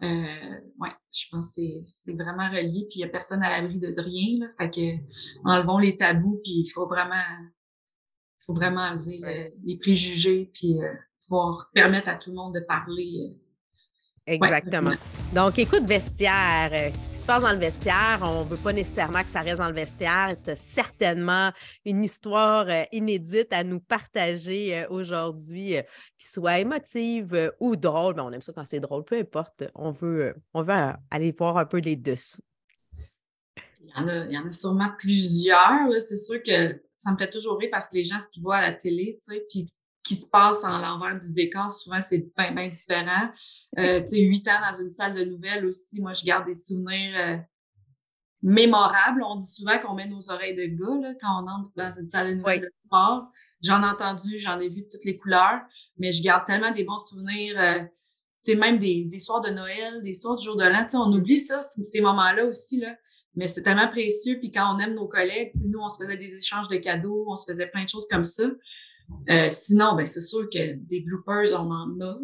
euh, 0.03 0.61
ouais, 0.81 0.91
je 1.13 1.25
pense 1.31 1.55
que 1.55 1.63
c'est 1.87 2.15
vraiment 2.15 2.49
relié. 2.49 2.87
Puis 2.89 2.99
il 2.99 2.99
n'y 2.99 3.05
a 3.05 3.09
personne 3.09 3.43
à 3.43 3.51
l'abri 3.51 3.79
de 3.79 3.95
rien. 4.01 4.41
Là, 4.41 4.49
fait 4.59 4.71
que 4.71 5.49
enlevons 5.49 5.79
les 5.79 5.97
tabous, 5.97 6.41
puis 6.43 6.65
il 6.65 6.71
faut 6.73 6.87
vraiment 6.87 7.17
faut 8.47 8.55
vraiment 8.55 8.81
enlever 8.81 9.51
les 9.63 9.77
préjugés, 9.77 10.51
puis 10.55 10.83
euh, 10.83 10.95
pouvoir 11.27 11.71
permettre 11.75 12.09
à 12.09 12.15
tout 12.15 12.31
le 12.31 12.37
monde 12.37 12.55
de 12.55 12.61
parler. 12.61 13.37
Exactement. 14.29 14.93
Donc, 15.35 15.59
écoute, 15.59 15.85
vestiaire. 15.85 16.71
Euh, 16.73 16.93
ce 16.93 17.11
qui 17.13 17.17
se 17.17 17.25
passe 17.25 17.43
dans 17.43 17.53
le 17.53 17.59
vestiaire, 17.59 18.21
on 18.23 18.45
ne 18.45 18.49
veut 18.51 18.59
pas 18.59 18.75
nécessairement 18.75 19.23
que 19.23 19.31
ça 19.31 19.41
reste 19.41 19.59
dans 19.59 19.69
le 19.69 19.75
vestiaire. 19.75 20.37
Tu 20.45 20.51
as 20.51 20.57
certainement 20.57 21.51
une 21.87 22.05
histoire 22.05 22.67
euh, 22.69 22.83
inédite 22.93 23.53
à 23.53 23.65
nous 23.65 23.81
partager 23.81 24.79
euh, 24.79 24.87
aujourd'hui, 24.91 25.77
qui 26.19 26.27
soit 26.27 26.59
émotive 26.59 27.53
ou 27.59 27.75
drôle. 27.77 28.17
Mais 28.17 28.23
on 28.23 28.33
aime 28.33 28.43
ça 28.43 28.53
quand 28.53 28.67
c'est 28.67 28.81
drôle, 28.81 29.05
peu 29.05 29.19
importe. 29.19 29.65
On 29.75 29.93
veut, 29.93 30.35
on 30.53 30.63
veut 30.63 30.75
aller 31.11 31.35
voir 31.37 31.57
un 31.57 31.67
peu 31.67 31.79
les 31.79 31.97
dessous. 31.97 32.43
Il 33.81 33.89
y 33.89 33.95
en 33.95 34.09
a, 34.09 34.27
il 34.27 34.33
y 34.33 34.39
en 34.39 34.47
a 34.47 34.51
sûrement 34.51 34.91
plusieurs. 34.99 35.91
C'est 36.07 36.19
sûr 36.19 36.43
que 36.43 36.83
ça 36.99 37.13
me 37.13 37.17
fait 37.17 37.31
toujours 37.31 37.59
rire 37.59 37.71
parce 37.73 37.89
que 37.89 37.97
les 37.97 38.05
gens, 38.05 38.21
ce 38.21 38.29
qu'ils 38.29 38.43
voient 38.43 38.57
à 38.57 38.61
la 38.63 38.73
télé, 38.75 39.19
tu 39.23 39.33
sais, 39.33 39.47
puis 39.49 39.65
qui 40.05 40.17
se 40.17 40.27
passe 40.27 40.65
en 40.65 40.79
l'envers 40.79 41.19
du 41.21 41.33
décor, 41.33 41.71
souvent, 41.71 42.01
c'est 42.01 42.31
bien, 42.37 42.53
bien 42.53 42.69
différent. 42.69 43.31
Euh, 43.79 44.01
tu 44.09 44.09
sais, 44.09 44.21
huit 44.23 44.47
ans 44.49 44.61
dans 44.71 44.81
une 44.81 44.91
salle 44.91 45.15
de 45.15 45.25
nouvelles 45.25 45.67
aussi, 45.67 46.01
moi, 46.01 46.15
je 46.15 46.25
garde 46.25 46.47
des 46.47 46.55
souvenirs 46.55 47.15
euh, 47.19 47.37
mémorables. 48.43 49.23
On 49.23 49.37
dit 49.37 49.47
souvent 49.47 49.79
qu'on 49.79 49.95
met 49.95 50.07
nos 50.07 50.31
oreilles 50.31 50.57
de 50.57 50.67
gars 50.67 51.15
quand 51.21 51.43
on 51.43 51.49
entre 51.49 51.71
dans 51.77 51.93
une 51.93 52.09
salle 52.09 52.31
de 52.31 52.35
nouvelles 52.35 52.63
de 52.63 52.73
sport. 52.87 53.31
J'en 53.63 53.83
ai 53.83 53.87
entendu, 53.87 54.39
j'en 54.39 54.61
ai 54.61 54.69
vu 54.69 54.83
de 54.83 54.89
toutes 54.91 55.05
les 55.05 55.19
couleurs, 55.19 55.61
mais 55.99 56.13
je 56.13 56.23
garde 56.23 56.47
tellement 56.47 56.71
des 56.71 56.85
bons 56.85 56.99
souvenirs. 56.99 57.61
Euh, 57.61 57.81
tu 58.45 58.53
sais, 58.53 58.57
même 58.57 58.79
des, 58.79 59.05
des 59.05 59.19
soirs 59.19 59.41
de 59.41 59.51
Noël, 59.51 60.03
des 60.05 60.15
soirs 60.15 60.37
du 60.37 60.45
jour 60.45 60.57
de 60.57 60.65
l'an. 60.65 60.85
Tu 60.85 60.91
sais, 60.91 60.97
on 60.97 61.13
oublie 61.13 61.41
ça, 61.41 61.61
ces 61.63 62.01
moments-là 62.01 62.45
aussi, 62.45 62.79
là. 62.79 62.95
Mais 63.35 63.47
c'est 63.47 63.63
tellement 63.63 63.89
précieux. 63.89 64.39
Puis 64.39 64.51
quand 64.51 64.75
on 64.75 64.79
aime 64.79 64.95
nos 64.95 65.07
collègues, 65.07 65.53
nous, 65.67 65.79
on 65.81 65.91
se 65.91 66.03
faisait 66.03 66.17
des 66.17 66.35
échanges 66.35 66.69
de 66.69 66.77
cadeaux, 66.77 67.25
on 67.29 67.37
se 67.37 67.51
faisait 67.51 67.67
plein 67.67 67.85
de 67.85 67.89
choses 67.89 68.07
comme 68.11 68.25
ça. 68.25 68.45
Euh, 69.31 69.49
sinon, 69.51 69.95
ben, 69.95 70.07
c'est 70.07 70.23
sûr 70.23 70.49
que 70.51 70.75
des 70.75 71.01
bloopers, 71.01 71.53
on 71.53 71.71
en 71.71 72.01
a, 72.01 72.19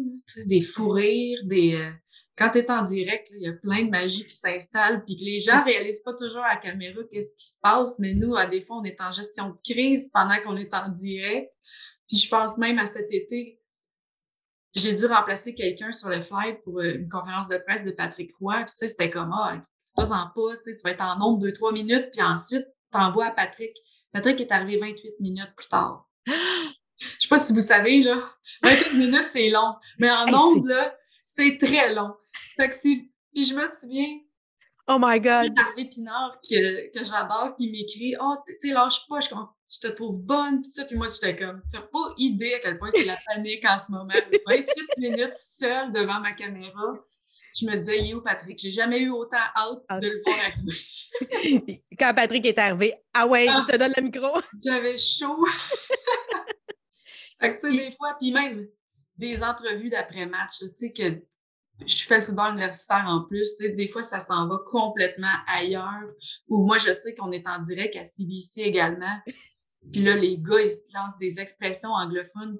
des 0.45 0.61
fous 0.61 0.89
rires, 0.89 1.39
des. 1.45 1.75
Euh, 1.75 1.91
quand 2.37 2.49
tu 2.49 2.59
es 2.59 2.69
en 2.69 2.83
direct, 2.83 3.29
il 3.31 3.43
y 3.43 3.47
a 3.47 3.53
plein 3.53 3.83
de 3.83 3.89
magie 3.89 4.25
qui 4.25 4.35
s'installe, 4.35 5.05
puis 5.05 5.15
que 5.15 5.23
les 5.23 5.39
gens 5.39 5.63
réalisent 5.63 6.03
pas 6.03 6.13
toujours 6.13 6.43
à 6.43 6.55
la 6.55 6.59
caméra 6.59 6.99
qu'est-ce 7.09 7.35
qui 7.35 7.45
se 7.45 7.57
passe, 7.61 7.97
mais 7.99 8.13
nous, 8.13 8.35
à 8.35 8.45
des 8.45 8.61
fois, 8.61 8.77
on 8.77 8.83
est 8.83 8.99
en 8.99 9.11
gestion 9.11 9.49
de 9.49 9.57
crise 9.63 10.09
pendant 10.13 10.35
qu'on 10.43 10.57
est 10.57 10.73
en 10.73 10.89
direct. 10.89 11.51
Puis 12.07 12.17
je 12.17 12.29
pense 12.29 12.57
même 12.57 12.77
à 12.77 12.87
cet 12.87 13.11
été, 13.11 13.59
j'ai 14.75 14.93
dû 14.93 15.05
remplacer 15.05 15.55
quelqu'un 15.55 15.93
sur 15.93 16.09
le 16.09 16.21
flight 16.21 16.61
pour 16.63 16.79
euh, 16.79 16.95
une 16.95 17.09
conférence 17.09 17.47
de 17.47 17.57
presse 17.57 17.85
de 17.85 17.91
Patrick 17.91 18.35
Roy. 18.35 18.57
Puis 18.65 18.75
sais, 18.75 18.87
c'était 18.89 19.09
comme, 19.09 19.31
ah, 19.33 19.65
pas 19.95 20.11
en 20.11 20.29
pas, 20.35 20.55
tu 20.63 20.75
vas 20.83 20.91
être 20.91 21.01
en 21.01 21.17
nombre 21.17 21.39
de 21.39 21.51
trois 21.51 21.71
minutes, 21.71 22.09
puis 22.11 22.21
ensuite, 22.21 22.67
t'envoies 22.91 23.27
à 23.27 23.31
Patrick. 23.31 23.75
Patrick 24.11 24.39
est 24.41 24.51
arrivé 24.51 24.77
28 24.77 25.19
minutes 25.19 25.53
plus 25.55 25.67
tard. 25.67 26.04
Je 26.25 27.07
sais 27.19 27.27
pas 27.29 27.39
si 27.39 27.53
vous 27.53 27.61
savez, 27.61 28.03
là, 28.03 28.19
28 28.63 28.97
minutes, 28.97 29.25
c'est 29.29 29.49
long. 29.49 29.75
Mais 29.99 30.09
en 30.09 30.25
nombre, 30.25 30.67
là, 30.67 30.95
c'est 31.23 31.57
très 31.57 31.93
long. 31.93 32.13
Fait 32.57 32.69
que 32.69 32.75
c'est... 32.75 33.09
Puis 33.33 33.45
je 33.45 33.53
me 33.53 33.65
souviens... 33.79 34.19
Oh 34.87 34.97
my 34.99 35.19
God! 35.19 35.51
Harvey 35.57 35.85
Pinard, 35.85 36.39
que, 36.41 36.91
que 36.97 37.03
j'adore, 37.03 37.55
qui 37.57 37.71
m'écrit 37.71 38.15
«Oh, 38.21 38.35
tu 38.47 38.55
sais, 38.59 38.73
lâche 38.73 39.07
pas, 39.09 39.19
je, 39.19 39.29
je 39.29 39.79
te 39.79 39.87
trouve 39.87 40.21
bonne, 40.21 40.61
tout 40.61 40.71
ça.» 40.71 40.85
Puis 40.85 40.95
moi, 40.95 41.07
j'étais 41.09 41.35
comme 41.35 41.61
«T'as 41.73 41.81
pas 41.81 42.13
idée 42.17 42.53
à 42.53 42.59
quel 42.59 42.77
point 42.77 42.89
c'est 42.91 43.03
la 43.03 43.17
panique 43.27 43.65
en 43.67 43.77
ce 43.77 43.91
moment. 43.91 44.13
28 44.47 44.65
minutes 44.99 45.35
seule 45.35 45.91
devant 45.91 46.19
ma 46.19 46.33
caméra.» 46.33 46.93
Je 47.57 47.65
me 47.65 47.77
disais 47.77 47.99
«Il 48.03 48.09
est 48.09 48.13
où 48.13 48.21
Patrick?» 48.21 48.59
J'ai 48.61 48.71
jamais 48.71 48.99
eu 48.99 49.09
autant 49.09 49.37
hâte 49.55 50.01
de 50.01 50.09
le 50.09 50.21
voir 50.25 50.37
arriver. 50.45 51.83
Quand 51.97 52.13
Patrick 52.13 52.45
est 52.45 52.59
arrivé, 52.59 52.95
«Ah 53.13 53.25
ouais, 53.25 53.47
je 53.47 53.65
te 53.65 53.77
donne 53.77 53.93
le 53.95 54.03
micro!» 54.03 54.39
J'avais 54.65 54.97
chaud. 54.97 55.45
Fait 57.39 57.55
que, 57.55 57.61
tu 57.61 57.71
sais, 57.71 57.89
des 57.89 57.95
fois, 57.95 58.15
puis 58.19 58.31
même 58.31 58.67
des 59.17 59.41
entrevues 59.41 59.89
d'après-match, 59.89 60.59
tu 60.59 60.67
sais, 60.75 60.91
que 60.91 61.21
je 61.85 62.03
fais 62.05 62.19
le 62.19 62.25
football 62.25 62.51
universitaire 62.51 63.05
en 63.07 63.23
plus, 63.23 63.55
tu 63.57 63.65
sais, 63.65 63.69
des 63.69 63.87
fois, 63.87 64.03
ça 64.03 64.19
s'en 64.19 64.47
va 64.47 64.57
complètement 64.69 65.27
ailleurs. 65.47 66.03
Ou 66.49 66.65
moi, 66.65 66.77
je 66.77 66.93
sais 66.93 67.15
qu'on 67.15 67.31
est 67.31 67.47
en 67.47 67.59
direct 67.59 67.95
à 67.95 68.05
CBC 68.05 68.61
également. 68.61 69.19
Puis 69.91 70.01
là, 70.01 70.15
les 70.15 70.37
gars, 70.37 70.61
ils 70.61 70.71
se 70.71 70.93
lancent 70.93 71.17
des 71.19 71.39
expressions 71.39 71.91
anglophones 71.91 72.57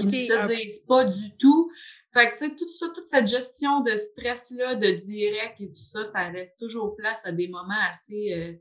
qui 0.00 0.06
ne 0.06 0.10
se 0.10 0.46
disent 0.48 0.82
pas 0.86 1.04
du 1.04 1.36
tout. 1.38 1.70
Fait 2.14 2.30
que, 2.30 2.38
tu 2.38 2.44
sais, 2.46 2.56
tout 2.56 2.70
ça, 2.70 2.88
toute 2.94 3.08
cette 3.08 3.26
gestion 3.26 3.80
de 3.80 3.92
stress-là, 3.92 4.76
de 4.76 4.90
direct 4.90 5.60
et 5.60 5.68
tout 5.68 5.80
ça, 5.80 6.04
ça 6.04 6.28
reste 6.28 6.58
toujours 6.60 6.94
place 6.96 7.24
à 7.24 7.32
des 7.32 7.48
moments 7.48 7.72
assez... 7.88 8.32
Euh, 8.34 8.52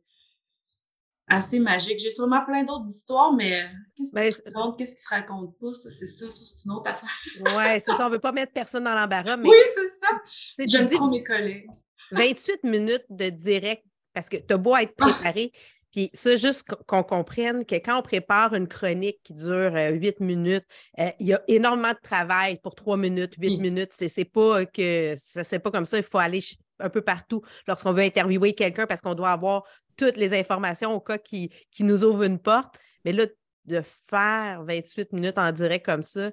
assez 1.31 1.59
magique. 1.59 1.99
J'ai 1.99 2.09
sûrement 2.09 2.43
plein 2.45 2.63
d'autres 2.63 2.87
histoires, 2.87 3.33
mais 3.33 3.65
qu'est-ce 3.95 4.09
qui, 4.09 4.15
ben, 4.15 4.31
se 4.31 4.41
raconte, 4.43 4.77
qu'est-ce 4.77 4.95
qui 4.95 5.01
se 5.01 5.09
raconte 5.09 5.57
pas? 5.57 5.73
Ça, 5.73 5.89
c'est 5.89 6.07
ça, 6.07 6.25
c'est 6.29 6.65
une 6.65 6.71
autre 6.71 6.89
affaire. 6.89 7.09
oui, 7.39 7.79
c'est 7.79 7.93
ça. 7.93 8.05
On 8.05 8.09
ne 8.09 8.15
veut 8.15 8.19
pas 8.19 8.31
mettre 8.31 8.53
personne 8.53 8.83
dans 8.83 8.93
l'embarras. 8.93 9.37
Mais... 9.37 9.49
Oui, 9.49 9.57
c'est 9.75 9.87
ça. 10.05 10.21
J'aime 10.59 10.89
trop 10.89 11.09
mes 11.09 11.23
collègues. 11.23 11.67
28 12.11 12.63
minutes 12.63 13.05
de 13.09 13.29
direct, 13.29 13.83
parce 14.13 14.27
que 14.27 14.37
tu 14.37 14.53
as 14.53 14.57
beau 14.57 14.75
être 14.75 14.93
ah! 14.99 15.33
Puis 15.91 16.09
ça, 16.13 16.35
juste 16.35 16.63
qu'on 16.87 17.03
comprenne 17.03 17.65
que 17.65 17.75
quand 17.75 17.99
on 17.99 18.01
prépare 18.01 18.53
une 18.53 18.67
chronique 18.67 19.19
qui 19.23 19.33
dure 19.33 19.75
euh, 19.75 19.89
huit 19.89 20.19
minutes, 20.19 20.65
euh, 20.99 21.09
il 21.19 21.27
y 21.27 21.33
a 21.33 21.41
énormément 21.47 21.91
de 21.91 21.99
travail 22.01 22.59
pour 22.61 22.75
trois 22.75 22.97
minutes, 22.97 23.33
huit 23.37 23.57
minutes. 23.57 23.91
C'est 23.91 24.25
pas 24.25 24.65
que 24.65 25.13
ça 25.15 25.43
se 25.43 25.49
fait 25.49 25.59
pas 25.59 25.71
comme 25.71 25.85
ça. 25.85 25.97
Il 25.97 26.03
faut 26.03 26.17
aller 26.17 26.39
un 26.79 26.89
peu 26.89 27.01
partout 27.01 27.41
lorsqu'on 27.67 27.93
veut 27.93 28.03
interviewer 28.03 28.53
quelqu'un 28.53 28.87
parce 28.87 29.01
qu'on 29.01 29.15
doit 29.15 29.31
avoir 29.31 29.63
toutes 29.97 30.17
les 30.17 30.33
informations 30.33 30.93
au 30.93 30.99
cas 30.99 31.17
qui, 31.17 31.51
qui 31.71 31.83
nous 31.83 32.03
ouvre 32.03 32.23
une 32.23 32.39
porte. 32.39 32.75
Mais 33.03 33.11
là, 33.11 33.25
de 33.65 33.81
faire 34.09 34.63
28 34.63 35.13
minutes 35.13 35.37
en 35.37 35.51
direct 35.51 35.85
comme 35.85 36.03
ça, 36.03 36.31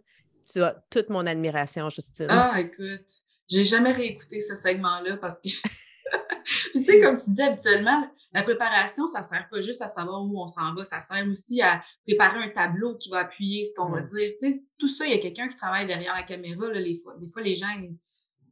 tu 0.50 0.62
as 0.62 0.82
toute 0.90 1.10
mon 1.10 1.26
admiration, 1.26 1.90
Justine. 1.90 2.26
Ah, 2.30 2.56
écoute, 2.58 3.06
j'ai 3.48 3.64
jamais 3.64 3.92
réécouté 3.92 4.40
ce 4.40 4.56
segment-là 4.56 5.16
parce 5.18 5.40
que, 5.40 5.48
tu 6.78 6.84
sais, 6.84 7.00
comme 7.00 7.16
tu 7.16 7.30
dis 7.30 7.42
habituellement, 7.42 8.08
la 8.32 8.42
préparation, 8.42 9.06
ça 9.06 9.22
sert 9.22 9.48
pas 9.50 9.62
juste 9.62 9.82
à 9.82 9.88
savoir 9.88 10.22
où 10.22 10.40
on 10.40 10.46
s'en 10.46 10.74
va, 10.74 10.84
ça 10.84 11.00
sert 11.00 11.26
aussi 11.28 11.60
à 11.62 11.80
préparer 12.06 12.44
un 12.44 12.48
tableau 12.48 12.96
qui 12.96 13.10
va 13.10 13.18
appuyer 13.18 13.64
ce 13.64 13.74
qu'on 13.74 13.90
va 13.90 14.00
dire. 14.00 14.32
Tu 14.40 14.50
sais, 14.50 14.62
tout 14.78 14.88
ça, 14.88 15.06
il 15.06 15.12
y 15.12 15.14
a 15.14 15.18
quelqu'un 15.18 15.48
qui 15.48 15.56
travaille 15.56 15.86
derrière 15.86 16.14
la 16.14 16.22
caméra, 16.22 16.68
là, 16.68 16.80
les 16.80 16.96
fois. 16.96 17.16
Des 17.18 17.28
fois, 17.28 17.42
les 17.42 17.54
gens, 17.54 17.68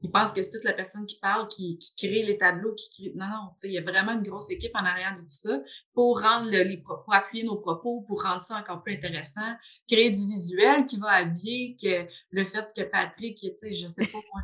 ils 0.02 0.10
pensent 0.10 0.32
que 0.32 0.42
c'est 0.42 0.50
toute 0.50 0.64
la 0.64 0.72
personne 0.72 1.06
qui 1.06 1.18
parle, 1.18 1.48
qui, 1.48 1.78
crée 1.96 2.22
les 2.22 2.38
tableaux, 2.38 2.74
qui 2.74 2.88
crée. 2.90 3.12
Non, 3.16 3.26
non, 3.26 3.50
il 3.64 3.72
y 3.72 3.78
a 3.78 3.82
vraiment 3.82 4.12
une 4.12 4.22
grosse 4.22 4.50
équipe 4.50 4.74
en 4.74 4.84
arrière 4.84 5.14
de 5.16 5.20
tout 5.20 5.28
ça 5.28 5.60
pour 5.94 6.20
rendre 6.20 6.50
les 6.50 6.76
pour 6.78 7.12
appuyer 7.12 7.44
nos 7.44 7.56
propos, 7.56 8.02
pour 8.02 8.22
rendre 8.22 8.42
ça 8.42 8.56
encore 8.56 8.82
plus 8.82 8.94
intéressant, 8.94 9.54
créer 9.88 10.10
du 10.10 10.26
visuel 10.26 10.86
qui 10.86 10.96
va 10.98 11.10
habiller 11.10 11.76
que 11.80 12.06
le 12.30 12.44
fait 12.44 12.66
que 12.76 12.82
Patrick, 12.82 13.38
tu 13.38 13.48
sais, 13.56 13.74
je 13.74 13.86
sais 13.86 14.06
pas 14.06 14.18
moi. 14.32 14.42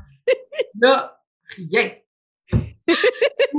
Là, 0.80 1.22
rien. 1.56 1.90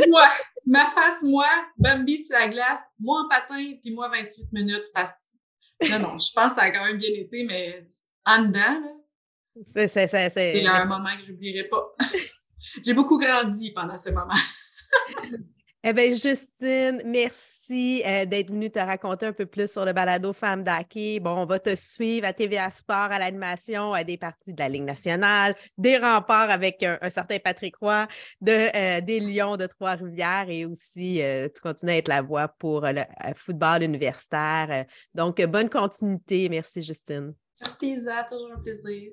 Moi, 0.07 0.29
ma 0.65 0.86
face, 0.86 1.21
moi, 1.23 1.47
Bambi 1.77 2.23
sur 2.23 2.38
la 2.38 2.47
glace, 2.49 2.81
moi 2.99 3.21
en 3.21 3.29
patin, 3.29 3.73
puis 3.81 3.91
moi 3.93 4.09
28 4.09 4.51
minutes, 4.51 4.83
c'est. 4.93 5.89
Non, 5.89 5.99
non, 5.99 6.19
je 6.19 6.31
pense 6.33 6.53
que 6.53 6.59
ça 6.59 6.63
a 6.63 6.71
quand 6.71 6.86
même 6.86 6.97
bien 6.97 7.09
été, 7.13 7.43
mais 7.43 7.88
en 8.25 8.43
dedans, 8.43 8.79
là, 8.79 9.88
c'est, 9.88 10.57
Il 10.57 10.63
y 10.63 10.67
a 10.67 10.81
un 10.81 10.86
moment 10.86 11.15
que 11.17 11.25
je 11.25 11.31
n'oublierai 11.31 11.65
pas. 11.65 11.95
J'ai 12.86 12.93
beaucoup 12.93 13.19
grandi 13.19 13.71
pendant 13.71 13.97
ce 13.97 14.09
moment. 14.09 14.33
eh 15.85 15.91
bien, 15.91 16.11
Justine, 16.11 17.01
merci 17.03 18.01
euh, 18.05 18.25
d'être 18.25 18.49
venue 18.49 18.71
te 18.71 18.79
raconter 18.79 19.25
un 19.25 19.33
peu 19.33 19.45
plus 19.45 19.69
sur 19.69 19.83
le 19.83 19.91
balado 19.91 20.31
Femme 20.31 20.63
d'Hockey. 20.63 21.19
Bon, 21.19 21.31
on 21.31 21.45
va 21.45 21.59
te 21.59 21.75
suivre 21.75 22.25
à 22.25 22.31
TVA 22.31 22.71
Sport, 22.71 23.11
à 23.11 23.19
l'animation, 23.19 23.91
à 23.91 24.05
des 24.05 24.17
parties 24.17 24.53
de 24.53 24.59
la 24.59 24.69
Ligue 24.69 24.83
nationale, 24.83 25.55
des 25.77 25.97
remparts 25.97 26.49
avec 26.49 26.83
un, 26.83 27.09
certain 27.09 27.37
Patrick 27.37 27.75
Roy, 27.75 28.07
euh, 28.47 29.01
des 29.01 29.19
Lions 29.19 29.57
de 29.57 29.65
Trois-Rivières 29.65 30.45
et 30.47 30.65
aussi 30.65 31.21
euh, 31.21 31.49
tu 31.53 31.61
continues 31.61 31.91
à 31.91 31.97
être 31.97 32.07
la 32.07 32.21
voix 32.21 32.47
pour 32.47 32.81
le 32.85 33.03
football 33.35 33.83
universitaire. 33.83 34.85
donc, 35.13 35.41
bonne 35.41 35.69
continuité. 35.69 36.47
Merci, 36.47 36.81
Justine. 36.81 37.33
Merci, 37.59 37.87
Isa. 37.87 38.23
Toujours 38.31 38.53
un 38.53 38.61
plaisir. 38.61 39.11